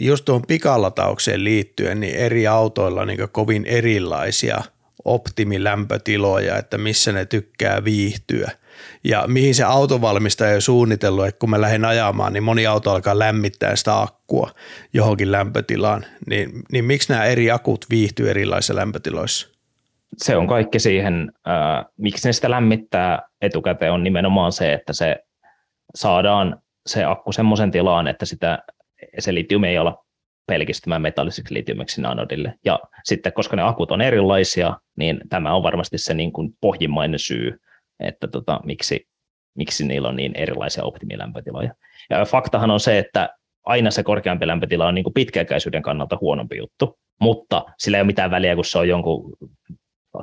just 0.00 0.24
tuohon 0.24 0.46
pikalataukseen 0.48 1.44
liittyen, 1.44 2.00
niin 2.00 2.16
eri 2.16 2.46
autoilla 2.46 3.00
on 3.00 3.08
niin 3.08 3.28
kovin 3.32 3.66
erilaisia 3.66 4.62
optimilämpötiloja, 5.04 6.56
että 6.56 6.78
missä 6.78 7.12
ne 7.12 7.24
tykkää 7.24 7.84
viihtyä. 7.84 8.50
Ja 9.04 9.24
mihin 9.26 9.54
se 9.54 9.64
autovalmistaja 9.64 10.54
on 10.54 10.62
suunnitellut, 10.62 11.26
että 11.26 11.38
kun 11.38 11.50
mä 11.50 11.60
lähden 11.60 11.84
ajamaan, 11.84 12.32
niin 12.32 12.42
moni 12.42 12.66
auto 12.66 12.90
alkaa 12.90 13.18
lämmittää 13.18 13.76
sitä 13.76 14.00
akkua 14.00 14.50
johonkin 14.92 15.32
lämpötilaan. 15.32 16.04
Niin, 16.26 16.50
niin 16.72 16.84
miksi 16.84 17.12
nämä 17.12 17.24
eri 17.24 17.50
akut 17.50 17.86
viihtyy 17.90 18.30
erilaisissa 18.30 18.76
lämpötiloissa? 18.76 19.48
Se 20.16 20.36
on 20.36 20.46
kaikki 20.46 20.78
siihen, 20.78 21.32
äh, 21.48 21.84
miksi 21.96 22.28
ne 22.28 22.32
sitä 22.32 22.50
lämmittää 22.50 23.22
etukäteen 23.40 23.92
on 23.92 24.04
nimenomaan 24.04 24.52
se, 24.52 24.72
että 24.72 24.92
se 24.92 25.16
saadaan 25.94 26.62
se 26.86 27.04
akku 27.04 27.32
semmoisen 27.32 27.70
tilaan, 27.70 28.08
että 28.08 28.26
sitä 28.26 28.58
se 29.18 29.34
litium 29.34 29.64
ei 29.64 29.78
olla 29.78 30.04
pelkistymään 30.46 31.02
metalliseksi 31.02 31.54
litiumiksi 31.54 32.02
anodille. 32.04 32.54
Ja 32.64 32.80
sitten, 33.04 33.32
koska 33.32 33.56
ne 33.56 33.62
akut 33.62 33.90
on 33.90 34.00
erilaisia, 34.00 34.76
niin 34.98 35.20
tämä 35.28 35.54
on 35.54 35.62
varmasti 35.62 35.98
se 35.98 36.14
niin 36.14 36.32
kuin 36.32 36.50
pohjimmainen 36.60 37.18
syy, 37.18 37.58
että 38.00 38.28
tota, 38.28 38.60
miksi, 38.64 39.06
miksi 39.58 39.86
niillä 39.86 40.08
on 40.08 40.16
niin 40.16 40.32
erilaisia 40.36 40.84
optimilämpötiloja. 40.84 41.74
Ja 42.10 42.24
faktahan 42.24 42.70
on 42.70 42.80
se, 42.80 42.98
että 42.98 43.28
aina 43.66 43.90
se 43.90 44.02
korkeampi 44.02 44.46
lämpötila 44.46 44.86
on 44.86 44.94
niin 44.94 45.04
kuin 45.04 45.14
pitkäikäisyyden 45.14 45.82
kannalta 45.82 46.18
huonompi 46.20 46.56
juttu, 46.56 46.98
mutta 47.20 47.64
sillä 47.78 47.96
ei 47.96 48.00
ole 48.00 48.06
mitään 48.06 48.30
väliä, 48.30 48.54
kun 48.54 48.64
se 48.64 48.78
on 48.78 48.88
jonkun 48.88 49.36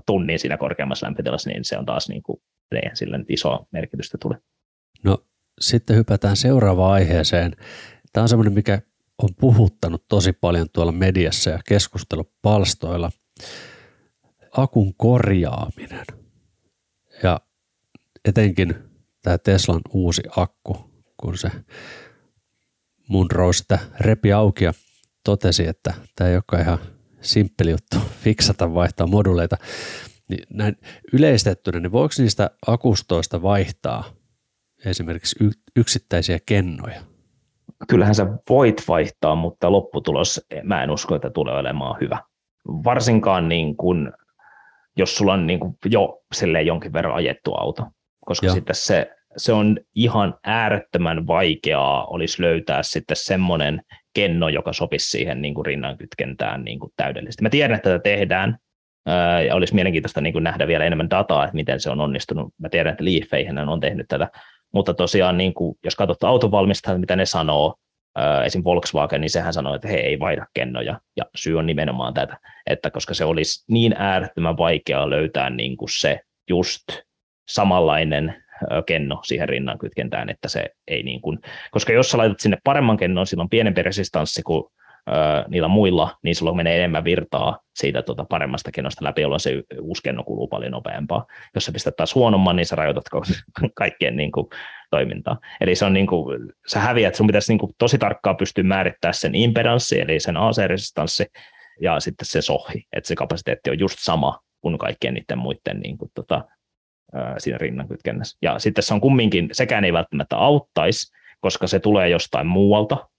tunnin 0.06 0.40
siinä 0.40 0.58
korkeammassa 0.58 1.06
lämpötilassa, 1.06 1.50
niin 1.50 1.66
se 1.66 1.78
on 1.78 1.86
taas 1.86 2.10
niin 2.10 2.24
kuin, 2.24 2.42
eihän 2.72 2.98
sillä 2.98 3.18
nyt 3.18 3.30
isoa 3.30 3.66
merkitystä 3.72 4.18
tule. 4.22 4.38
No 5.04 5.18
sitten 5.60 5.96
hypätään 5.96 6.36
seuraavaan 6.36 6.94
aiheeseen, 6.94 7.56
Tämä 8.18 8.24
on 8.24 8.30
semmoinen, 8.30 8.54
mikä 8.54 8.82
on 9.18 9.30
puhuttanut 9.40 10.08
tosi 10.08 10.34
paljon 10.34 10.68
tuolla 10.74 10.92
mediassa 10.92 11.50
ja 11.50 11.60
keskustelupalstoilla. 11.68 13.12
Akun 14.52 14.94
korjaaminen. 14.96 16.06
Ja 17.24 17.40
etenkin 18.26 18.76
tämä 19.22 19.38
Teslan 19.38 19.82
uusi 19.90 20.22
akku, 20.38 20.78
kun 21.18 21.38
se 21.38 21.52
Munro 23.10 23.54
sitä 23.54 23.80
repi 24.00 24.34
auki 24.34 24.64
ja 24.64 24.74
totesi, 25.24 25.68
että 25.68 25.94
tämä 26.16 26.30
ei 26.30 26.36
olekaan 26.36 26.64
ihan 26.64 26.80
simppeli 27.22 27.72
juttu 27.72 27.98
fiksata 28.24 28.74
vaihtaa 28.74 29.08
moduleita. 29.08 29.58
Niin 30.30 30.48
näin 30.50 30.78
yleistettynä, 31.14 31.80
niin 31.80 31.92
voiko 31.92 32.14
niistä 32.18 32.50
akustoista 32.68 33.42
vaihtaa 33.42 34.14
esimerkiksi 34.86 35.36
yksittäisiä 35.76 36.40
kennoja? 36.46 37.17
Kyllähän 37.88 38.16
sä 38.16 38.28
voit 38.50 38.84
vaihtaa, 38.88 39.36
mutta 39.36 39.72
lopputulos 39.72 40.42
mä 40.64 40.84
en 40.84 40.92
usko, 40.92 41.16
että 41.16 41.30
tulee 41.30 41.58
olemaan 41.60 41.98
hyvä. 42.02 42.20
Varsinkaan 42.68 43.50
niin 43.50 43.78
kuin, 43.78 44.12
jos 44.98 45.18
sulla 45.18 45.34
on 45.34 45.48
niin 45.48 45.60
kuin 45.60 45.78
jo 45.86 46.20
jonkin 46.66 46.94
verran 46.94 47.16
ajettu 47.16 47.54
auto, 47.54 47.84
koska 48.26 48.46
Joo. 48.46 48.56
sitten 48.56 48.76
se, 48.76 49.12
se 49.38 49.54
on 49.54 49.78
ihan 49.96 50.36
äärettömän 50.44 51.28
vaikeaa 51.28 52.06
olisi 52.06 52.42
löytää 52.42 52.84
sitten 52.84 53.18
semmoinen 53.18 53.82
kenno, 54.14 54.50
joka 54.50 54.74
sopisi 54.74 55.10
siihen 55.10 55.42
niin 55.42 55.54
kuin 55.54 55.66
rinnankytkentään 55.66 56.64
niin 56.64 56.80
kuin 56.80 56.92
täydellisesti. 56.96 57.44
Mä 57.44 57.50
tiedän, 57.50 57.76
että 57.76 57.90
tätä 57.90 58.04
tehdään, 58.04 58.58
ja 59.48 59.56
olisi 59.56 59.76
mielenkiintoista 59.76 60.22
niin 60.22 60.34
kuin 60.34 60.44
nähdä 60.44 60.68
vielä 60.68 60.86
enemmän 60.86 61.10
dataa, 61.10 61.44
että 61.44 61.56
miten 61.56 61.80
se 61.80 61.90
on 61.90 62.02
onnistunut. 62.02 62.54
Mä 62.58 62.70
tiedän, 62.70 62.92
että 62.92 63.06
Leaf 63.06 63.28
on 63.70 63.80
tehnyt 63.80 64.08
tätä, 64.08 64.30
mutta 64.74 64.94
tosiaan 64.94 65.38
niin 65.38 65.54
kuin, 65.54 65.78
jos 65.84 65.96
katsot 65.96 66.24
autonvalmistajat, 66.24 67.00
mitä 67.00 67.16
ne 67.16 67.26
sanoo, 67.26 67.76
esim. 68.46 68.64
Volkswagen, 68.64 69.22
niin 69.22 69.30
sehän 69.30 69.54
sanoo, 69.54 69.76
että 69.76 69.88
he 69.88 69.98
ei 69.98 70.20
vaihda 70.20 70.46
kennoja, 70.54 71.00
ja 71.18 71.26
syy 71.36 71.58
on 71.58 71.66
nimenomaan 71.66 72.14
tätä, 72.14 72.38
että 72.68 72.92
koska 72.92 73.14
se 73.14 73.26
olisi 73.26 73.66
niin 73.68 73.96
äärettömän 73.98 74.58
vaikeaa 74.58 75.10
löytää 75.10 75.50
niin 75.50 75.78
kuin 75.78 75.90
se 76.00 76.20
just 76.50 76.84
samanlainen 77.50 78.44
kenno 78.86 79.20
siihen 79.24 79.50
rinnan 79.50 79.78
kytkentään, 79.78 80.30
että 80.30 80.48
se 80.48 80.70
ei 80.88 81.04
niin 81.04 81.22
kuin, 81.22 81.40
koska 81.72 81.94
jos 81.94 82.12
sä 82.12 82.18
laitat 82.18 82.40
sinne 82.40 82.58
paremman 82.64 82.98
kennon, 82.98 83.28
sillä 83.28 83.42
on 83.42 83.50
pienempi 83.50 83.82
resistanssi 83.84 84.44
kuin 84.44 84.64
niillä 85.48 85.68
muilla, 85.68 86.18
niin 86.24 86.36
sulla 86.36 86.54
menee 86.54 86.78
enemmän 86.78 87.04
virtaa 87.04 87.60
siitä 87.76 88.02
tuota 88.02 88.26
paremmasta 88.30 88.72
kennosta 88.72 89.06
läpi, 89.06 89.22
jolloin 89.22 89.40
se 89.40 89.64
uusi 89.82 90.04
kenno 90.04 90.24
kuluu 90.24 90.48
paljon 90.48 90.72
nopeampaa. 90.72 91.26
Jos 91.56 91.66
sä 91.66 91.72
pistät 91.72 91.96
taas 91.96 92.16
huonomman, 92.16 92.56
niin 92.56 92.66
sä 92.66 92.76
rajoitat 92.76 93.04
kaikkien 93.76 94.16
niin 94.16 94.32
kuin, 94.32 94.48
toimintaa. 94.90 95.38
Eli 95.62 95.76
se 95.76 95.86
on 95.86 95.94
niin 95.94 96.08
kuin, 96.08 96.54
sä 96.68 96.80
häviät, 96.80 97.16
sun 97.16 97.28
pitäisi 97.28 97.52
niin 97.52 97.60
kuin, 97.60 97.72
tosi 97.78 97.98
tarkkaan 97.98 98.38
pystyä 98.38 98.64
määrittämään 98.64 99.14
sen 99.14 99.36
impedanssi, 99.36 100.00
eli 100.02 100.20
sen 100.20 100.38
AC-resistanssi, 100.38 101.26
ja 101.82 102.00
sitten 102.00 102.26
se 102.26 102.42
sohi, 102.42 102.84
että 102.94 103.08
se 103.08 103.16
kapasiteetti 103.16 103.70
on 103.70 103.80
just 103.80 103.98
sama 104.00 104.40
kuin 104.62 104.78
kaikkien 104.78 105.14
niiden 105.14 105.38
muiden 105.38 105.80
niin 105.80 105.98
kuin, 105.98 106.12
tota, 106.16 106.46
siinä 107.38 107.58
rinnankytkennässä. 107.58 108.38
Ja 108.42 108.60
sitten 108.60 108.84
se 108.84 108.94
on 108.94 109.02
kumminkin, 109.02 109.50
sekään 109.52 109.84
ei 109.84 109.94
välttämättä 109.94 110.38
auttaisi, 110.38 111.14
koska 111.40 111.68
se 111.68 111.80
tulee 111.80 112.10
jostain 112.10 112.48
muualta. 112.48 113.10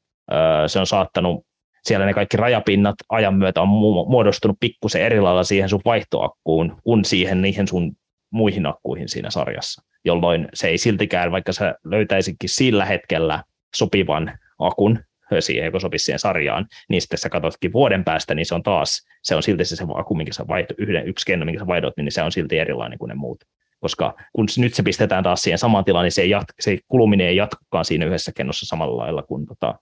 Se 0.67 0.79
on 0.79 0.87
saattanut 0.87 1.47
siellä 1.83 2.07
ne 2.07 2.15
kaikki 2.15 2.37
rajapinnat 2.37 2.95
ajan 3.09 3.35
myötä 3.35 3.63
on 3.63 3.69
muodostunut 4.09 4.57
pikkusen 4.61 5.03
eri 5.03 5.21
lailla 5.21 5.45
siihen 5.45 5.69
sun 5.69 5.81
vaihtoakkuun 5.85 6.77
kuin 6.85 7.05
siihen 7.05 7.43
niihin 7.43 7.69
sun 7.69 7.93
muihin 8.31 8.67
akkuihin 8.67 9.09
siinä 9.09 9.31
sarjassa, 9.31 9.83
jolloin 10.05 10.49
se 10.55 10.69
ei 10.69 10.79
siltikään, 10.79 11.33
vaikka 11.33 11.53
sä 11.53 11.75
löytäisikin 11.85 12.49
sillä 12.49 12.85
hetkellä 12.85 13.43
sopivan 13.77 14.39
akun, 14.59 14.99
siihen, 15.41 15.65
joka 15.65 15.81
sopisi 15.81 16.05
siihen 16.05 16.19
sarjaan, 16.19 16.67
niin 16.89 17.03
sitten 17.03 17.19
sä 17.19 17.29
katsotkin 17.29 17.73
vuoden 17.73 18.05
päästä, 18.05 18.35
niin 18.35 18.47
se 18.47 18.55
on 18.55 18.63
taas, 18.63 19.07
se 19.23 19.35
on 19.35 19.43
silti 19.43 19.65
se, 19.65 19.77
se 19.77 19.85
aku, 19.95 20.15
minkä 20.15 20.33
sä 20.33 20.49
vaihdo, 20.49 20.75
yhden, 20.79 21.09
yksi 21.09 21.27
kenno, 21.27 21.45
minkä 21.45 21.61
sä 21.61 21.67
vaihdot, 21.67 21.95
niin 21.97 22.13
se 22.13 22.23
on 22.23 22.33
silti 22.33 22.59
erilainen 22.59 22.99
kuin 22.99 23.09
ne 23.09 23.15
muut. 23.15 23.45
Koska 23.81 24.15
kun 24.33 24.47
nyt 24.59 24.75
se 24.75 24.83
pistetään 24.83 25.25
taas 25.25 25.43
siihen 25.43 25.59
samaan 25.59 25.85
tilaan, 25.85 26.05
niin 26.05 26.13
se, 26.13 26.23
ei 26.23 26.31
jat, 26.31 26.47
se 26.61 26.79
kuluminen 26.89 27.27
ei 27.27 27.37
jatkukaan 27.37 27.85
siinä 27.85 28.07
yhdessä 28.07 28.33
kennossa 28.37 28.67
samalla 28.67 29.03
lailla 29.03 29.23
kuin 29.23 29.47
tota, 29.47 29.75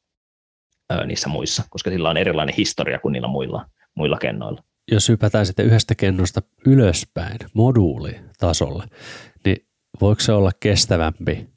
niissä 1.06 1.28
muissa, 1.28 1.62
koska 1.70 1.90
sillä 1.90 2.10
on 2.10 2.16
erilainen 2.16 2.54
historia 2.54 2.98
kuin 2.98 3.12
niillä 3.12 3.28
muilla, 3.28 3.66
muilla 3.94 4.18
kennoilla. 4.18 4.62
Jos 4.92 5.08
hypätään 5.08 5.46
sitten 5.46 5.66
yhdestä 5.66 5.94
kennosta 5.94 6.42
ylöspäin 6.66 7.36
moduulitasolle, 7.54 8.84
niin 9.44 9.56
voiko 10.00 10.20
se 10.20 10.32
olla 10.32 10.50
kestävämpi 10.60 11.48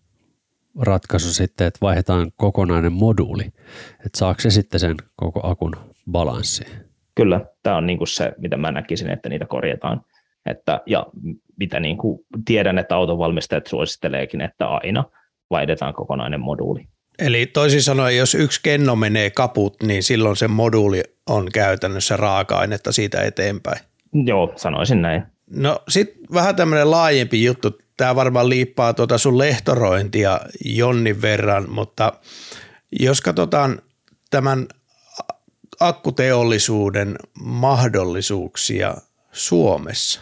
ratkaisu 0.79 1.33
sitten, 1.33 1.67
että 1.67 1.77
vaihdetaan 1.81 2.31
kokonainen 2.35 2.93
moduuli, 2.93 3.43
että 4.05 4.17
saako 4.17 4.41
se 4.41 4.49
sitten 4.49 4.79
sen 4.79 4.95
koko 5.15 5.39
akun 5.43 5.75
balanssiin? 6.11 6.71
Kyllä, 7.15 7.45
tämä 7.63 7.77
on 7.77 7.87
niin 7.87 7.97
kuin 7.97 8.07
se, 8.07 8.31
mitä 8.37 8.57
mä 8.57 8.71
näkisin, 8.71 9.09
että 9.09 9.29
niitä 9.29 9.45
korjataan. 9.45 10.01
Että, 10.45 10.81
ja 10.85 11.05
mitä 11.59 11.79
niin 11.79 11.97
kuin 11.97 12.19
tiedän, 12.45 12.77
että 12.77 12.95
autonvalmistajat 12.95 13.67
suositteleekin, 13.67 14.41
että 14.41 14.67
aina 14.67 15.03
vaihdetaan 15.49 15.93
kokonainen 15.93 16.39
moduuli. 16.39 16.87
Eli 17.19 17.45
toisin 17.45 17.81
sanoen, 17.83 18.17
jos 18.17 18.35
yksi 18.35 18.59
kenno 18.63 18.95
menee 18.95 19.29
kaput, 19.29 19.83
niin 19.83 20.03
silloin 20.03 20.35
se 20.35 20.47
moduuli 20.47 21.03
on 21.29 21.51
käytännössä 21.53 22.17
raaka-ainetta 22.17 22.91
siitä 22.91 23.23
eteenpäin. 23.23 23.79
Joo, 24.13 24.53
sanoisin 24.55 25.01
näin. 25.01 25.23
No 25.49 25.79
sitten 25.87 26.17
vähän 26.33 26.55
tämmöinen 26.55 26.91
laajempi 26.91 27.43
juttu. 27.43 27.77
Tämä 27.97 28.15
varmaan 28.15 28.49
liippaa 28.49 28.93
tuota 28.93 29.17
sun 29.17 29.37
lehtorointia 29.37 30.39
jonnin 30.65 31.21
verran, 31.21 31.69
mutta 31.69 32.13
jos 32.99 33.21
katsotaan 33.21 33.81
tämän 34.29 34.67
akkuteollisuuden 35.79 37.15
mahdollisuuksia 37.43 38.95
Suomessa, 39.31 40.21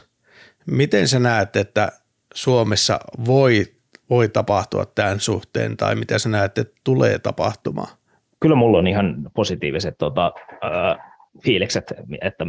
miten 0.65 1.07
sä 1.07 1.19
näet, 1.19 1.55
että 1.55 1.91
Suomessa 2.33 2.99
voi, 3.25 3.65
voi 4.09 4.29
tapahtua 4.29 4.85
tämän 4.85 5.19
suhteen 5.19 5.77
tai 5.77 5.95
mitä 5.95 6.19
sä 6.19 6.29
näet, 6.29 6.57
että 6.57 6.79
tulee 6.83 7.19
tapahtumaan? 7.19 7.97
Kyllä 8.39 8.55
mulla 8.55 8.77
on 8.77 8.87
ihan 8.87 9.15
positiiviset 9.33 9.95
tota, 9.97 10.33
äh, 10.51 10.97
fiilikset, 11.43 11.93
että 12.21 12.45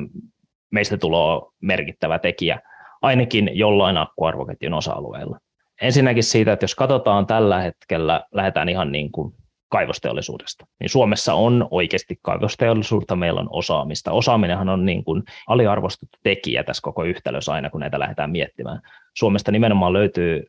meistä 0.71 0.97
tulee 0.97 1.41
merkittävä 1.61 2.19
tekijä 2.19 2.61
ainakin 3.03 3.51
jollain 3.53 3.97
akkuarvoketjun 3.97 4.75
osa-alueella. 4.75 5.39
Ensinnäkin 5.83 6.25
siitä, 6.25 6.53
että 6.53 6.65
jos 6.65 6.75
katsotaan 6.75 7.27
tällä 7.27 7.61
hetkellä, 7.61 8.25
lähdetään 8.33 8.69
ihan 8.69 8.93
niin 8.93 9.13
kuin 9.13 9.35
kaivosteollisuudesta. 9.69 10.67
Niin 10.81 10.91
Suomessa 10.91 11.35
on 11.35 11.69
oikeasti 11.71 12.19
kaivosteollisuutta, 12.23 13.17
meillä 13.17 13.41
on 13.41 13.49
osaamista. 13.51 14.13
Osaaminenhan 14.13 14.69
on 14.69 14.87
niin 14.87 15.05
kuin 15.05 15.23
aliarvostettu 15.47 16.19
tekijä 16.23 16.65
tässä 16.65 16.83
koko 16.83 17.05
yhtälössä 17.05 17.53
aina, 17.53 17.71
kun 17.71 17.81
näitä 17.81 17.99
lähdetään 17.99 18.31
miettimään. 18.31 18.81
Suomesta 19.15 19.53
nimenomaan 19.53 19.93
löytyy 19.93 20.45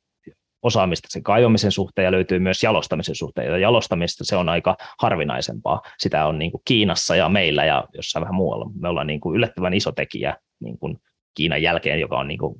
osaamista 0.61 1.07
sen 1.11 1.23
kaivamisen 1.23 1.71
suhteen 1.71 2.05
ja 2.05 2.11
löytyy 2.11 2.39
myös 2.39 2.63
jalostamisen 2.63 3.15
suhteen. 3.15 3.47
Ja 3.47 3.57
jalostamista 3.57 4.25
se 4.25 4.35
on 4.35 4.49
aika 4.49 4.77
harvinaisempaa. 4.99 5.81
Sitä 5.97 6.25
on 6.25 6.39
niin 6.39 6.51
kuin 6.51 6.61
Kiinassa 6.65 7.15
ja 7.15 7.29
meillä 7.29 7.65
ja 7.65 7.87
jossain 7.93 8.21
vähän 8.21 8.35
muualla. 8.35 8.71
Me 8.79 8.89
ollaan 8.89 9.07
niin 9.07 9.19
kuin 9.19 9.35
yllättävän 9.35 9.73
iso 9.73 9.91
tekijä 9.91 10.37
niin 10.59 10.77
kuin 10.77 10.97
Kiinan 11.35 11.61
jälkeen, 11.61 11.99
joka 11.99 12.19
on 12.19 12.27
niin 12.27 12.39
kuin 12.39 12.59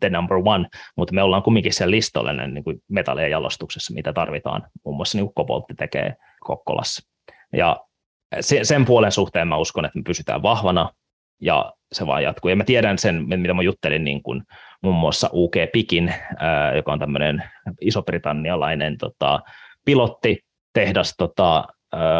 the 0.00 0.10
number 0.10 0.36
one, 0.44 0.68
mutta 0.96 1.14
me 1.14 1.22
ollaan 1.22 1.42
kumminkin 1.42 1.72
siellä 1.72 1.90
listolla 1.90 2.32
niin 2.32 2.64
kuin 2.64 2.82
jalostuksessa, 3.30 3.94
mitä 3.94 4.12
tarvitaan. 4.12 4.62
Muun 4.84 4.96
muassa 4.96 5.18
niin 5.18 5.34
koboltti 5.34 5.74
tekee 5.74 6.16
Kokkolassa. 6.40 7.08
Ja 7.52 7.80
sen 8.62 8.84
puolen 8.84 9.12
suhteen 9.12 9.48
mä 9.48 9.56
uskon, 9.56 9.84
että 9.84 9.98
me 9.98 10.02
pysytään 10.06 10.42
vahvana 10.42 10.90
ja 11.40 11.72
se 11.92 12.06
vaan 12.06 12.22
jatkuu. 12.22 12.48
Ja 12.48 12.56
mä 12.56 12.64
tiedän 12.64 12.98
sen, 12.98 13.24
mitä 13.28 13.54
mä 13.54 13.62
juttelin 13.62 14.04
niin 14.04 14.22
kuin 14.22 14.42
muun 14.82 14.96
muassa 14.96 15.30
UK 15.32 15.54
Pikin, 15.72 16.14
joka 16.76 16.92
on 16.92 16.98
tämmöinen 16.98 17.42
iso-britannialainen 17.80 18.98
tota, 18.98 19.40
pilotti, 19.84 20.38
tehdas 20.72 21.14
tota, 21.18 21.64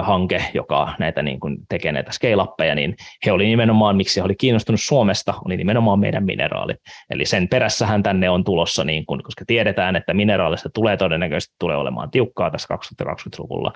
hanke, 0.03 0.45
joka 0.55 0.95
näitä 0.99 1.23
niin 1.23 1.41
kuin 1.41 1.57
tekee 1.68 1.93
näitä 1.93 2.12
scale 2.12 2.75
niin 2.75 2.97
he 3.27 3.33
oli 3.33 3.47
nimenomaan, 3.47 3.97
miksi 3.97 4.21
he 4.21 4.25
oli 4.25 4.35
kiinnostunut 4.35 4.81
Suomesta, 4.83 5.35
oli 5.45 5.57
nimenomaan 5.57 6.01
meidän 6.01 6.25
mineraalit. 6.25 6.77
Eli 7.11 7.25
sen 7.25 7.49
perässähän 7.49 8.03
tänne 8.03 8.31
on 8.31 8.45
tulossa, 8.45 8.85
niin 8.85 9.07
kuin, 9.07 9.23
koska 9.23 9.45
tiedetään, 9.47 9.97
että 9.97 10.14
mineraalista 10.14 10.71
tulee 10.75 10.97
todennäköisesti 10.97 11.55
tulee 11.59 11.77
olemaan 11.77 12.11
tiukkaa 12.11 12.51
tässä 12.51 12.75
2020-luvulla, 12.75 13.73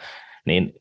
niin 0.46 0.72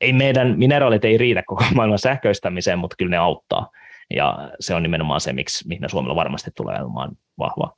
ei 0.00 0.12
meidän 0.12 0.58
mineraalit 0.58 1.04
ei 1.04 1.18
riitä 1.18 1.42
koko 1.46 1.64
maailman 1.74 1.98
sähköistämiseen, 1.98 2.78
mutta 2.78 2.96
kyllä 2.98 3.10
ne 3.10 3.16
auttaa. 3.16 3.68
Ja 4.14 4.50
se 4.60 4.74
on 4.74 4.82
nimenomaan 4.82 5.20
se, 5.20 5.32
miksi, 5.32 5.68
mihin 5.68 5.90
Suomella 5.90 6.16
varmasti 6.16 6.50
tulee 6.56 6.82
olemaan 6.82 7.10
vahva. 7.38 7.72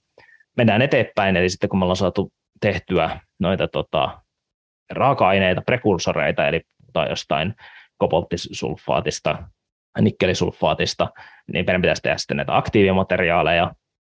Mennään 0.57 0.83
eteenpäin, 0.83 1.37
eli 1.37 1.49
sitten 1.49 1.70
kun 1.70 1.78
me 1.78 1.85
ollaan 1.85 1.97
saatu 1.97 2.33
tehtyä 2.61 3.20
noita 3.39 3.68
tota, 3.68 4.20
raaka-aineita, 4.91 5.62
prekursoreita, 5.62 6.49
eli 6.49 6.61
tai 6.93 7.09
jostain 7.09 7.55
kobolttisulfaatista, 7.99 9.39
nikkelisulfaatista, 10.01 11.09
niin 11.53 11.66
meidän 11.66 11.83
pitäisi 11.83 12.03
tehdä 12.03 12.18
sitten 12.18 12.37
näitä 12.37 12.57
aktiivimateriaaleja, 12.57 13.74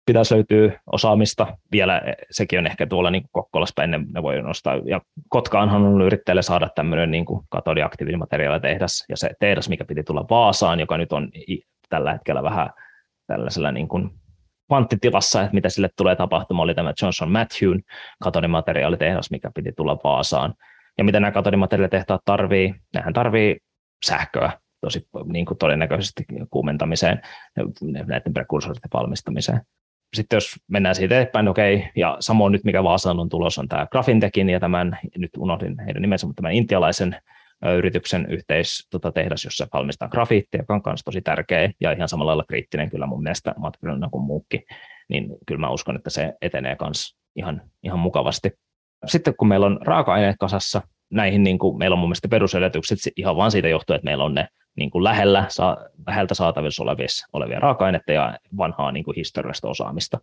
pitäisi 0.05 0.35
löytyä 0.35 0.79
osaamista. 0.91 1.57
Vielä 1.71 2.01
sekin 2.31 2.59
on 2.59 2.67
ehkä 2.67 2.87
tuolla 2.87 3.11
niin 3.11 3.23
Kokkolassa 3.31 3.87
ne, 3.87 3.99
ne 4.13 4.23
voi 4.23 4.41
nostaa. 4.41 4.75
Ja 4.85 5.01
Kotkaanhan 5.29 5.81
on 5.81 6.01
yrittäjälle 6.01 6.41
saada 6.41 6.69
tämmöinen 6.75 7.11
niin 7.11 7.25
katodiaktiivimateriaalitehdas, 7.49 9.05
ja 9.09 9.17
se 9.17 9.29
tehdas, 9.39 9.69
mikä 9.69 9.85
piti 9.85 10.03
tulla 10.03 10.25
Vaasaan, 10.29 10.79
joka 10.79 10.97
nyt 10.97 11.13
on 11.13 11.29
tällä 11.91 12.11
hetkellä 12.11 12.43
vähän 12.43 12.69
tällaisella 13.27 13.71
niin 13.71 13.87
kuin 13.87 14.09
kvanttitilassa, 14.67 15.41
että 15.41 15.53
mitä 15.53 15.69
sille 15.69 15.89
tulee 15.97 16.15
tapahtumaan, 16.15 16.63
oli 16.63 16.75
tämä 16.75 16.93
Johnson 17.01 17.31
Matthewn 17.31 17.79
katodimateriaalitehdas, 18.23 19.31
mikä 19.31 19.51
piti 19.55 19.71
tulla 19.71 19.97
Vaasaan. 20.03 20.53
Ja 20.97 21.03
mitä 21.03 21.19
nämä 21.19 21.31
katodimateriaalitehtaat 21.31 22.21
tarvii? 22.25 22.75
Nehän 22.93 23.13
tarvii 23.13 23.57
sähköä 24.05 24.51
tosi 24.81 25.07
niin 25.25 25.45
kuin 25.45 25.57
todennäköisesti 25.57 26.25
kuumentamiseen, 26.49 27.21
näiden 28.07 28.33
prekursorien 28.33 28.81
valmistamiseen. 28.93 29.61
Sitten 30.13 30.37
jos 30.37 30.55
mennään 30.67 30.95
siitä 30.95 31.15
eteenpäin, 31.15 31.47
okei, 31.47 31.89
ja 31.95 32.17
samoin 32.19 32.51
nyt 32.51 32.63
mikä 32.63 32.83
Vaasaan 32.83 33.19
on 33.19 33.29
tulos 33.29 33.57
on 33.57 33.67
tämä 33.67 33.87
Grafintekin 33.91 34.49
ja 34.49 34.59
tämän, 34.59 34.99
nyt 35.17 35.31
unohdin 35.37 35.79
heidän 35.79 36.01
nimensä, 36.01 36.27
mutta 36.27 36.41
tämän 36.41 36.53
intialaisen 36.55 37.15
yrityksen 37.77 38.25
yhteistehdas, 38.29 38.87
tota, 38.89 39.45
jossa 39.45 39.67
valmistaa 39.73 40.09
grafiittia, 40.09 40.61
joka 40.61 40.73
on 40.73 40.81
myös 40.85 41.01
tosi 41.05 41.21
tärkeä 41.21 41.71
ja 41.79 41.91
ihan 41.91 42.09
samalla 42.09 42.29
lailla 42.29 42.45
kriittinen 42.47 42.89
kyllä 42.89 43.05
mun 43.05 43.23
mielestä 43.23 43.53
materiaalina 43.57 44.09
kuin 44.09 44.23
muukin, 44.23 44.63
niin 45.09 45.27
kyllä 45.47 45.61
mä 45.61 45.69
uskon, 45.69 45.95
että 45.95 46.09
se 46.09 46.33
etenee 46.41 46.77
myös 46.81 47.15
ihan, 47.35 47.61
ihan 47.83 47.99
mukavasti. 47.99 48.51
Sitten 49.05 49.35
kun 49.37 49.47
meillä 49.47 49.65
on 49.65 49.79
raaka-aineet 49.81 50.35
kasassa, 50.39 50.81
näihin 51.11 51.43
niin 51.43 51.59
kuin, 51.59 51.77
meillä 51.77 51.93
on 51.93 51.99
mun 51.99 52.09
mielestä 52.09 52.27
perusedellytykset 52.27 52.99
ihan 53.15 53.35
vain 53.35 53.51
siitä 53.51 53.67
johtuen, 53.67 53.95
että 53.95 54.05
meillä 54.05 54.23
on 54.23 54.35
ne 54.35 54.47
niin 54.77 54.91
kuin 54.91 55.03
lähellä, 55.03 55.45
saa, 55.49 55.77
läheltä 56.07 56.33
saatavissa 56.33 56.83
olevia, 56.83 57.07
olevia 57.33 57.59
raaka-aineita 57.59 58.11
ja 58.11 58.37
vanhaa 58.57 58.91
niin 58.91 59.03
kuin 59.03 59.15
historiallista 59.15 59.67
osaamista 59.67 60.17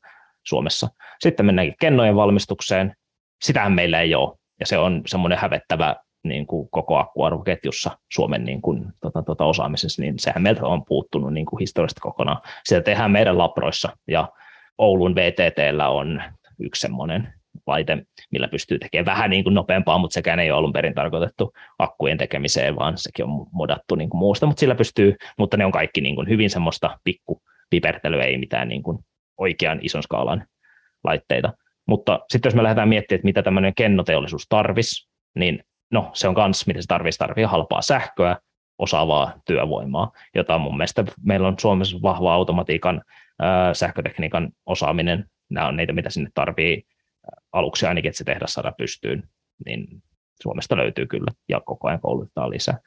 Suomessa. 0.45 0.89
Sitten 1.21 1.47
mennäänkin 1.47 1.75
kennojen 1.81 2.17
valmistukseen. 2.17 2.95
Sitähän 3.43 3.73
meillä 3.73 4.01
ei 4.01 4.15
ole, 4.15 4.39
ja 4.61 4.67
se 4.67 4.79
on 4.79 5.03
semmoinen 5.07 5.39
hävettävä 5.39 5.97
niin 6.25 6.47
kuin 6.47 6.69
koko 6.71 6.97
akkuarvoketjussa 6.97 7.99
Suomen 8.13 8.45
niin 8.45 8.63
kuin, 8.63 8.85
tota, 9.01 9.23
tota 9.23 9.45
osaamisessa, 9.45 10.03
niin 10.03 10.19
sehän 10.19 10.43
meiltä 10.43 10.67
on 10.67 10.85
puuttunut 10.85 11.33
niin 11.33 11.47
kuin 11.47 11.61
historiasta 11.61 12.01
kokonaan. 12.01 12.41
Sitä 12.65 12.81
tehdään 12.81 13.11
meidän 13.11 13.39
labroissa 13.39 13.97
ja 14.09 14.29
Oulun 14.79 15.15
VTTllä 15.15 15.89
on 15.89 16.23
yksi 16.61 16.81
semmoinen 16.81 17.35
laite, 17.67 17.99
millä 18.33 18.49
pystyy 18.49 18.79
tekemään 18.79 19.07
vähän 19.07 19.31
niin 19.31 19.45
kuin 19.45 19.55
nopeampaa, 19.55 19.99
mutta 19.99 20.15
sekään 20.15 20.41
ei 20.41 20.51
ole 20.51 20.59
alun 20.59 20.73
perin 20.73 20.95
tarkoitettu 20.95 21.53
akkujen 21.79 22.19
tekemiseen, 22.19 22.77
vaan 22.77 22.93
sekin 22.97 23.25
on 23.25 23.47
modattu 23.53 23.95
niin 23.95 24.11
kuin 24.11 24.19
muusta, 24.19 24.47
mutta 24.47 24.61
sillä 24.61 24.75
pystyy, 24.75 25.17
mutta 25.39 25.57
ne 25.57 25.65
on 25.65 25.73
kaikki 25.73 26.01
niin 26.01 26.15
kuin 26.15 26.29
hyvin 26.29 26.51
semmoista 26.51 26.99
pikku 27.05 27.43
pipertelyä, 27.71 28.25
ei 28.25 28.39
mitään 28.39 28.69
niin 28.69 28.83
kuin 28.83 28.99
oikean 29.39 29.79
ison 29.83 30.03
skaalan 30.03 30.47
laitteita. 31.05 31.53
Mutta 31.87 32.21
sitten 32.31 32.51
jos 32.51 32.55
me 32.55 32.63
lähdetään 32.63 32.89
miettimään, 32.89 33.19
että 33.19 33.27
mitä 33.27 33.43
tämmöinen 33.43 33.75
kennoteollisuus 33.75 34.47
tarvisi, 34.49 35.09
niin 35.35 35.65
no 35.91 36.11
se 36.15 36.29
on 36.29 36.35
kans, 36.35 36.67
mitä 36.67 36.83
se 36.83 36.87
tarvitsee, 36.87 37.19
tarvitsee 37.19 37.47
halpaa 37.47 37.83
sähköä, 37.83 38.37
osaavaa 38.79 39.33
työvoimaa, 39.45 40.13
jota 40.35 40.59
mun 40.59 40.77
mielestä 40.77 41.05
meillä 41.25 41.49
on 41.49 41.59
Suomessa 41.59 41.99
vahva 42.03 42.35
automatiikan, 42.35 43.03
sähkötekniikan 43.73 44.49
osaaminen, 44.67 45.25
nämä 45.51 45.69
on 45.69 45.77
niitä, 45.77 45.93
mitä 45.93 46.11
sinne 46.11 46.31
tarvii 46.35 46.83
aluksi 47.53 47.87
ainakin, 47.87 48.09
että 48.09 48.19
se 48.19 48.25
tehdas 48.25 48.53
saada 48.53 48.73
pystyyn, 48.73 49.29
niin 49.67 50.03
Suomesta 50.43 50.77
löytyy 50.77 51.07
kyllä, 51.07 51.31
ja 51.49 51.61
koko 51.61 51.89
ajan 51.89 52.01
koulutetaan 52.01 52.51
lisää. 52.51 52.79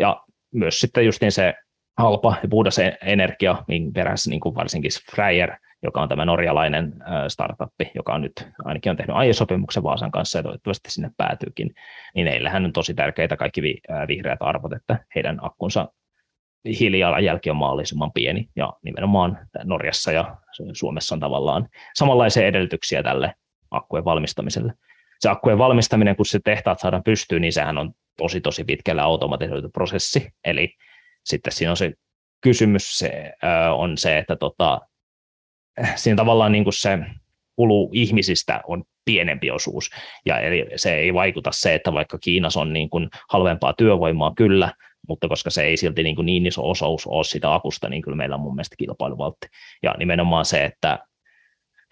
Ja 0.00 0.24
myös 0.54 0.80
sitten 0.80 1.06
just 1.06 1.20
niin 1.20 1.32
se 1.32 1.54
halpa 1.98 2.36
ja 2.42 2.48
puhdas 2.48 2.78
e-, 2.78 2.98
energia, 3.02 3.64
niin 3.68 3.92
perässä 3.92 4.30
niin 4.30 4.40
kuin 4.40 4.54
varsinkin 4.54 4.90
Freyr 5.14 5.52
joka 5.84 6.02
on 6.02 6.08
tämä 6.08 6.24
norjalainen 6.24 6.94
startup, 7.28 7.72
joka 7.94 8.14
on 8.14 8.20
nyt 8.20 8.48
ainakin 8.64 8.90
on 8.90 8.96
tehnyt 8.96 9.16
aiesopimuksen 9.16 9.82
Vaasan 9.82 10.10
kanssa 10.10 10.38
ja 10.38 10.42
toivottavasti 10.42 10.90
sinne 10.90 11.10
päätyykin, 11.16 11.74
niin 12.14 12.26
heillähän 12.26 12.64
on 12.64 12.72
tosi 12.72 12.94
tärkeitä 12.94 13.36
kaikki 13.36 13.62
vi, 13.62 13.80
vihreät 14.08 14.38
arvot, 14.40 14.72
että 14.72 15.04
heidän 15.14 15.38
akkunsa 15.42 15.88
hiilijalanjälki 16.80 17.50
on 17.50 17.56
mahdollisimman 17.56 18.12
pieni 18.12 18.48
ja 18.56 18.72
nimenomaan 18.82 19.38
Norjassa 19.64 20.12
ja 20.12 20.36
Suomessa 20.72 21.14
on 21.14 21.20
tavallaan 21.20 21.68
samanlaisia 21.94 22.46
edellytyksiä 22.46 23.02
tälle 23.02 23.34
akkujen 23.70 24.04
valmistamiselle. 24.04 24.72
Se 25.20 25.28
akkujen 25.28 25.58
valmistaminen, 25.58 26.16
kun 26.16 26.26
se 26.26 26.40
tehtaat 26.44 26.80
saadaan 26.80 27.02
pystyyn, 27.02 27.42
niin 27.42 27.52
sehän 27.52 27.78
on 27.78 27.92
tosi 28.16 28.40
tosi 28.40 28.64
pitkällä 28.64 29.02
automatisoitu 29.02 29.68
prosessi, 29.68 30.30
eli 30.44 30.74
sitten 31.24 31.52
siinä 31.52 31.70
on 31.70 31.76
se 31.76 31.92
kysymys 32.40 32.98
se, 32.98 33.32
on 33.74 33.98
se, 33.98 34.18
että 34.18 34.36
tota, 34.36 34.80
siinä 35.94 36.16
tavallaan 36.16 36.52
niin 36.52 36.64
kuin 36.64 36.74
se 36.74 36.98
kulu 37.56 37.90
ihmisistä 37.92 38.60
on 38.68 38.84
pienempi 39.04 39.50
osuus. 39.50 39.90
Ja 40.26 40.40
eli 40.40 40.66
se 40.76 40.94
ei 40.94 41.14
vaikuta 41.14 41.50
se, 41.52 41.74
että 41.74 41.92
vaikka 41.92 42.18
Kiinassa 42.18 42.60
on 42.60 42.72
niin 42.72 42.90
kuin 42.90 43.08
halvempaa 43.30 43.72
työvoimaa 43.72 44.32
kyllä, 44.36 44.72
mutta 45.08 45.28
koska 45.28 45.50
se 45.50 45.62
ei 45.62 45.76
silti 45.76 46.02
niin, 46.02 46.16
kuin 46.16 46.26
niin 46.26 46.46
iso 46.46 46.70
osuus 46.70 47.06
ole 47.06 47.24
sitä 47.24 47.54
akusta, 47.54 47.88
niin 47.88 48.02
kyllä 48.02 48.16
meillä 48.16 48.34
on 48.34 48.40
mun 48.40 48.54
mielestä 48.54 48.76
kilpailuvaltti. 48.78 49.46
Ja 49.82 49.94
nimenomaan 49.98 50.44
se, 50.44 50.64
että 50.64 50.98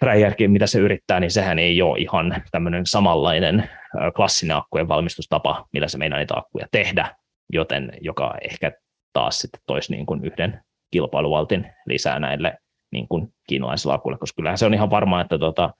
Freyerkin, 0.00 0.50
mitä 0.50 0.66
se 0.66 0.78
yrittää, 0.78 1.20
niin 1.20 1.30
sehän 1.30 1.58
ei 1.58 1.82
ole 1.82 1.98
ihan 1.98 2.42
tämmöinen 2.50 2.86
samanlainen 2.86 3.70
klassinen 4.16 4.56
akkujen 4.56 4.88
valmistustapa, 4.88 5.66
millä 5.72 5.88
se 5.88 5.98
meinaa 5.98 6.18
niitä 6.18 6.34
akkuja 6.36 6.66
tehdä, 6.72 7.16
joten 7.52 7.92
joka 8.00 8.34
ehkä 8.40 8.72
taas 9.12 9.38
sitten 9.38 9.60
toisi 9.66 9.92
niin 9.92 10.06
kuin 10.06 10.24
yhden 10.24 10.60
kilpailuvaltin 10.90 11.66
lisää 11.86 12.18
näille 12.18 12.58
niin 12.92 13.08
kuin 13.08 13.28
kiinalaisilla 13.48 13.94
akuille, 13.94 14.18
koska 14.18 14.36
kyllähän 14.36 14.58
se 14.58 14.66
on 14.66 14.74
ihan 14.74 14.90
varmaa, 14.90 15.20
että 15.20 15.38
tota, 15.38 15.70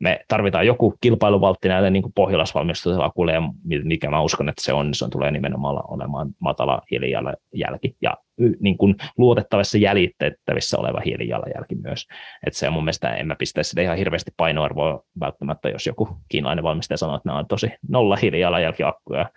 me 0.00 0.20
tarvitaan 0.28 0.66
joku 0.66 0.94
kilpailuvaltti 1.00 1.68
näille 1.68 1.90
niin 1.90 2.02
kuin 2.02 2.12
pohjolasvalmistuksille 2.12 3.04
akuille, 3.04 3.32
ja 3.32 3.42
mikä 3.84 4.10
mä 4.10 4.20
uskon, 4.20 4.48
että 4.48 4.64
se 4.64 4.72
on, 4.72 4.86
niin 4.86 4.94
se 4.94 5.04
on 5.04 5.10
tulee 5.10 5.30
nimenomaan 5.30 5.92
olemaan 5.92 6.28
matala 6.38 6.82
hiilijalanjälki 6.90 7.96
ja 8.02 8.16
niin 8.60 8.78
kuin 8.78 8.94
luotettavissa 9.18 9.78
jäljitettävissä 9.78 10.78
oleva 10.78 11.00
hiilijalanjälki 11.00 11.74
myös. 11.74 12.06
Että 12.46 12.58
se 12.58 12.66
on 12.66 12.72
mun 12.72 12.84
mielestä, 12.84 13.14
en 13.14 13.26
mä 13.26 13.36
pistä 13.38 13.62
sitä 13.62 13.82
ihan 13.82 13.96
hirveästi 13.96 14.30
painoarvoa 14.36 15.02
välttämättä, 15.20 15.68
jos 15.68 15.86
joku 15.86 16.08
kiinalainen 16.28 16.64
valmistaja 16.64 16.98
sanoo, 16.98 17.16
että 17.16 17.28
nämä 17.28 17.38
on 17.38 17.46
tosi 17.46 17.70
nolla 17.88 18.16
hiilijalanjälki 18.16 18.82
akkuja, 18.82 19.30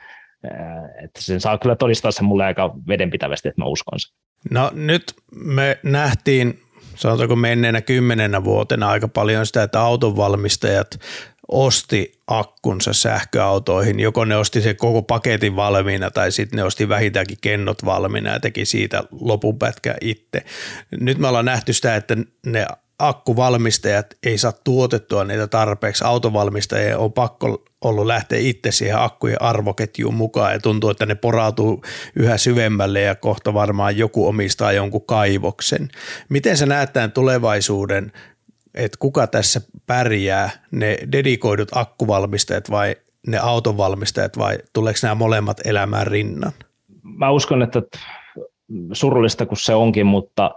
että 1.03 1.22
sen 1.22 1.41
saa 1.41 1.57
kyllä 1.57 1.76
todistaa 1.76 2.11
sen 2.11 2.26
mulle 2.26 2.45
aika 2.45 2.74
vedenpitävästi, 2.88 3.49
että 3.49 3.61
mä 3.61 3.66
uskon 3.66 3.99
sen. 3.99 4.16
No 4.51 4.72
nyt 4.74 5.03
me 5.36 5.80
nähtiin, 5.84 6.59
sanotaanko 6.95 7.35
menneenä 7.35 7.81
kymmenenä 7.81 8.43
vuotena 8.43 8.89
aika 8.89 9.07
paljon 9.07 9.45
sitä, 9.45 9.63
että 9.63 9.81
autonvalmistajat 9.81 10.99
osti 11.47 12.21
akkunsa 12.27 12.93
sähköautoihin. 12.93 13.99
Joko 13.99 14.25
ne 14.25 14.35
osti 14.35 14.61
sen 14.61 14.75
koko 14.75 15.01
paketin 15.01 15.55
valmiina 15.55 16.11
tai 16.11 16.31
sitten 16.31 16.57
ne 16.57 16.63
osti 16.63 16.89
vähintäänkin 16.89 17.37
kennot 17.41 17.85
valmiina 17.85 18.29
ja 18.29 18.39
teki 18.39 18.65
siitä 18.65 19.03
lopupätkä 19.11 19.95
itse. 20.01 20.41
Nyt 20.99 21.17
me 21.17 21.27
ollaan 21.27 21.45
nähty 21.45 21.73
sitä, 21.73 21.95
että 21.95 22.17
ne 22.45 22.65
akkuvalmistajat 22.99 24.05
ei 24.23 24.37
saa 24.37 24.53
tuotettua 24.63 25.23
niitä 25.23 25.47
tarpeeksi. 25.47 26.03
Autovalmistajien 26.03 26.97
on 26.97 27.13
pakko 27.13 27.63
ollut 27.81 28.05
lähteä 28.05 28.39
itse 28.39 28.71
siihen 28.71 28.99
akkujen 28.99 29.41
arvoketjuun 29.41 30.13
mukaan 30.13 30.53
ja 30.53 30.59
tuntuu, 30.59 30.89
että 30.89 31.05
ne 31.05 31.15
porautuu 31.15 31.83
yhä 32.15 32.37
syvemmälle 32.37 33.01
ja 33.01 33.15
kohta 33.15 33.53
varmaan 33.53 33.97
joku 33.97 34.27
omistaa 34.27 34.71
jonkun 34.71 35.05
kaivoksen. 35.05 35.89
Miten 36.29 36.57
sä 36.57 36.65
näet 36.65 36.93
tämän 36.93 37.11
tulevaisuuden, 37.11 38.11
että 38.73 38.97
kuka 38.99 39.27
tässä 39.27 39.61
pärjää, 39.85 40.49
ne 40.71 40.97
dedikoidut 41.11 41.69
akkuvalmistajat 41.71 42.71
vai 42.71 42.95
ne 43.27 43.37
autonvalmistajat 43.37 44.37
vai 44.37 44.57
tuleeko 44.73 44.99
nämä 45.03 45.15
molemmat 45.15 45.61
elämään 45.65 46.07
rinnan? 46.07 46.51
Mä 47.03 47.31
uskon, 47.31 47.61
että 47.61 47.81
surullista 48.93 49.45
kuin 49.45 49.57
se 49.57 49.76
onkin, 49.76 50.05
mutta 50.05 50.51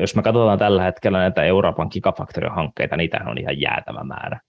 jos 0.00 0.16
me 0.16 0.22
katsotaan 0.22 0.58
tällä 0.58 0.82
hetkellä 0.82 1.18
näitä 1.18 1.44
Euroopan 1.44 1.88
Gigafactory-hankkeita, 1.92 2.96
niitä 2.96 3.20
on 3.26 3.38
ihan 3.38 3.60
jäätävä 3.60 4.04
määrä. 4.04 4.40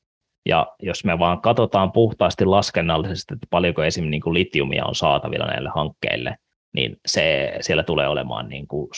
Ja 0.45 0.67
jos 0.79 1.05
me 1.05 1.19
vaan 1.19 1.41
katsotaan 1.41 1.91
puhtaasti 1.91 2.45
laskennallisesti, 2.45 3.33
että 3.33 3.47
paljonko 3.49 3.83
esimerkiksi 3.83 4.11
niin 4.11 4.21
kuin 4.21 4.33
litiumia 4.33 4.85
on 4.85 4.95
saatavilla 4.95 5.45
näille 5.45 5.69
hankkeille, 5.75 6.37
niin 6.73 6.97
se, 7.07 7.57
siellä 7.61 7.83
tulee 7.83 8.07
olemaan 8.07 8.49
niin 8.49 8.67
kuin 8.67 8.89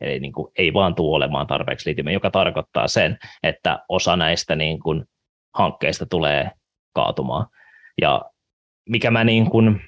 Eli 0.00 0.20
niin 0.20 0.32
kuin 0.32 0.52
ei 0.58 0.72
vaan 0.72 0.94
tule 0.94 1.16
olemaan 1.16 1.46
tarpeeksi 1.46 1.90
litiumia, 1.90 2.12
joka 2.12 2.30
tarkoittaa 2.30 2.88
sen, 2.88 3.18
että 3.42 3.84
osa 3.88 4.16
näistä 4.16 4.56
niin 4.56 4.80
kuin 4.80 5.04
hankkeista 5.54 6.06
tulee 6.06 6.50
kaatumaan. 6.94 7.46
Ja 8.00 8.22
mikä 8.88 9.10
mä 9.10 9.24
niin 9.24 9.50
kuin 9.50 9.80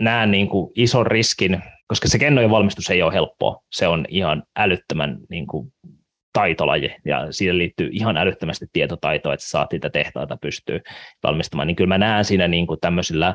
näen 0.00 0.30
niin 0.30 0.48
kuin 0.48 0.72
ison 0.74 1.06
riskin, 1.06 1.62
koska 1.88 2.08
se 2.08 2.18
kennojen 2.18 2.50
valmistus 2.50 2.90
ei 2.90 3.02
ole 3.02 3.14
helppoa. 3.14 3.62
Se 3.72 3.88
on 3.88 4.06
ihan 4.08 4.42
älyttömän 4.56 5.18
niin 5.30 5.46
kuin 5.46 5.72
taitolaji 6.32 6.94
ja 7.04 7.32
siihen 7.32 7.58
liittyy 7.58 7.88
ihan 7.92 8.16
älyttömästi 8.16 8.66
tietotaitoa, 8.72 9.34
että 9.34 9.46
saat 9.46 9.72
niitä 9.72 9.90
tehtaita 9.90 10.36
pystyy 10.36 10.80
valmistamaan, 11.22 11.66
niin 11.66 11.76
kyllä 11.76 11.88
mä 11.88 11.98
näen 11.98 12.24
siinä 12.24 12.48
niin 12.48 12.66
kuin 12.66 12.80
tämmöisillä 12.80 13.34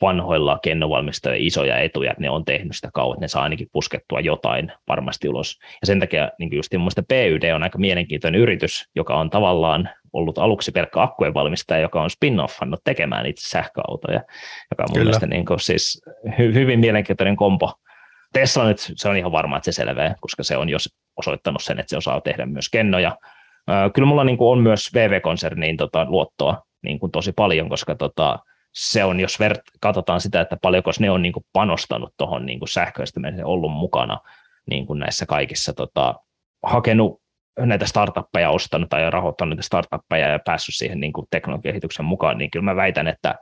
vanhoilla 0.00 0.58
kennovalmistajilla 0.62 1.46
isoja 1.46 1.78
etuja, 1.78 2.10
että 2.10 2.22
ne 2.22 2.30
on 2.30 2.44
tehnyt 2.44 2.76
sitä 2.76 2.90
kauan, 2.94 3.14
että 3.14 3.24
ne 3.24 3.28
saa 3.28 3.42
ainakin 3.42 3.68
puskettua 3.72 4.20
jotain 4.20 4.72
varmasti 4.88 5.28
ulos. 5.28 5.58
Ja 5.80 5.86
sen 5.86 6.00
takia 6.00 6.30
niin 6.38 6.56
just 6.56 6.72
mun 6.78 6.90
PYD 7.08 7.52
on 7.54 7.62
aika 7.62 7.78
mielenkiintoinen 7.78 8.40
yritys, 8.40 8.88
joka 8.94 9.14
on 9.14 9.30
tavallaan 9.30 9.90
ollut 10.12 10.38
aluksi 10.38 10.72
pelkkä 10.72 11.02
akkujen 11.02 11.34
valmistaja, 11.34 11.80
joka 11.80 12.02
on 12.02 12.10
spin-offannut 12.10 12.80
tekemään 12.84 13.26
itse 13.26 13.48
sähköautoja, 13.48 14.20
joka 14.70 14.82
on 14.82 14.88
mun 14.88 14.94
Kyllä. 14.94 15.04
mielestä 15.04 15.26
niin 15.26 15.46
kuin 15.46 15.60
siis 15.60 16.02
hy- 16.28 16.54
hyvin 16.54 16.80
mielenkiintoinen 16.80 17.36
kompo. 17.36 17.72
Tesla 18.32 18.64
nyt, 18.64 18.78
se 18.78 19.08
on 19.08 19.16
ihan 19.16 19.32
varma, 19.32 19.56
että 19.56 19.64
se 19.64 19.72
selveää, 19.72 20.14
koska 20.20 20.42
se 20.42 20.56
on 20.56 20.68
jos 20.68 20.88
osoittanut 21.16 21.62
sen, 21.62 21.80
että 21.80 21.90
se 21.90 21.96
osaa 21.96 22.20
tehdä 22.20 22.46
myös 22.46 22.68
kennoja. 22.68 23.16
Kyllä 23.94 24.08
mulla 24.08 24.24
niin 24.24 24.38
kuin 24.38 24.52
on 24.52 24.58
myös 24.58 24.90
VV-konserniin 24.94 25.76
tota, 25.76 26.06
luottoa 26.08 26.62
niin 26.82 26.98
kuin 26.98 27.12
tosi 27.12 27.32
paljon, 27.32 27.68
koska 27.68 27.94
tota, 27.94 28.38
se 28.72 29.04
on, 29.04 29.20
jos 29.20 29.40
vert, 29.40 29.60
katsotaan 29.80 30.20
sitä, 30.20 30.40
että 30.40 30.56
paljonko 30.62 30.90
ne 30.98 31.10
on 31.10 31.22
niin 31.22 31.32
kuin 31.32 31.44
panostanut 31.52 32.14
tuohon 32.16 32.46
niin 32.46 32.60
sähköistämiseen, 32.70 33.46
ollut 33.46 33.72
mukana 33.72 34.18
niin 34.70 34.86
kuin 34.86 34.98
näissä 34.98 35.26
kaikissa, 35.26 35.72
tota, 35.72 36.14
hakenut 36.62 37.21
näitä 37.58 37.86
startuppeja 37.86 38.50
ostanut 38.50 38.88
tai 38.88 39.10
rahoittanut 39.10 39.50
näitä 39.50 39.62
startuppeja 39.62 40.28
ja 40.28 40.38
päässyt 40.38 40.74
siihen 40.74 41.00
niin 41.00 41.12
kuin 41.12 41.26
teknologiakehityksen 41.30 42.04
mukaan, 42.04 42.38
niin 42.38 42.50
kyllä 42.50 42.64
mä 42.64 42.76
väitän, 42.76 43.08
että 43.08 43.34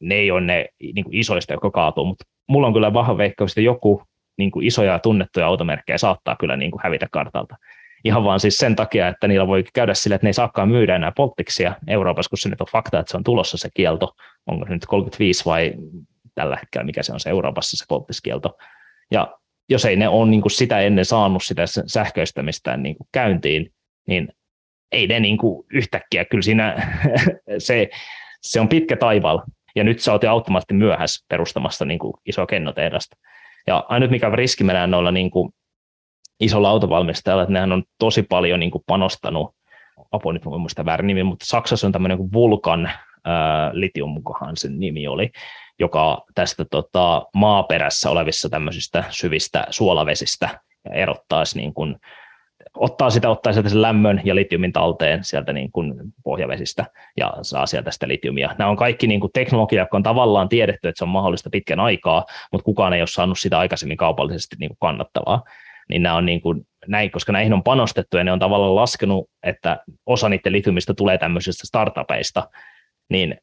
ne 0.00 0.14
ei 0.14 0.30
ole 0.30 0.40
ne 0.40 0.66
niin 0.80 1.04
kuin 1.04 1.14
isoista, 1.14 1.52
jotka 1.52 1.70
kaatuu, 1.70 2.04
mutta 2.04 2.24
mulla 2.48 2.66
on 2.66 2.72
kyllä 2.72 2.92
vahva 2.92 3.18
veikkaus, 3.18 3.50
että 3.50 3.60
joku 3.60 4.02
niin 4.38 4.50
kuin 4.50 4.66
isoja 4.66 4.98
tunnettuja 4.98 5.46
automerkkejä 5.46 5.98
saattaa 5.98 6.36
kyllä 6.40 6.56
niin 6.56 6.70
kuin 6.70 6.80
hävitä 6.84 7.06
kartalta. 7.10 7.56
Ihan 8.04 8.24
vaan 8.24 8.40
siis 8.40 8.56
sen 8.56 8.76
takia, 8.76 9.08
että 9.08 9.28
niillä 9.28 9.46
voi 9.46 9.64
käydä 9.74 9.94
sille, 9.94 10.14
että 10.14 10.24
ne 10.24 10.28
ei 10.28 10.34
saakaan 10.34 10.68
myydä 10.68 10.96
enää 10.96 11.12
polttiksia 11.16 11.74
Euroopassa, 11.88 12.28
kun 12.28 12.38
se 12.38 12.48
nyt 12.48 12.60
on 12.60 12.66
fakta, 12.72 13.00
että 13.00 13.10
se 13.10 13.16
on 13.16 13.24
tulossa 13.24 13.58
se 13.58 13.68
kielto. 13.74 14.14
Onko 14.46 14.66
se 14.66 14.72
nyt 14.72 14.86
35 14.86 15.44
vai 15.44 15.74
tällä 16.34 16.56
hetkellä, 16.56 16.84
mikä 16.84 17.02
se 17.02 17.12
on 17.12 17.20
se 17.20 17.30
Euroopassa 17.30 17.76
se 17.76 17.84
polttiskielto. 17.88 18.56
Ja 19.10 19.34
jos 19.68 19.84
ei 19.84 19.96
ne 19.96 20.08
ole 20.08 20.30
niin 20.30 20.40
kuin 20.42 20.52
sitä 20.52 20.80
ennen 20.80 21.04
saanut 21.04 21.42
sitä 21.44 21.62
sähköistämistä 21.86 22.76
niin 22.76 22.96
kuin 22.96 23.08
käyntiin, 23.12 23.72
niin 24.08 24.28
ei 24.92 25.06
ne 25.06 25.20
niin 25.20 25.38
kuin 25.38 25.66
yhtäkkiä, 25.72 26.24
kyllä 26.24 26.42
siinä 26.42 26.96
se, 27.58 27.88
se 28.42 28.60
on 28.60 28.68
pitkä 28.68 28.96
taival, 28.96 29.40
ja 29.76 29.84
nyt 29.84 30.00
sä 30.00 30.12
oot 30.12 30.22
jo 30.22 30.30
automaattisesti 30.30 30.74
myöhässä 30.74 31.24
perustamassa 31.28 31.84
niin 31.84 31.98
kuin 31.98 32.14
isoa 32.26 32.46
kennotehdasta. 32.46 33.16
Ja 33.66 33.84
ainut 33.88 34.10
mikä 34.10 34.30
riski 34.30 34.64
mä 34.64 34.72
näen 34.72 34.90
noilla 34.90 35.10
niin 35.12 35.30
kuin 35.30 35.52
isolla 36.40 36.70
autovalmistajalla, 36.70 37.42
että 37.42 37.52
nehän 37.52 37.72
on 37.72 37.84
tosi 37.98 38.22
paljon 38.22 38.60
niin 38.60 38.70
kuin 38.70 38.84
panostanut, 38.86 39.54
apua 40.12 40.32
nyt 40.32 40.44
mä 40.44 40.58
muista 40.58 40.84
väärin 40.84 41.06
nimi, 41.06 41.22
mutta 41.22 41.46
Saksassa 41.46 41.86
on 41.86 41.92
tämmöinen 41.92 42.18
kuin 42.18 42.32
Vulkan, 42.32 42.90
ää, 43.24 43.70
litium 43.72 44.10
mukaan 44.10 44.56
sen 44.56 44.80
nimi 44.80 45.08
oli, 45.08 45.30
joka 45.78 46.24
tästä 46.34 46.64
tota, 46.64 47.26
maaperässä 47.34 48.10
olevissa 48.10 48.48
tämmöisistä 48.48 49.04
syvistä 49.10 49.66
suolavesistä 49.70 50.48
erottaisi 50.92 51.58
niin 51.58 51.74
kuin, 51.74 51.96
ottaa 52.76 53.10
sitä, 53.10 53.30
ottaa 53.30 53.52
sieltä 53.52 53.68
sen 53.68 53.82
lämmön 53.82 54.20
ja 54.24 54.34
litiumin 54.34 54.72
talteen 54.72 55.24
sieltä 55.24 55.52
niin 55.52 55.72
kuin 55.72 55.94
pohjavesistä 56.24 56.86
ja 57.16 57.34
saa 57.42 57.66
sieltä 57.66 57.90
sitä 57.90 58.08
litiumia. 58.08 58.54
Nämä 58.58 58.70
on 58.70 58.76
kaikki 58.76 59.06
niin 59.06 59.20
kuin 59.20 59.32
teknologia, 59.32 59.82
joka 59.82 59.96
on 59.96 60.02
tavallaan 60.02 60.48
tiedetty, 60.48 60.88
että 60.88 60.98
se 60.98 61.04
on 61.04 61.08
mahdollista 61.08 61.50
pitkän 61.50 61.80
aikaa, 61.80 62.24
mutta 62.52 62.64
kukaan 62.64 62.92
ei 62.92 63.00
ole 63.00 63.06
saanut 63.06 63.38
sitä 63.38 63.58
aikaisemmin 63.58 63.96
kaupallisesti 63.96 64.56
niin 64.58 64.68
kuin 64.68 64.78
kannattavaa. 64.80 65.42
Niin 65.88 66.02
nämä 66.02 66.16
on 66.16 66.26
niin 66.26 66.40
kuin, 66.40 66.66
näin, 66.88 67.10
koska 67.10 67.32
näihin 67.32 67.52
on 67.52 67.62
panostettu 67.62 68.16
ja 68.16 68.24
ne 68.24 68.32
on 68.32 68.38
tavallaan 68.38 68.74
laskenut, 68.74 69.30
että 69.42 69.84
osa 70.06 70.28
niiden 70.28 70.52
litiumista 70.52 70.94
tulee 70.94 71.18
tämmöisistä 71.18 71.66
startupeista, 71.66 72.50
niin 73.10 73.36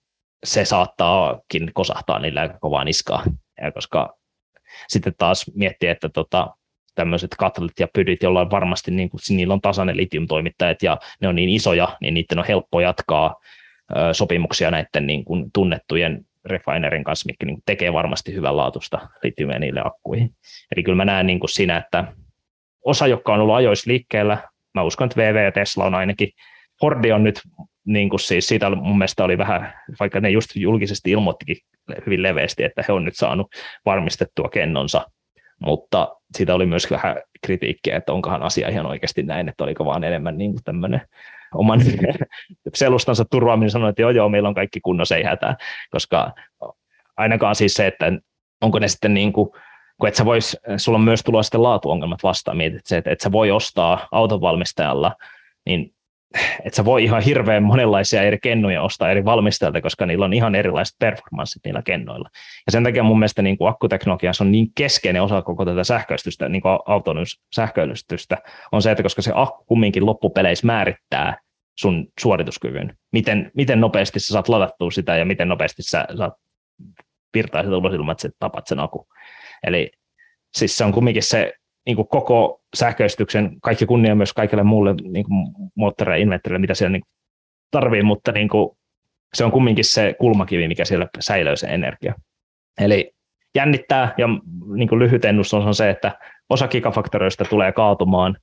se 0.44 0.66
saattaakin 0.66 1.72
kosahtaa 1.74 2.20
niillä 2.20 2.42
aika 2.42 2.60
kovaa 2.60 2.84
niskaa, 2.84 3.24
ja 3.62 3.72
koska 3.72 4.18
sitten 4.88 5.14
taas 5.18 5.46
miettii, 5.56 5.90
että 5.90 6.10
tota, 6.10 6.48
tämmöiset 6.96 7.32
katlit 7.38 7.80
ja 7.80 7.88
pydyt, 7.94 8.24
joilla 8.24 8.42
on 8.42 8.52
varmasti 8.52 8.92
niin 8.92 9.10
kuin, 9.10 9.20
niillä 9.30 9.54
on 9.54 9.62
tasainen 9.62 9.98
litiumtoimittajat 9.98 10.84
ja 10.84 10.98
ne 11.22 11.28
on 11.28 11.36
niin 11.36 11.50
isoja, 11.50 11.98
niin 12.02 12.14
niiden 12.14 12.40
on 12.40 12.46
helppo 12.48 12.80
jatkaa 12.80 13.36
ö, 13.98 14.14
sopimuksia 14.14 14.72
näiden 14.72 15.08
niin 15.08 15.26
kuin, 15.26 15.52
tunnettujen 15.54 16.26
refinerin 16.46 17.04
kanssa, 17.04 17.26
mikä 17.28 17.46
niin 17.46 17.64
tekee 17.66 17.94
varmasti 17.94 18.34
hyvän 18.34 18.58
laatusta 18.58 19.08
litiumia 19.24 19.60
niille 19.60 19.82
akkuihin. 19.86 20.36
Eli 20.76 20.84
kyllä 20.84 20.96
mä 20.96 21.06
näen 21.06 21.28
niin 21.28 21.40
kuin 21.40 21.50
siinä, 21.50 21.78
että 21.78 22.14
osa, 22.86 23.08
joka 23.08 23.34
on 23.34 23.40
ollut 23.40 23.56
ajoissa 23.56 23.90
liikkeellä, 23.92 24.38
mä 24.74 24.84
uskon, 24.84 25.06
että 25.06 25.22
VV 25.22 25.46
ja 25.46 25.52
Tesla 25.52 25.86
on 25.86 25.96
ainakin, 25.96 26.30
Fordi 26.82 27.12
on 27.12 27.24
nyt 27.24 27.42
niin 27.86 28.10
kuin 28.10 28.20
siis 28.20 28.48
siitä 28.48 28.70
mun 28.70 28.98
mielestä 28.98 29.24
oli 29.24 29.38
vähän, 29.38 29.74
vaikka 30.00 30.20
ne 30.20 30.30
just 30.30 30.56
julkisesti 30.56 31.12
ilmoittikin 31.12 31.58
hyvin 32.06 32.24
leveästi, 32.24 32.64
että 32.64 32.84
he 32.88 32.94
on 32.94 33.06
nyt 33.06 33.16
saanut 33.16 33.48
varmistettua 33.86 34.50
kennonsa, 34.50 35.06
mutta 35.66 36.16
siitä 36.38 36.56
oli 36.56 36.66
myös 36.66 36.92
vähän 36.92 37.16
kritiikkiä, 37.46 37.98
että 37.98 38.14
onkohan 38.14 38.44
asia 38.44 38.70
ihan 38.70 38.86
oikeasti 38.86 39.24
näin, 39.24 39.50
että 39.50 39.64
oliko 39.64 39.86
vaan 39.86 40.04
enemmän 40.04 40.38
niin 40.38 40.52
kuin 40.52 40.64
tämmöinen 40.64 41.02
oman 41.54 41.80
selustansa 42.74 43.26
turvaaminen 43.32 43.70
sanoi, 43.70 43.90
että 43.90 44.02
joo, 44.02 44.12
joo, 44.12 44.30
meillä 44.30 44.50
on 44.50 44.56
kaikki 44.56 44.80
kunnossa, 44.80 45.16
ei 45.16 45.24
hätää, 45.24 45.56
koska 45.92 46.32
ainakaan 47.18 47.56
siis 47.56 47.74
se, 47.74 47.88
että 47.88 48.12
onko 48.62 48.80
ne 48.80 48.88
sitten 48.88 49.14
niin 49.14 49.34
kuin, 49.34 49.50
kun 50.00 50.08
et 50.10 50.16
sä 50.16 50.26
vois, 50.26 50.58
sulla 50.78 50.98
on 50.98 51.04
myös 51.04 51.24
tulossa 51.24 51.48
sitten 51.48 51.64
laatuongelmat 51.64 52.24
vastaan, 52.24 52.58
mietit 52.58 52.86
se, 52.86 52.98
että 52.98 53.12
et 53.12 53.22
sä 53.22 53.32
voi 53.32 53.52
ostaa 53.52 54.08
autonvalmistajalla, 54.12 55.16
niin 55.66 55.94
että 56.66 56.76
sä 56.76 56.86
voi 56.86 57.04
ihan 57.04 57.22
hirveän 57.22 57.64
monenlaisia 57.64 58.22
eri 58.22 58.38
kennoja 58.44 58.82
ostaa 58.82 59.12
eri 59.12 59.26
valmistajilta, 59.26 59.82
koska 59.82 60.06
niillä 60.06 60.26
on 60.26 60.34
ihan 60.34 60.56
erilaiset 60.56 60.96
performanssit 61.00 61.62
niillä 61.66 61.82
kennoilla. 61.82 62.30
Ja 62.66 62.72
sen 62.72 62.84
takia 62.84 63.04
mun 63.04 63.20
mielestä 63.20 63.42
niin 63.42 63.58
kuin 63.58 63.70
akkuteknologiassa 63.70 64.44
on 64.44 64.52
niin 64.52 64.68
keskeinen 64.76 65.24
osa 65.24 65.42
koko 65.42 65.66
tätä 65.66 65.84
sähköistystä, 65.84 66.50
niin 66.50 66.62
kuin 66.62 66.80
auton 66.86 67.18
sähköistystä, 67.56 68.38
on 68.72 68.82
se, 68.82 68.92
että 68.92 69.04
koska 69.04 69.22
se 69.22 69.32
akku 69.36 69.64
kumminkin 69.66 70.06
loppupeleissä 70.06 70.68
määrittää 70.68 71.38
sun 71.80 72.08
suorituskyvyn, 72.20 72.98
miten, 73.12 73.52
miten 73.54 73.82
nopeasti 73.82 74.20
sä 74.20 74.34
saat 74.34 74.50
ladattua 74.50 74.92
sitä 74.92 75.18
ja 75.18 75.26
miten 75.26 75.48
nopeasti 75.48 75.84
sä 75.84 76.08
saat 76.18 76.34
virtaiset 77.34 77.74
ulos 77.74 77.94
ilman, 77.94 78.12
että 78.12 78.22
sä 78.22 78.30
tapat 78.40 78.68
sen 78.68 78.80
akku. 78.80 79.08
Eli 79.64 79.92
siis 80.54 80.78
se 80.78 80.86
on 80.86 80.92
kumminkin 80.92 81.24
se 81.24 81.54
niin 81.86 81.96
kuin 81.96 82.08
koko 82.08 82.62
sähköistyksen, 82.76 83.56
kaikki 83.62 83.86
kunnia 83.86 84.16
myös 84.16 84.34
kaikille 84.34 84.64
muulle 84.64 84.94
niin 84.94 85.26
kuin 85.26 85.48
moottoreille, 85.76 86.40
mitä 86.58 86.74
siellä 86.74 86.92
niin 86.92 87.04
tarvii, 87.72 88.04
mutta 88.04 88.32
niin 88.32 88.50
kuin, 88.50 88.78
se 89.34 89.46
on 89.46 89.52
kumminkin 89.52 89.86
se 89.86 90.16
kulmakivi, 90.20 90.68
mikä 90.68 90.86
siellä 90.86 91.08
säilyy 91.20 91.58
se 91.58 91.68
energia. 91.68 92.14
Eli 92.82 93.12
jännittää 93.56 94.14
ja 94.18 94.28
niin 94.76 94.90
kuin 94.90 95.00
lyhyt 95.00 95.26
ennustus 95.26 95.66
on 95.66 95.76
se, 95.76 95.90
että 95.90 96.20
osa 96.50 96.68
gigafaktoreista 96.68 97.46
tulee 97.46 97.72
kaatumaan, 97.72 98.38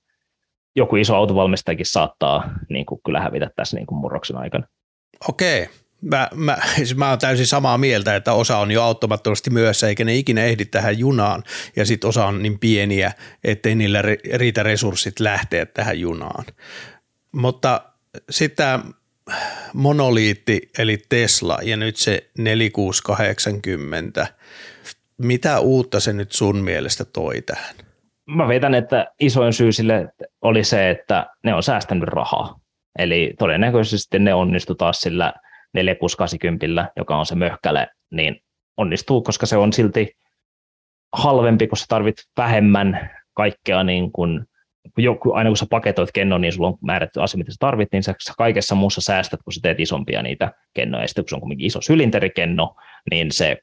joku 0.76 0.96
iso 0.96 1.16
autovalmistajakin 1.16 1.86
saattaa 1.86 2.50
niin 2.68 2.86
kuin 2.86 3.00
kyllä 3.04 3.20
hävitä 3.20 3.50
tässä 3.56 3.76
niin 3.76 3.86
kuin 3.86 3.98
murroksen 3.98 4.36
aikana. 4.36 4.66
Okei, 5.28 5.68
Mä, 6.02 6.28
mä, 6.34 6.56
siis 6.76 6.96
mä 6.96 7.10
oon 7.10 7.18
täysin 7.18 7.46
samaa 7.46 7.78
mieltä, 7.78 8.16
että 8.16 8.32
osa 8.32 8.58
on 8.58 8.70
jo 8.70 8.82
auttamattomasti 8.82 9.50
myössä, 9.50 9.88
eikä 9.88 10.04
ne 10.04 10.16
ikinä 10.16 10.44
ehdi 10.44 10.64
tähän 10.64 10.98
junaan, 10.98 11.42
ja 11.76 11.86
sitten 11.86 12.08
osa 12.08 12.26
on 12.26 12.42
niin 12.42 12.58
pieniä, 12.58 13.12
ettei 13.44 13.74
niillä 13.74 14.02
riitä 14.34 14.62
resurssit 14.62 15.20
lähteä 15.20 15.66
tähän 15.66 16.00
junaan. 16.00 16.44
Mutta 17.32 17.80
sitten 18.30 18.80
monoliitti, 19.74 20.70
eli 20.78 20.98
Tesla, 21.08 21.58
ja 21.62 21.76
nyt 21.76 21.96
se 21.96 22.30
4680, 22.38 24.26
mitä 25.18 25.60
uutta 25.60 26.00
se 26.00 26.12
nyt 26.12 26.32
sun 26.32 26.56
mielestä 26.56 27.04
toi 27.04 27.42
tähän? 27.42 27.74
Mä 28.26 28.48
veitän, 28.48 28.74
että 28.74 29.06
isoin 29.20 29.52
syy 29.52 29.72
sille 29.72 30.08
oli 30.42 30.64
se, 30.64 30.90
että 30.90 31.26
ne 31.44 31.54
on 31.54 31.62
säästänyt 31.62 32.08
rahaa. 32.08 32.60
Eli 32.98 33.34
todennäköisesti 33.38 34.18
ne 34.18 34.34
onnistu 34.34 34.74
taas 34.74 35.00
sillä– 35.00 35.32
4680, 35.72 36.92
joka 36.96 37.16
on 37.16 37.26
se 37.26 37.34
möhkäle, 37.34 37.88
niin 38.10 38.40
onnistuu, 38.76 39.22
koska 39.22 39.46
se 39.46 39.56
on 39.56 39.72
silti 39.72 40.16
halvempi, 41.12 41.66
kun 41.66 41.78
sä 41.78 41.84
tarvit 41.88 42.16
vähemmän 42.36 43.10
kaikkea 43.34 43.84
niin 43.84 44.12
kuin, 44.12 44.44
joku, 44.96 45.32
aina 45.32 45.50
kun 45.50 45.56
sä 45.56 45.66
paketoit 45.70 46.12
kennon, 46.12 46.40
niin 46.40 46.52
sulla 46.52 46.68
on 46.68 46.78
määrätty 46.82 47.22
asia, 47.22 47.38
mitä 47.38 47.52
sä 47.52 47.56
tarvit, 47.60 47.88
niin 47.92 48.02
sä 48.02 48.14
kaikessa 48.38 48.74
muussa 48.74 49.00
säästät, 49.00 49.40
kun 49.44 49.52
sä 49.52 49.60
teet 49.62 49.80
isompia 49.80 50.22
niitä 50.22 50.52
kennoja. 50.74 51.04
Ja 51.04 51.08
sitten 51.08 51.24
kun 51.24 51.28
se 51.28 51.34
on 51.34 51.40
kuitenkin 51.40 51.66
iso 51.66 51.80
sylinterikenno, 51.80 52.76
niin 53.10 53.32
se 53.32 53.56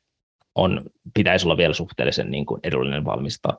on, 0.55 0.89
pitäisi 1.13 1.45
olla 1.45 1.57
vielä 1.57 1.73
suhteellisen 1.73 2.31
niin 2.31 2.45
kuin 2.45 2.59
edullinen 2.63 3.05
valmistaa. 3.05 3.57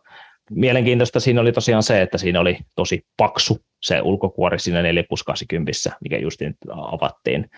Mielenkiintoista 0.51 1.21
siinä 1.21 1.41
oli 1.41 1.53
tosiaan 1.53 1.83
se, 1.83 2.03
että 2.03 2.19
siinä 2.19 2.41
oli 2.41 2.59
tosi 2.75 3.07
paksu 3.17 3.59
se 3.83 4.01
ulkokuori 4.03 4.59
siinä 4.59 4.83
480, 4.83 5.73
mikä 6.01 6.19
just 6.19 6.41
nyt 6.41 6.57
avattiin 6.71 7.51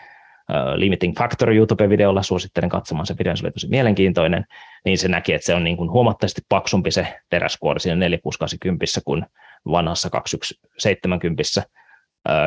Limiting 0.74 1.18
Factor 1.18 1.52
YouTube-videolla, 1.52 2.22
suosittelen 2.22 2.70
katsomaan 2.70 3.06
se 3.06 3.14
videon, 3.18 3.36
se 3.36 3.46
oli 3.46 3.52
tosi 3.52 3.68
mielenkiintoinen, 3.68 4.44
niin 4.84 4.98
se 4.98 5.08
näki, 5.08 5.32
että 5.32 5.46
se 5.46 5.54
on 5.54 5.64
niin 5.64 5.76
kuin 5.76 5.90
huomattavasti 5.90 6.40
paksumpi 6.48 6.90
se 6.90 7.06
teräskuori 7.28 7.80
siinä 7.80 7.96
4680 7.96 9.00
kuin 9.04 9.26
vanhassa 9.70 10.10
2170, 10.10 11.42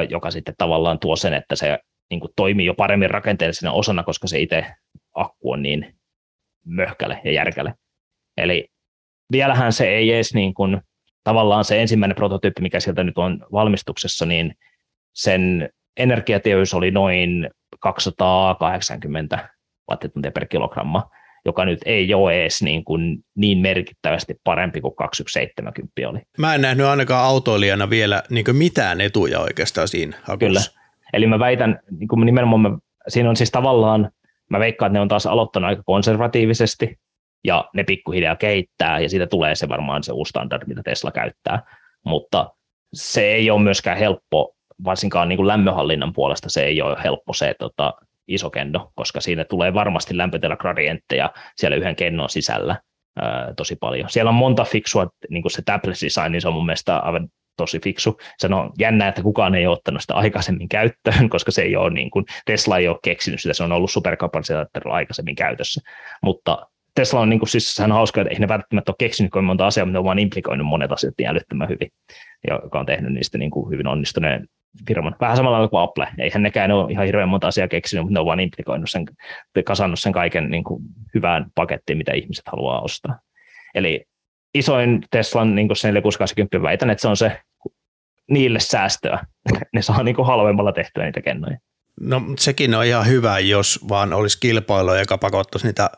joka 0.09 0.31
sitten 0.31 0.55
tavallaan 0.57 0.99
tuo 0.99 1.15
sen, 1.15 1.33
että 1.33 1.55
se 1.55 1.79
niin 2.09 2.19
kuin 2.19 2.31
toimii 2.35 2.65
jo 2.65 2.73
paremmin 2.73 3.09
rakenteellisena 3.09 3.71
osana, 3.71 4.03
koska 4.03 4.27
se 4.27 4.39
itse 4.39 4.65
akku 5.13 5.51
on 5.51 5.61
niin 5.61 5.95
möhkäle 6.65 7.21
ja 7.23 7.31
järkäle. 7.31 7.73
Eli 8.37 8.67
vielähän 9.31 9.73
se 9.73 9.87
ei 9.89 10.13
edes 10.13 10.33
niin 10.33 10.53
kuin, 10.53 10.81
tavallaan 11.23 11.65
se 11.65 11.81
ensimmäinen 11.81 12.15
prototyyppi, 12.15 12.61
mikä 12.61 12.79
sieltä 12.79 13.03
nyt 13.03 13.17
on 13.17 13.45
valmistuksessa, 13.51 14.25
niin 14.25 14.55
sen 15.13 15.69
energiateys 15.97 16.73
oli 16.73 16.91
noin 16.91 17.49
280 17.83 19.49
wattituntia 19.91 20.31
per 20.31 20.45
kilogramma, 20.47 21.09
joka 21.45 21.65
nyt 21.65 21.79
ei 21.85 22.13
ole 22.13 22.41
edes 22.41 22.61
niin, 22.61 22.83
kuin 22.83 23.17
niin 23.35 23.57
merkittävästi 23.57 24.35
parempi 24.43 24.81
kuin 24.81 24.95
2170 24.95 26.09
oli. 26.09 26.19
Mä 26.37 26.55
en 26.55 26.61
nähnyt 26.61 26.85
ainakaan 26.85 27.25
autoilijana 27.25 27.89
vielä 27.89 28.23
niin 28.29 28.45
mitään 28.51 29.01
etuja 29.01 29.39
oikeastaan 29.39 29.87
siinä 29.87 30.17
hakussa. 30.23 30.37
Kyllä. 30.37 30.83
Eli 31.13 31.27
mä 31.27 31.39
väitän, 31.39 31.79
niin 31.99 32.07
kuin 32.07 32.25
nimenomaan 32.25 32.61
mä, 32.61 32.77
siinä 33.07 33.29
on 33.29 33.35
siis 33.35 33.51
tavallaan, 33.51 34.11
mä 34.49 34.59
veikkaan, 34.59 34.89
että 34.89 34.97
ne 34.97 35.01
on 35.01 35.07
taas 35.07 35.25
aloittanut 35.25 35.69
aika 35.69 35.83
konservatiivisesti, 35.85 36.99
ja 37.43 37.69
ne 37.73 37.83
pikkuhiljaa 37.83 38.35
kehittää, 38.35 38.99
ja 38.99 39.09
siitä 39.09 39.27
tulee 39.27 39.55
se 39.55 39.69
varmaan 39.69 40.03
se 40.03 40.11
uusi 40.11 40.29
standard, 40.29 40.67
mitä 40.67 40.81
Tesla 40.83 41.11
käyttää. 41.11 41.63
Mutta 42.05 42.51
se 42.93 43.21
ei 43.21 43.49
ole 43.49 43.61
myöskään 43.61 43.97
helppo 43.97 44.55
varsinkaan 44.85 45.29
niin 45.29 45.37
kuin 45.37 45.47
lämmönhallinnan 45.47 46.13
puolesta 46.13 46.49
se 46.49 46.63
ei 46.63 46.81
ole 46.81 46.97
helppo 47.03 47.33
se 47.33 47.55
tota, 47.59 47.93
iso 48.27 48.49
kenno, 48.49 48.91
koska 48.95 49.21
siinä 49.21 49.45
tulee 49.45 49.73
varmasti 49.73 50.13
gradientteja 50.59 51.29
siellä 51.55 51.77
yhden 51.77 51.95
kennon 51.95 52.29
sisällä 52.29 52.81
ää, 53.21 53.53
tosi 53.57 53.75
paljon. 53.75 54.09
Siellä 54.09 54.29
on 54.29 54.35
monta 54.35 54.63
fiksua, 54.63 55.07
niin 55.29 55.41
kuin 55.41 55.51
se 55.51 55.61
tablet 55.65 55.97
design, 56.03 56.31
niin 56.31 56.41
se 56.41 56.47
on 56.47 56.53
mun 56.53 56.65
mielestä 56.65 56.97
aivan 56.97 57.27
tosi 57.57 57.79
fiksu. 57.79 58.17
Se 58.37 58.47
on 58.47 58.71
jännä, 58.79 59.07
että 59.07 59.21
kukaan 59.21 59.55
ei 59.55 59.67
ottanut 59.67 60.01
sitä 60.01 60.13
aikaisemmin 60.13 60.69
käyttöön, 60.69 61.29
koska 61.29 61.51
se 61.51 61.61
ei 61.61 61.75
ole 61.75 61.93
niin 61.93 62.11
kuin, 62.11 62.25
Tesla 62.45 62.77
ei 62.77 62.87
ole 62.87 62.97
keksinyt 63.03 63.41
sitä, 63.41 63.53
se 63.53 63.63
on 63.63 63.71
ollut 63.71 63.91
superkapasiteetilla 63.91 64.93
aikaisemmin 64.93 65.35
käytössä, 65.35 65.81
mutta 66.21 66.67
Tesla 66.95 67.19
on 67.19 67.29
niin 67.29 67.39
kuin, 67.39 67.49
siis 67.49 67.75
sehän 67.75 67.91
on 67.91 67.95
hauska, 67.95 68.21
että 68.21 68.33
ei 68.33 68.39
ne 68.39 68.47
välttämättä 68.47 68.91
ole 68.91 68.95
keksinyt 68.99 69.31
kovin 69.31 69.45
monta 69.45 69.67
asiaa, 69.67 69.85
mutta 69.85 69.93
ne 69.93 69.99
on 69.99 70.05
vaan 70.05 70.19
implikoinut 70.19 70.67
monet 70.67 70.91
asiat 70.91 71.13
älyttömän 71.27 71.69
hyvin, 71.69 71.89
joka 72.63 72.79
on 72.79 72.85
tehnyt 72.85 73.13
niistä 73.13 73.37
niin 73.37 73.51
kuin 73.51 73.71
hyvin 73.71 73.87
onnistuneen 73.87 74.47
firman. 74.87 75.15
Vähän 75.21 75.37
samalla 75.37 75.57
tavalla 75.57 75.69
kuin 75.69 75.81
Apple. 75.81 76.23
Eihän 76.25 76.43
nekään 76.43 76.71
ole 76.71 76.91
ihan 76.91 77.05
hirveän 77.05 77.29
monta 77.29 77.47
asiaa 77.47 77.67
keksinyt, 77.67 78.03
mutta 78.03 78.13
ne 78.13 78.19
on 78.19 78.25
vaan 78.25 78.39
implikoinut 78.39 78.89
sen, 78.89 79.05
kasannut 79.65 79.99
sen 79.99 80.13
kaiken 80.13 80.49
niin 80.49 80.63
kuin 80.63 80.83
hyvään 81.15 81.45
pakettiin, 81.55 81.97
mitä 81.97 82.13
ihmiset 82.13 82.43
haluaa 82.47 82.81
ostaa. 82.81 83.19
Eli 83.75 84.05
isoin 84.53 85.03
Teslan 85.11 85.55
niin 85.55 85.67
kuin 85.67 85.77
4680 85.83 86.61
väitän, 86.61 86.89
että 86.89 87.01
se 87.01 87.07
on 87.07 87.17
se 87.17 87.39
niille 88.31 88.59
säästöä. 88.59 89.25
ne 89.73 89.81
saa 89.81 90.03
niin 90.03 90.15
kuin 90.15 90.27
halvemmalla 90.27 90.71
tehtyä 90.71 91.05
niitä 91.05 91.21
kennoja. 91.21 91.57
No 92.01 92.21
sekin 92.39 92.75
on 92.75 92.85
ihan 92.85 93.07
hyvä, 93.07 93.39
jos 93.39 93.79
vaan 93.89 94.13
olisi 94.13 94.39
kilpailua, 94.39 94.99
joka 94.99 95.17
pakottaisi 95.17 95.67
niitä 95.67 95.89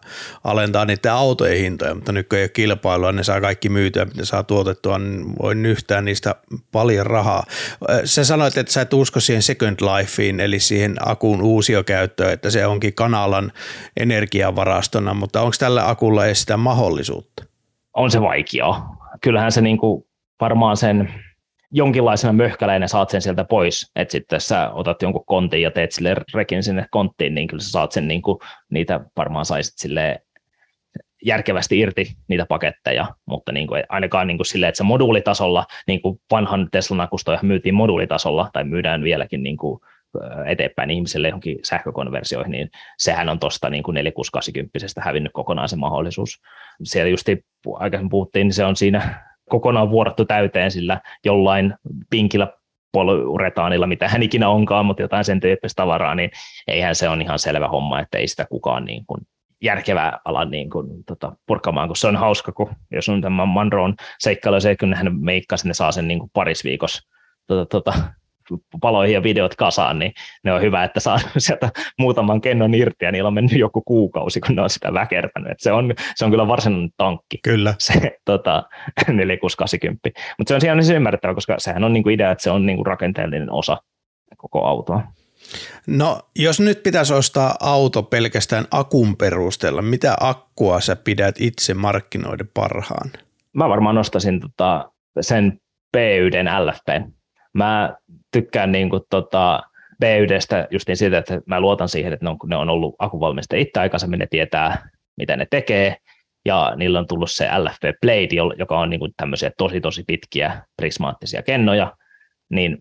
alentaa 0.44 0.86
niiden 0.86 1.12
autojen 1.12 1.58
hintoja, 1.58 1.96
mutta 1.96 2.12
nyt 2.12 2.30
kun 2.30 2.38
ei 2.38 2.44
ole 2.44 2.50
kilpailua, 2.50 3.12
ne 3.12 3.24
saa 3.24 3.42
kaikki 3.42 3.70
myytyä, 3.70 4.06
mitä 4.06 4.26
saa 4.26 4.44
tuotettua, 4.44 5.00
niin 5.00 5.26
voi 5.42 5.56
nyhtää 5.56 6.02
niistä 6.02 6.36
paljon 6.72 7.06
rahaa. 7.06 7.44
Sä 8.04 8.24
sanoit, 8.24 8.58
että 8.58 8.74
sä 8.74 8.82
et 8.82 8.94
usko 8.94 9.20
siihen 9.20 9.42
Second 9.42 9.78
Lifeen, 9.82 10.40
eli 10.40 10.60
siihen 10.60 10.96
akun 11.06 11.42
uusiokäyttöön, 11.42 12.34
että 12.34 12.50
se 12.50 12.66
onkin 12.66 12.94
kanalan 12.94 13.52
energiavarastona, 13.98 15.14
mutta 15.14 15.42
onko 15.42 15.56
tällä 15.60 15.90
akulla 15.90 16.26
edes 16.26 16.42
sitä 16.42 16.58
mahdollisuutta? 16.58 17.44
On 17.94 18.12
se 18.12 18.22
vaikeaa. 18.22 18.98
Kyllähän 19.22 19.52
se 19.52 19.62
niinku 19.62 20.08
varmaan 20.42 20.78
sen 20.78 21.25
jonkinlaisena 21.76 22.34
möhkäleenä 22.34 22.88
saat 22.88 23.10
sen 23.10 23.22
sieltä 23.22 23.44
pois, 23.44 23.92
että 23.96 24.12
sitten 24.12 24.42
sä 24.42 24.70
otat 24.70 25.02
jonkun 25.02 25.26
kontin 25.26 25.62
ja 25.62 25.72
teet 25.72 25.92
sille 25.92 26.16
rekin 26.34 26.64
sinne 26.64 26.86
konttiin, 26.92 27.36
niin 27.36 27.48
kyllä 27.48 27.64
sä 27.64 27.70
saat 27.70 27.92
sen 27.92 28.08
niin 28.08 28.22
kuin, 28.22 28.40
niitä 28.70 29.00
varmaan 29.18 29.46
saisit 29.46 29.74
sille 29.78 30.20
järkevästi 31.26 31.80
irti 31.80 32.14
niitä 32.28 32.46
paketteja, 32.46 33.08
mutta 33.26 33.52
niin 33.52 33.68
kuin 33.68 33.84
ainakaan 33.90 34.28
niin 34.28 34.38
kuin 34.38 34.46
silleen, 34.46 34.68
että 34.70 34.78
se 34.78 34.84
moduulitasolla, 34.84 35.66
niin 35.88 36.02
kuin 36.02 36.20
vanhan 36.32 36.68
Teslan 36.72 37.02
akustoihan 37.02 37.46
myytiin 37.46 37.76
moduulitasolla 37.76 38.50
tai 38.54 38.64
myydään 38.64 39.04
vieläkin 39.04 39.44
niin 39.44 39.58
kuin 39.58 39.80
eteenpäin 40.46 40.92
ihmisille 40.92 41.28
johonkin 41.28 41.60
sähkökonversioihin, 41.64 42.52
niin 42.52 42.70
sehän 42.98 43.30
on 43.30 43.40
tuosta 43.40 43.70
niin 43.70 43.84
kuin 43.84 43.96
4680 43.96 45.02
hävinnyt 45.02 45.32
kokonaan 45.34 45.70
se 45.70 45.76
mahdollisuus. 45.76 46.42
Siellä 46.84 47.10
just 47.10 47.28
aikaisemmin 47.74 48.10
puhuttiin, 48.10 48.48
niin 48.48 48.54
se 48.54 48.66
on 48.66 48.76
siinä 48.76 49.35
kokonaan 49.50 49.90
vuorattu 49.90 50.26
täyteen 50.26 50.72
sillä 50.72 51.02
jollain 51.26 51.74
pinkillä 52.10 52.54
poluretaanilla, 52.92 53.88
mitä 53.88 54.08
hän 54.08 54.24
ikinä 54.24 54.50
onkaan, 54.50 54.86
mutta 54.86 55.02
jotain 55.02 55.26
sen 55.26 55.40
tyyppistä 55.40 55.82
tavaraa, 55.82 56.16
niin 56.16 56.32
eihän 56.68 56.96
se 56.96 57.10
on 57.10 57.22
ihan 57.22 57.40
selvä 57.40 57.68
homma, 57.68 58.00
että 58.00 58.18
ei 58.18 58.28
sitä 58.28 58.46
kukaan 58.46 58.86
niin 58.86 59.06
kuin 59.06 59.22
järkevää 59.62 60.20
ala 60.26 60.46
niin 60.46 60.70
kuin, 60.70 61.04
tota, 61.06 61.32
purkamaan, 61.46 61.88
kun 61.88 61.96
se 61.96 62.08
on 62.08 62.16
hauska, 62.16 62.52
kun 62.52 62.70
jos 62.92 63.10
on 63.10 63.22
tämä 63.22 63.46
Manroon 63.46 63.96
seikkailu, 64.20 64.60
se 64.60 64.76
kun 64.76 64.94
hän 64.94 65.20
meikkaa, 65.20 65.58
ne 65.66 65.74
saa 65.74 65.92
sen 65.92 66.08
niin 66.08 66.20
kuin 66.20 66.32
paris 66.34 66.64
viikossa 66.64 67.10
tota, 67.48 67.66
tota, 67.66 67.94
paloihin 68.82 69.14
ja 69.14 69.24
videot 69.24 69.56
kasaan, 69.56 70.00
niin 70.00 70.14
ne 70.44 70.54
on 70.54 70.62
hyvä, 70.62 70.84
että 70.84 71.00
saa 71.00 71.20
sieltä 71.38 71.70
muutaman 72.00 72.42
kennon 72.42 72.74
irti 72.74 73.06
ja 73.06 73.12
niillä 73.12 73.28
on 73.28 73.34
mennyt 73.34 73.60
joku 73.60 73.82
kuukausi, 73.82 74.42
kun 74.42 74.56
ne 74.56 74.62
on 74.62 74.70
sitä 74.70 74.94
väkertänyt. 74.94 75.52
Et 75.52 75.60
se, 75.60 75.72
on, 75.72 75.94
se 76.16 76.26
on 76.26 76.32
kyllä 76.32 76.48
varsinainen 76.48 76.90
tankki. 76.98 77.40
Kyllä. 77.44 77.76
Se 77.86 78.18
tota, 78.26 78.64
4680. 79.08 80.10
Mutta 80.38 80.50
se 80.50 80.56
on 80.56 80.62
ihan 80.66 80.78
niin 80.78 80.96
ymmärrettävä, 80.96 81.34
koska 81.34 81.56
sehän 81.58 81.84
on 81.84 81.94
niinku 81.94 82.10
idea, 82.10 82.32
että 82.32 82.44
se 82.44 82.52
on 82.52 82.66
niinku 82.66 82.84
rakenteellinen 82.84 83.52
osa 83.52 83.78
koko 84.38 84.66
autoa. 84.66 85.04
No, 85.88 86.22
jos 86.36 86.60
nyt 86.60 86.84
pitäisi 86.84 87.14
ostaa 87.14 87.56
auto 87.60 88.04
pelkästään 88.04 88.66
akun 88.72 89.18
perusteella, 89.18 89.82
mitä 89.82 90.16
akkua 90.20 90.82
sä 90.82 90.96
pidät 90.96 91.36
itse 91.40 91.74
markkinoiden 91.74 92.50
parhaan? 92.54 93.12
Mä 93.54 93.70
varmaan 93.70 93.96
nostaisin 93.96 94.40
tota, 94.40 94.92
sen 95.22 95.60
P1 95.98 96.66
LFP. 96.66 97.12
Mä 97.54 97.96
tykkään 98.42 98.72
niin 98.72 98.90
kuin, 98.90 99.02
tota, 99.10 99.62
B1 100.06 100.68
just 100.72 100.88
niin 100.88 100.98
siitä, 100.98 101.18
että 101.18 101.42
mä 101.46 101.60
luotan 101.60 101.90
siihen, 101.90 102.14
että 102.14 102.26
ne 102.26 102.30
on, 102.30 102.38
ne 102.46 102.56
on 102.56 102.70
ollut 102.70 102.96
akuvalmistajia 103.00 103.62
itse 103.62 103.80
aikaisemmin, 103.80 104.20
ne 104.20 104.28
tietää, 104.30 104.90
mitä 105.18 105.36
ne 105.36 105.48
tekee, 105.50 105.98
ja 106.46 106.74
niillä 106.76 107.00
on 107.00 107.08
tullut 107.08 107.32
se 107.32 107.50
LFP 107.58 108.00
Blade, 108.02 108.56
joka 108.58 108.80
on 108.80 108.90
niin 108.90 109.00
kuin 109.00 109.12
tämmöisiä 109.18 109.52
tosi 109.58 109.82
tosi 109.82 110.04
pitkiä 110.08 110.62
prismaattisia 110.78 111.42
kennoja, 111.42 111.94
niin 112.50 112.78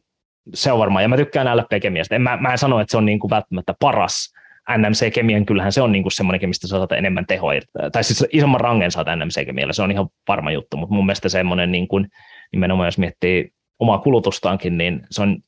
se 0.54 0.72
on 0.72 0.78
varmaan, 0.78 1.02
ja 1.04 1.08
mä 1.08 1.16
tykkään 1.16 1.56
LFP-kemiasta. 1.56 2.14
En, 2.14 2.22
mä, 2.22 2.36
mä 2.36 2.52
en 2.52 2.58
sano, 2.58 2.80
että 2.80 2.90
se 2.90 2.96
on 2.96 3.04
niin 3.06 3.18
kuin 3.18 3.30
välttämättä 3.30 3.74
paras 3.80 4.32
NMC-kemian, 4.78 5.46
kyllähän 5.46 5.72
se 5.72 5.82
on 5.82 5.92
niin 5.92 6.02
kuin 6.02 6.12
semmoinen, 6.12 6.48
mistä 6.48 6.68
saat 6.68 6.92
enemmän 6.92 7.26
tehoa, 7.26 7.52
tai 7.92 8.04
siis 8.04 8.26
isomman 8.32 8.60
rangen 8.60 8.90
saat 8.90 9.06
NMC-kemialla, 9.06 9.72
se 9.72 9.82
on 9.82 9.90
ihan 9.90 10.08
varma 10.28 10.50
juttu, 10.50 10.76
mutta 10.76 10.94
mun 10.94 11.06
mielestä 11.06 11.28
semmoinen 11.28 11.72
niin 11.72 11.88
kuin, 11.88 12.06
nimenomaan 12.52 12.86
jos 12.86 12.98
miettii 12.98 13.50
omaa 13.78 13.98
kulutustaankin, 13.98 14.78
niin 14.78 15.06
se 15.10 15.22
on, 15.22 15.38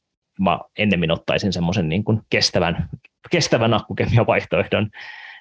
mä 0.40 0.58
ennemmin 0.78 1.10
ottaisin 1.10 1.52
semmoisen 1.52 1.88
niin 1.88 2.04
kuin 2.04 2.20
kestävän, 2.30 2.88
kestävän 3.30 3.74
akkukemiavaihtoehdon. 3.74 4.90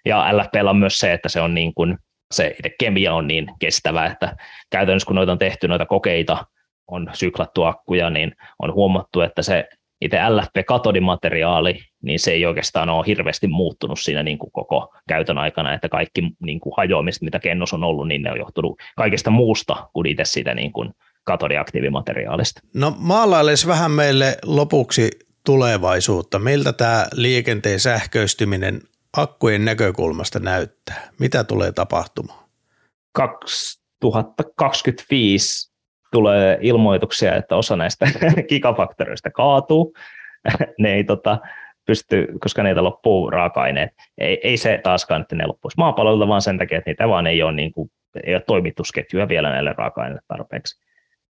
Ja 0.05 0.37
LFPllä 0.37 0.69
on 0.69 0.77
myös 0.77 0.99
se, 0.99 1.13
että 1.13 1.29
se 1.29 1.41
on 1.41 1.53
niin 1.53 1.73
kuin, 1.73 1.97
se 2.33 2.47
itse 2.47 2.75
kemia 2.79 3.13
on 3.13 3.27
niin 3.27 3.47
kestävä, 3.59 4.05
että 4.05 4.35
käytännössä 4.69 5.07
kun 5.07 5.15
noita 5.15 5.31
on 5.31 5.37
tehty 5.37 5.67
noita 5.67 5.85
kokeita, 5.85 6.45
on 6.87 7.09
syklattu 7.13 7.63
akkuja, 7.63 8.09
niin 8.09 8.35
on 8.59 8.73
huomattu, 8.73 9.21
että 9.21 9.41
se 9.41 9.69
itse 10.01 10.17
LFP-katodimateriaali, 10.17 11.79
niin 12.03 12.19
se 12.19 12.31
ei 12.31 12.45
oikeastaan 12.45 12.89
ole 12.89 13.05
hirveästi 13.07 13.47
muuttunut 13.47 13.99
siinä 13.99 14.23
niin 14.23 14.37
kuin 14.37 14.51
koko 14.51 14.93
käytön 15.07 15.37
aikana, 15.37 15.73
että 15.73 15.89
kaikki 15.89 16.21
niin 16.39 16.59
kuin 16.59 16.73
hajoamista, 16.77 17.25
mitä 17.25 17.39
kennos 17.39 17.73
on 17.73 17.83
ollut, 17.83 18.07
niin 18.07 18.21
ne 18.21 18.31
on 18.31 18.37
johtunut 18.37 18.79
kaikesta 18.95 19.29
muusta 19.31 19.89
kuin 19.93 20.07
itse 20.07 20.25
siitä 20.25 20.53
niin 20.53 20.71
kuin 20.71 20.93
katodiaktiivimateriaalista. 21.25 22.61
No 22.73 22.95
maalailes 22.97 23.67
vähän 23.67 23.91
meille 23.91 24.37
lopuksi 24.45 25.09
tulevaisuutta. 25.45 26.39
Miltä 26.39 26.73
tämä 26.73 27.05
liikenteen 27.13 27.79
sähköistyminen 27.79 28.81
akkujen 29.17 29.65
näkökulmasta 29.65 30.39
näyttää? 30.39 31.09
Mitä 31.19 31.43
tulee 31.43 31.71
tapahtumaan? 31.71 32.45
2025 33.11 35.71
tulee 36.11 36.57
ilmoituksia, 36.61 37.35
että 37.35 37.55
osa 37.55 37.75
näistä 37.75 38.07
gigafaktoreista 38.49 39.31
kaatuu. 39.31 39.93
ne 40.79 40.93
ei 40.93 41.03
tota, 41.03 41.39
pysty, 41.85 42.27
koska 42.39 42.63
niitä 42.63 42.83
loppuu 42.83 43.29
raaka-aineet. 43.29 43.91
Ei, 44.17 44.39
ei 44.43 44.57
se 44.57 44.79
taaskaan, 44.83 45.21
että 45.21 45.35
ne 45.35 45.47
loppuisi 45.47 45.77
maapallolta, 45.77 46.27
vaan 46.27 46.41
sen 46.41 46.57
takia, 46.57 46.77
että 46.77 46.89
niitä 46.89 47.09
vaan 47.09 47.27
ei 47.27 47.43
ole, 47.43 47.51
niin 47.51 47.71
kuin, 47.71 47.91
ei 48.23 48.35
ole 48.35 48.43
toimitusketjuja 48.47 49.27
vielä 49.27 49.49
näille 49.49 49.73
raaka-aineille 49.77 50.21
tarpeeksi. 50.27 50.84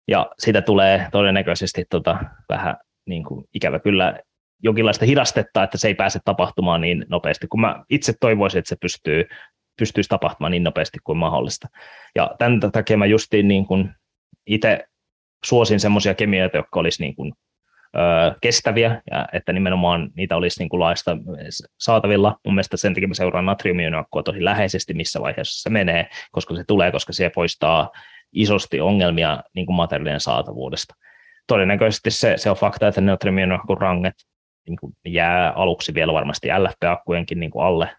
Ja 0.08 0.32
siitä 0.40 0.62
tulee 0.62 1.08
todennäköisesti 1.12 1.86
tota, 1.90 2.18
vähän 2.50 2.78
niin 3.06 3.24
kuin, 3.24 3.46
ikävä 3.54 3.80
kyllä 3.80 4.20
jonkinlaista 4.64 5.06
hidastetta, 5.06 5.64
että 5.64 5.78
se 5.78 5.88
ei 5.88 5.96
pääse 5.96 6.20
tapahtumaan 6.26 6.82
niin 6.82 7.06
nopeasti, 7.10 7.48
kun 7.48 7.62
mä 7.62 7.84
itse 7.90 8.14
toivoisin, 8.20 8.60
että 8.60 8.70
se 8.70 8.76
pystyy, 8.82 9.28
pystyisi 9.80 10.10
tapahtumaan 10.10 10.52
niin 10.52 10.64
nopeasti 10.64 10.98
kuin 11.04 11.18
mahdollista. 11.18 11.68
Ja 12.16 12.36
tämän 12.40 12.60
takia 12.60 12.98
mä 12.98 13.06
justiin 13.06 13.48
niin 13.48 13.66
kuin 13.66 13.92
itse 14.48 14.86
suosin 15.46 15.80
semmoisia 15.80 16.14
kemioita, 16.14 16.58
jotka 16.58 16.80
olisi 16.80 17.04
niin 17.04 17.16
kuin, 17.16 17.34
ö, 17.96 18.00
kestäviä, 18.42 19.02
ja 19.12 19.28
että 19.34 19.54
nimenomaan 19.54 20.10
niitä 20.16 20.36
olisi 20.36 20.60
niin 20.60 20.70
kuin 20.70 20.80
laista 20.80 21.18
saatavilla. 21.80 22.40
Mun 22.46 22.56
mielestä 22.56 22.78
sen 22.78 22.94
takia 22.94 23.08
mä 23.08 23.14
seuraan 23.14 23.46
natriumionakkua 23.46 24.24
tosi 24.24 24.44
läheisesti, 24.44 24.94
missä 24.94 25.22
vaiheessa 25.22 25.62
se 25.62 25.70
menee, 25.70 26.10
koska 26.32 26.56
se 26.56 26.64
tulee, 26.68 26.92
koska 26.92 27.14
se 27.14 27.32
poistaa 27.36 27.92
isosti 28.36 28.82
ongelmia 28.82 29.44
niin 29.56 29.66
kuin 29.66 29.76
materiaalien 29.76 30.20
saatavuudesta. 30.20 30.96
Todennäköisesti 31.48 32.12
se, 32.12 32.34
se 32.38 32.50
on 32.50 32.56
fakta, 32.56 32.88
että 32.88 33.02
neutrimion 33.02 33.60
ranget 33.80 34.14
niin 34.68 34.78
kuin 34.78 34.94
jää 35.06 35.52
aluksi 35.52 35.94
vielä 35.94 36.14
varmasti 36.14 36.48
LFP-akkujenkin 36.48 37.40
niin 37.40 37.52
kuin 37.52 37.66
alle 37.66 37.90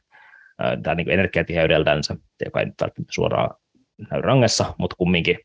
tai 0.83 0.95
niin 0.95 1.11
energiatiheydeltänsä, 1.11 2.17
joka 2.45 2.61
ei 2.61 2.67
nyt 2.67 2.75
välttämättä 2.81 3.13
suoraan 3.13 3.51
näy 4.11 4.21
rangessa, 4.21 4.75
mutta 4.79 4.97
kumminkin, 4.97 5.39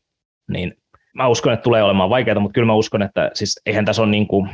niin 0.50 0.74
mä 1.14 1.28
uskon, 1.28 1.52
että 1.52 1.64
tulee 1.64 1.82
olemaan 1.82 2.10
vaikeaa, 2.10 2.40
mutta 2.40 2.54
kyllä 2.54 2.66
mä 2.66 2.74
uskon, 2.74 3.02
että 3.02 3.30
siis 3.34 3.60
eihän 3.66 3.84
tässä 3.84 4.02
ole 4.02 4.10
niin 4.10 4.26
kuin, 4.26 4.50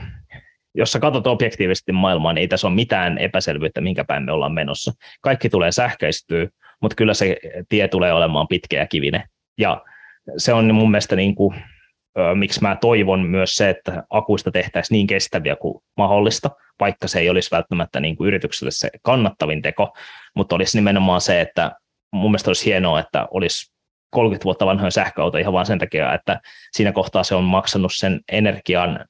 jos 0.74 0.93
sä 0.93 0.99
katsot 0.99 1.26
objektiivisesti 1.26 1.93
maailmaa, 1.93 2.32
niin 2.32 2.41
ei 2.41 2.49
tässä 2.49 2.66
ole 2.66 2.74
mitään 2.74 3.18
epäselvyyttä, 3.18 3.80
minkä 3.80 4.05
päin 4.05 4.24
me 4.24 4.32
ollaan 4.32 4.55
menossa. 4.55 4.93
Kaikki 5.20 5.49
tulee 5.49 5.72
sähköistyä, 5.72 6.49
mutta 6.82 6.95
kyllä 6.95 7.14
se 7.14 7.36
tie 7.68 7.89
tulee 7.89 8.12
olemaan 8.12 8.49
pitkä 8.49 8.76
ja 8.76 8.86
kivinen. 8.86 9.22
Ja 9.59 9.84
se 10.36 10.52
on 10.52 10.74
mun 10.74 10.90
mielestä 10.90 11.16
niin 11.16 11.34
kuin, 11.34 11.54
miksi 12.34 12.62
mä 12.62 12.76
toivon 12.80 13.20
myös 13.20 13.54
se, 13.54 13.70
että 13.70 14.02
akuista 14.10 14.50
tehtäisiin 14.50 14.96
niin 14.96 15.06
kestäviä 15.06 15.56
kuin 15.56 15.82
mahdollista, 15.96 16.50
vaikka 16.80 17.08
se 17.08 17.18
ei 17.18 17.30
olisi 17.30 17.50
välttämättä 17.50 18.00
niin 18.00 18.16
kuin 18.16 18.28
yritykselle 18.28 18.70
se 18.70 18.90
kannattavin 19.02 19.62
teko, 19.62 19.96
mutta 20.36 20.54
olisi 20.54 20.78
nimenomaan 20.78 21.20
se, 21.20 21.40
että 21.40 21.72
mun 22.12 22.30
mielestä 22.30 22.50
olisi 22.50 22.66
hienoa, 22.66 23.00
että 23.00 23.26
olisi 23.30 23.72
30 24.10 24.44
vuotta 24.44 24.66
vanhoja 24.66 24.90
sähköauto 24.90 25.38
ihan 25.38 25.52
vain 25.52 25.66
sen 25.66 25.78
takia, 25.78 26.14
että 26.14 26.40
siinä 26.72 26.92
kohtaa 26.92 27.24
se 27.24 27.34
on 27.34 27.44
maksanut 27.44 27.92
sen 27.94 28.20
energian, 28.32 29.04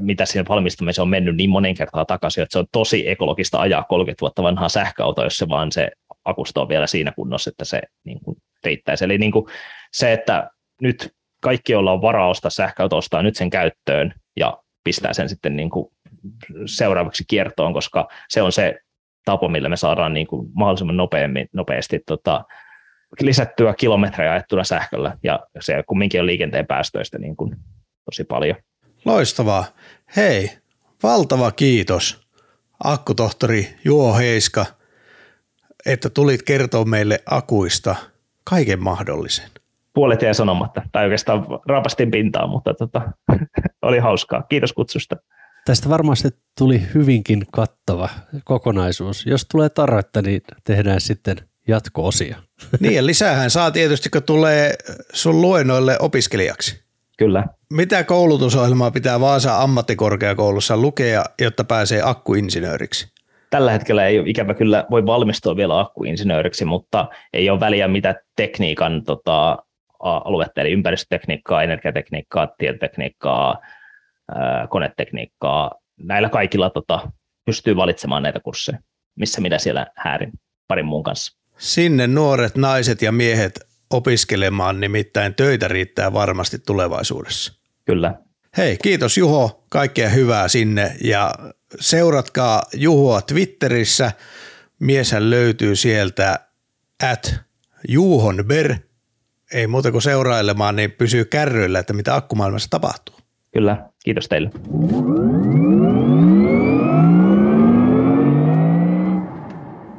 mitä 0.00 0.26
siinä 0.26 0.48
valmistamisessa 0.48 1.02
on 1.02 1.08
mennyt 1.08 1.36
niin 1.36 1.50
monen 1.50 1.74
kertaa 1.74 2.04
takaisin, 2.04 2.42
että 2.42 2.52
se 2.52 2.58
on 2.58 2.66
tosi 2.72 3.08
ekologista 3.08 3.60
ajaa 3.60 3.82
30 3.82 4.20
vuotta 4.20 4.42
vanhaa 4.42 4.68
sähköautoa, 4.68 5.24
jos 5.24 5.38
se 5.38 5.48
vaan 5.48 5.72
se 5.72 5.90
akusto 6.24 6.62
on 6.62 6.68
vielä 6.68 6.86
siinä 6.86 7.12
kunnossa, 7.12 7.50
että 7.50 7.64
se 7.64 7.80
niin 8.04 8.20
kuin 8.24 8.36
riittäisi. 8.64 9.04
Eli 9.04 9.18
niin 9.18 9.32
kuin 9.32 9.46
se, 9.92 10.12
että 10.12 10.50
nyt 10.82 11.14
kaikki, 11.40 11.72
joilla 11.72 11.92
on 11.92 12.02
varaa 12.02 12.28
ostaa 12.28 12.50
sähköauto, 12.50 12.96
ostaa 12.96 13.22
nyt 13.22 13.36
sen 13.36 13.50
käyttöön 13.50 14.14
ja 14.36 14.58
pistää 14.84 15.12
sen 15.12 15.28
sitten 15.28 15.56
niin 15.56 15.70
kuin 15.70 15.90
seuraavaksi 16.66 17.24
kiertoon, 17.28 17.72
koska 17.72 18.08
se 18.28 18.42
on 18.42 18.52
se 18.52 18.80
tapa, 19.24 19.48
millä 19.48 19.68
me 19.68 19.76
saadaan 19.76 20.14
niin 20.14 20.26
kuin 20.26 20.48
mahdollisimman 20.54 20.96
nopeammin, 20.96 21.48
nopeasti 21.52 22.00
tota, 22.06 22.44
lisättyä 23.20 23.74
kilometrejä 23.74 24.32
ajettuna 24.32 24.64
sähköllä, 24.64 25.16
ja 25.22 25.40
se 25.60 25.82
kumminkin 25.86 26.20
on 26.20 26.26
liikenteen 26.26 26.66
päästöistä 26.66 27.18
niin 27.18 27.36
kuin 27.36 27.56
tosi 28.04 28.24
paljon. 28.24 28.56
Loistavaa. 29.04 29.64
Hei, 30.16 30.50
valtava 31.02 31.50
kiitos 31.50 32.28
akkutohtori 32.84 33.68
Juho 33.84 34.16
Heiska, 34.16 34.66
että 35.86 36.10
tulit 36.10 36.42
kertoa 36.42 36.84
meille 36.84 37.22
akuista 37.26 37.96
kaiken 38.44 38.82
mahdollisen 38.82 39.50
puolet 39.98 40.22
jäi 40.22 40.34
sanomatta, 40.34 40.82
tai 40.92 41.04
oikeastaan 41.04 41.46
rapastin 41.68 42.10
pintaa, 42.10 42.46
mutta 42.46 42.74
tota, 42.74 43.02
oli 43.82 43.98
hauskaa. 43.98 44.42
Kiitos 44.42 44.72
kutsusta. 44.72 45.16
Tästä 45.64 45.88
varmasti 45.88 46.28
tuli 46.58 46.82
hyvinkin 46.94 47.44
kattava 47.52 48.08
kokonaisuus. 48.44 49.26
Jos 49.26 49.46
tulee 49.50 49.68
tarvetta, 49.68 50.22
niin 50.22 50.40
tehdään 50.64 51.00
sitten 51.00 51.36
jatko-osia. 51.68 52.36
Niin 52.80 52.94
ja 52.94 53.06
lisäähän 53.06 53.50
saa 53.50 53.70
tietysti, 53.70 54.10
kun 54.10 54.22
tulee 54.22 54.74
sun 55.12 55.40
luennoille 55.40 55.96
opiskelijaksi. 56.00 56.84
Kyllä. 57.18 57.44
Mitä 57.72 58.04
koulutusohjelmaa 58.04 58.90
pitää 58.90 59.20
Vaasa 59.20 59.62
ammattikorkeakoulussa 59.62 60.76
lukea, 60.76 61.24
jotta 61.40 61.64
pääsee 61.64 62.00
akkuinsinööriksi? 62.04 63.18
tällä 63.50 63.72
hetkellä 63.72 64.06
ei 64.06 64.18
ole 64.18 64.28
ikävä 64.28 64.54
kyllä 64.54 64.86
voi 64.90 65.06
valmistua 65.06 65.56
vielä 65.56 65.80
akkuinsinööriksi, 65.80 66.64
mutta 66.64 67.08
ei 67.32 67.50
ole 67.50 67.60
väliä 67.60 67.88
mitä 67.88 68.14
tekniikan 68.36 69.04
tota, 69.04 69.58
aluetta, 70.00 70.60
eli 70.60 70.72
ympäristötekniikkaa, 70.72 71.62
energiatekniikkaa, 71.62 72.48
tietotekniikkaa, 72.58 73.58
konetekniikkaa. 74.68 75.74
Näillä 75.96 76.28
kaikilla 76.28 76.70
tota, 76.70 77.10
pystyy 77.44 77.76
valitsemaan 77.76 78.22
näitä 78.22 78.40
kursseja, 78.40 78.78
missä 79.16 79.40
minä 79.40 79.58
siellä 79.58 79.86
häärin 79.96 80.32
parin 80.68 80.86
muun 80.86 81.02
kanssa. 81.02 81.38
Sinne 81.58 82.06
nuoret 82.06 82.56
naiset 82.56 83.02
ja 83.02 83.12
miehet 83.12 83.60
opiskelemaan, 83.90 84.80
nimittäin 84.80 85.34
töitä 85.34 85.68
riittää 85.68 86.12
varmasti 86.12 86.58
tulevaisuudessa. 86.58 87.52
Kyllä. 87.84 88.14
Hei, 88.56 88.76
kiitos 88.82 89.18
Juho, 89.18 89.64
kaikkea 89.68 90.08
hyvää 90.08 90.48
sinne 90.48 90.96
ja 91.04 91.34
seuratkaa 91.80 92.62
Juhoa 92.74 93.22
Twitterissä. 93.22 94.12
Mieshän 94.78 95.30
löytyy 95.30 95.76
sieltä 95.76 96.40
at 97.12 97.34
Juhonber. 97.88 98.74
Ei 99.52 99.66
muuta 99.66 99.92
kuin 99.92 100.02
seurailemaan, 100.02 100.76
niin 100.76 100.90
pysyy 100.90 101.24
kärryillä, 101.24 101.78
että 101.78 101.92
mitä 101.92 102.14
akkumaailmassa 102.14 102.70
tapahtuu. 102.70 103.14
Kyllä, 103.52 103.88
kiitos 104.04 104.28
teille. 104.28 104.50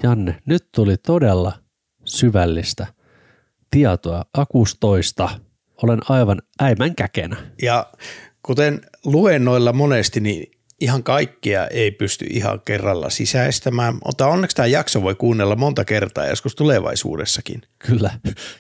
Janne, 0.04 0.36
nyt 0.46 0.68
tuli 0.76 0.98
todella 0.98 1.54
syvällistä 2.06 2.88
tietoa 3.72 4.26
akustoista. 4.34 5.30
Olen 5.84 6.00
aivan 6.10 6.42
äimän 6.62 6.96
käkenä. 6.96 7.38
Ja 7.62 7.86
kuten 8.44 8.82
luennoilla 9.06 9.74
monesti, 9.74 10.20
niin 10.20 10.59
ihan 10.80 11.04
kaikkia 11.04 11.68
ei 11.68 11.92
pysty 11.92 12.26
ihan 12.30 12.62
kerralla 12.66 13.10
sisäistämään, 13.10 13.98
mutta 14.06 14.28
onneksi 14.28 14.56
tämä 14.56 14.66
jakso 14.66 15.02
voi 15.02 15.16
kuunnella 15.16 15.56
monta 15.56 15.86
kertaa 15.86 16.26
joskus 16.26 16.56
tulevaisuudessakin. 16.56 17.62
Kyllä, 17.80 18.12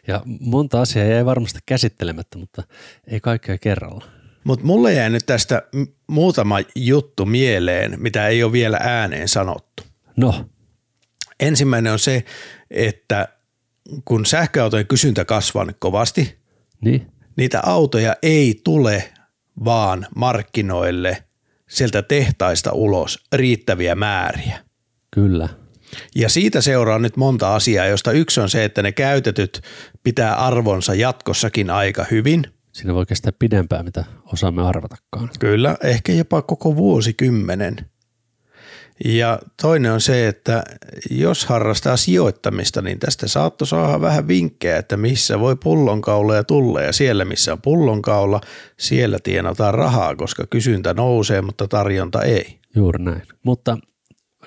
ja 0.07 0.21
monta 0.39 0.81
asiaa 0.81 1.05
jäi 1.05 1.25
varmasti 1.25 1.59
käsittelemättä, 1.65 2.37
mutta 2.37 2.63
ei 3.07 3.19
kaikkea 3.19 3.57
kerralla. 3.57 4.05
Mutta 4.43 4.65
mulle 4.65 4.93
jäi 4.93 5.09
nyt 5.09 5.25
tästä 5.25 5.61
muutama 6.07 6.57
juttu 6.75 7.25
mieleen, 7.25 7.95
mitä 7.97 8.27
ei 8.27 8.43
ole 8.43 8.51
vielä 8.51 8.77
ääneen 8.81 9.27
sanottu. 9.27 9.83
No. 10.17 10.45
Ensimmäinen 11.39 11.93
on 11.93 11.99
se, 11.99 12.23
että 12.71 13.27
kun 14.05 14.25
sähköautojen 14.25 14.87
kysyntä 14.87 15.25
kasvaa 15.25 15.65
nyt 15.65 15.77
kovasti, 15.79 16.37
niin? 16.81 17.07
niitä 17.35 17.59
autoja 17.63 18.15
ei 18.23 18.61
tule 18.63 19.13
vaan 19.65 20.07
markkinoille 20.15 21.23
sieltä 21.69 22.01
tehtaista 22.01 22.71
ulos 22.71 23.23
riittäviä 23.33 23.95
määriä. 23.95 24.59
Kyllä. 25.11 25.49
Ja 26.15 26.29
siitä 26.29 26.61
seuraa 26.61 26.99
nyt 26.99 27.17
monta 27.17 27.55
asiaa, 27.55 27.85
josta 27.85 28.11
yksi 28.11 28.41
on 28.41 28.49
se, 28.49 28.65
että 28.65 28.81
ne 28.81 28.91
käytetyt 28.91 29.61
pitää 30.03 30.35
arvonsa 30.35 30.93
jatkossakin 30.93 31.69
aika 31.69 32.05
hyvin. 32.11 32.43
Siinä 32.71 32.93
voi 32.93 33.05
kestää 33.05 33.31
pidempään, 33.39 33.85
mitä 33.85 34.05
osaamme 34.33 34.67
arvatakaan. 34.67 35.29
Kyllä, 35.39 35.77
ehkä 35.83 36.11
jopa 36.11 36.41
koko 36.41 36.75
vuosikymmenen. 36.75 37.75
Ja 39.05 39.39
toinen 39.61 39.91
on 39.91 40.01
se, 40.01 40.27
että 40.27 40.63
jos 41.11 41.45
harrastaa 41.45 41.97
sijoittamista, 41.97 42.81
niin 42.81 42.99
tästä 42.99 43.27
saattoi 43.27 43.67
saada 43.67 44.01
vähän 44.01 44.27
vinkkejä, 44.27 44.77
että 44.77 44.97
missä 44.97 45.39
voi 45.39 45.55
pullonkauloja 45.55 46.43
tulla 46.43 46.81
ja 46.81 46.93
siellä 46.93 47.25
missä 47.25 47.53
on 47.53 47.61
pullonkaula, 47.61 48.41
siellä 48.79 49.17
tienataan 49.23 49.73
rahaa, 49.73 50.15
koska 50.15 50.43
kysyntä 50.49 50.93
nousee, 50.93 51.41
mutta 51.41 51.67
tarjonta 51.67 52.21
ei. 52.21 52.59
Juuri 52.75 53.03
näin. 53.03 53.21
Mutta 53.45 53.77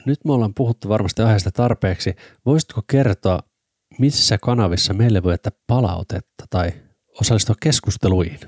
nyt 0.06 0.24
me 0.24 0.32
ollaan 0.32 0.54
puhuttu 0.54 0.88
varmasti 0.88 1.22
aiheesta 1.22 1.50
tarpeeksi. 1.50 2.14
Voisitko 2.46 2.82
kertoa, 2.90 3.38
missä 3.98 4.38
kanavissa 4.38 4.94
meille 4.94 5.22
voi 5.22 5.32
jättää 5.32 5.52
palautetta 5.66 6.44
tai 6.50 6.72
osallistua 7.20 7.54
keskusteluihin? 7.62 8.40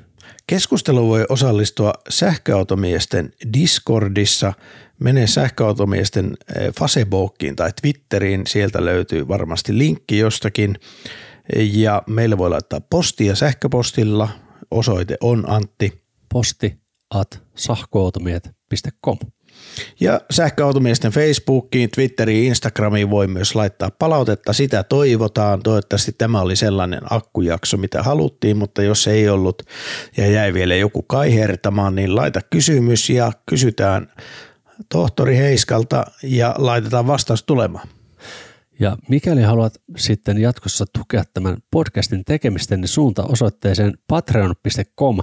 Keskustelu 0.47 1.09
voi 1.09 1.27
osallistua 1.29 1.93
sähköautomiesten 2.09 3.33
Discordissa– 3.53 4.53
mene 5.01 5.27
sähköautomiesten 5.27 6.37
eh, 6.57 6.73
Facebookiin 6.79 7.57
tai 7.57 7.71
Twitteriin, 7.83 8.47
sieltä 8.47 8.85
löytyy 8.85 9.29
varmasti 9.29 9.79
linkki 9.79 10.19
jostakin 10.19 10.77
ja 11.73 12.03
meille 12.07 12.39
voi 12.39 12.51
laittaa 12.51 12.81
postia 12.81 13.35
sähköpostilla, 13.35 14.29
osoite 14.71 15.17
on 15.21 15.51
Antti. 15.51 16.05
Posti 16.33 16.77
at 17.11 17.43
sähköautomiet.com. 17.55 19.19
Ja 20.01 20.21
sähköautomiesten 20.31 21.13
Facebookiin, 21.13 21.91
Twitteriin, 21.91 22.45
Instagramiin 22.45 23.11
voi 23.11 23.27
myös 23.27 23.55
laittaa 23.55 23.91
palautetta, 23.99 24.53
sitä 24.53 24.83
toivotaan. 24.83 25.63
Toivottavasti 25.63 26.13
tämä 26.13 26.41
oli 26.41 26.57
sellainen 26.57 27.01
akkujakso, 27.11 27.77
mitä 27.77 28.03
haluttiin, 28.03 28.57
mutta 28.57 28.83
jos 28.83 29.07
ei 29.07 29.29
ollut 29.29 29.63
ja 30.17 30.27
jäi 30.27 30.55
vielä 30.55 30.75
joku 30.75 31.03
kaihertamaan, 31.03 31.95
niin 31.95 32.17
laita 32.17 32.41
kysymys 32.51 33.11
ja 33.11 33.33
kysytään 33.47 34.13
tohtori 34.89 35.37
Heiskalta 35.37 36.05
ja 36.23 36.55
laitetaan 36.59 37.07
vastaus 37.07 37.43
tulemaan. 37.43 37.89
Ja 38.81 38.97
mikäli 39.09 39.43
haluat 39.43 39.75
sitten 39.97 40.39
jatkossa 40.39 40.85
tukea 40.93 41.25
tämän 41.35 41.57
podcastin 41.71 42.25
tekemistä, 42.25 42.77
niin 42.77 42.89
suunta 42.89 43.25
osoitteeseen 43.25 43.99
patreon.com. 44.09 45.19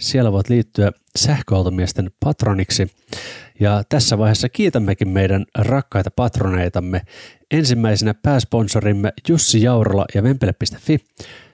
Siellä 0.00 0.32
voit 0.32 0.48
liittyä 0.48 0.92
sähköautomiesten 1.16 2.10
patroniksi. 2.20 2.90
Ja 3.60 3.82
tässä 3.88 4.18
vaiheessa 4.18 4.48
kiitämmekin 4.48 5.08
meidän 5.08 5.44
rakkaita 5.58 6.10
patroneitamme. 6.10 7.02
Ensimmäisenä 7.50 8.14
pääsponsorimme 8.14 9.12
Jussi 9.28 9.62
Jaurola 9.62 10.04
ja 10.14 10.22
Vempele.fi 10.22 10.98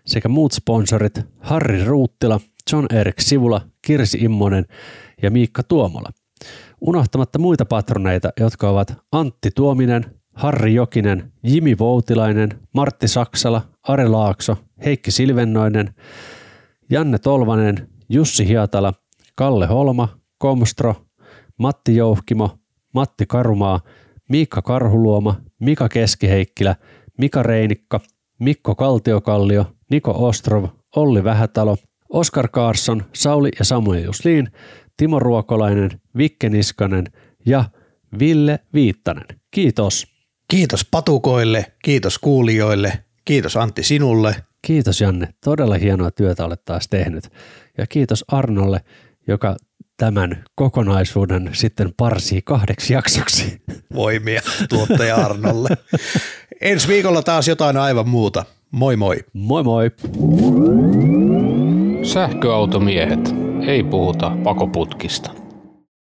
sekä 0.07 0.29
muut 0.29 0.53
sponsorit 0.53 1.21
Harri 1.41 1.85
Ruuttila, 1.85 2.41
John 2.73 2.87
Erik 2.95 3.21
Sivula, 3.21 3.61
Kirsi 3.83 4.19
Immonen 4.21 4.67
ja 5.23 5.31
Miikka 5.31 5.63
Tuomola– 5.63 6.11
unohtamatta 6.87 7.39
muita 7.39 7.65
patroneita, 7.65 8.33
jotka 8.41 8.69
ovat 8.69 8.95
Antti 9.13 9.51
Tuominen, 9.55 10.05
Harri 10.33 10.75
Jokinen, 10.75 11.33
Jimi 11.43 11.79
Voutilainen, 11.79 12.61
Martti 12.75 13.09
Saksala, 13.09 13.63
Are 13.89 14.09
Laakso, 14.09 14.57
Heikki 14.85 15.11
Silvennoinen, 15.11 15.95
Janne 16.91 17.19
Tolvanen, 17.19 17.89
Jussi 18.09 18.49
Hiatala, 18.49 18.93
Kalle 19.35 19.67
Holma, 19.67 20.09
Komstro, 20.39 20.95
Matti 21.59 21.97
Jouhkimo, 21.97 22.59
Matti 22.95 23.27
Karumaa, 23.27 23.81
Miikka 24.29 24.63
Karhuluoma, 24.63 25.35
Mika 25.61 25.89
Keskiheikkilä, 25.89 26.77
Mika 27.19 27.43
Reinikka, 27.43 28.01
Mikko 28.39 28.75
Kaltiokallio, 28.75 29.67
Niko 29.91 30.29
Ostrov, 30.29 30.69
Olli 30.97 31.25
Vähätalo, 31.25 31.77
Oskar 32.13 32.49
Karsson, 32.49 33.05
Sauli 33.13 33.51
ja 33.59 33.65
Samuel 33.65 34.05
Jusliin 34.05 34.49
Timo 34.97 35.19
Ruokolainen, 35.19 35.91
Vikke 36.17 36.49
Niskanen 36.49 37.05
ja 37.47 37.65
Ville 38.19 38.59
Viittanen. 38.75 39.25
Kiitos. 39.51 40.07
Kiitos 40.49 40.85
patukoille, 40.91 41.73
kiitos 41.85 42.19
kuulijoille, 42.19 43.05
kiitos 43.25 43.57
Antti 43.57 43.83
sinulle. 43.83 44.37
Kiitos 44.63 45.01
Janne, 45.01 45.29
todella 45.45 45.75
hienoa 45.75 46.11
työtä 46.11 46.45
olet 46.45 46.65
taas 46.65 46.89
tehnyt. 46.89 47.29
Ja 47.79 47.87
kiitos 47.87 48.25
Arnolle, 48.29 48.81
joka 49.29 49.57
tämän 49.97 50.45
kokonaisuuden 50.55 51.51
sitten 51.53 51.93
parsii 51.97 52.43
kahdeksi 52.43 52.95
jaksoksi. 52.95 53.63
Voimia 53.95 54.41
tuottaja 54.69 55.17
Arnolle. 55.17 55.69
Ensi 56.61 56.89
viikolla 56.89 57.23
taas 57.23 57.49
jotain 57.49 57.77
aivan 57.77 58.09
muuta. 58.09 58.45
Moi 58.71 58.97
moi. 58.97 59.17
Moi 59.33 59.63
moi. 59.63 59.91
Sähköautomiehet. 62.05 63.52
Ei 63.67 63.85
puhuta 63.85 64.33
pakoputkista. 64.45 65.42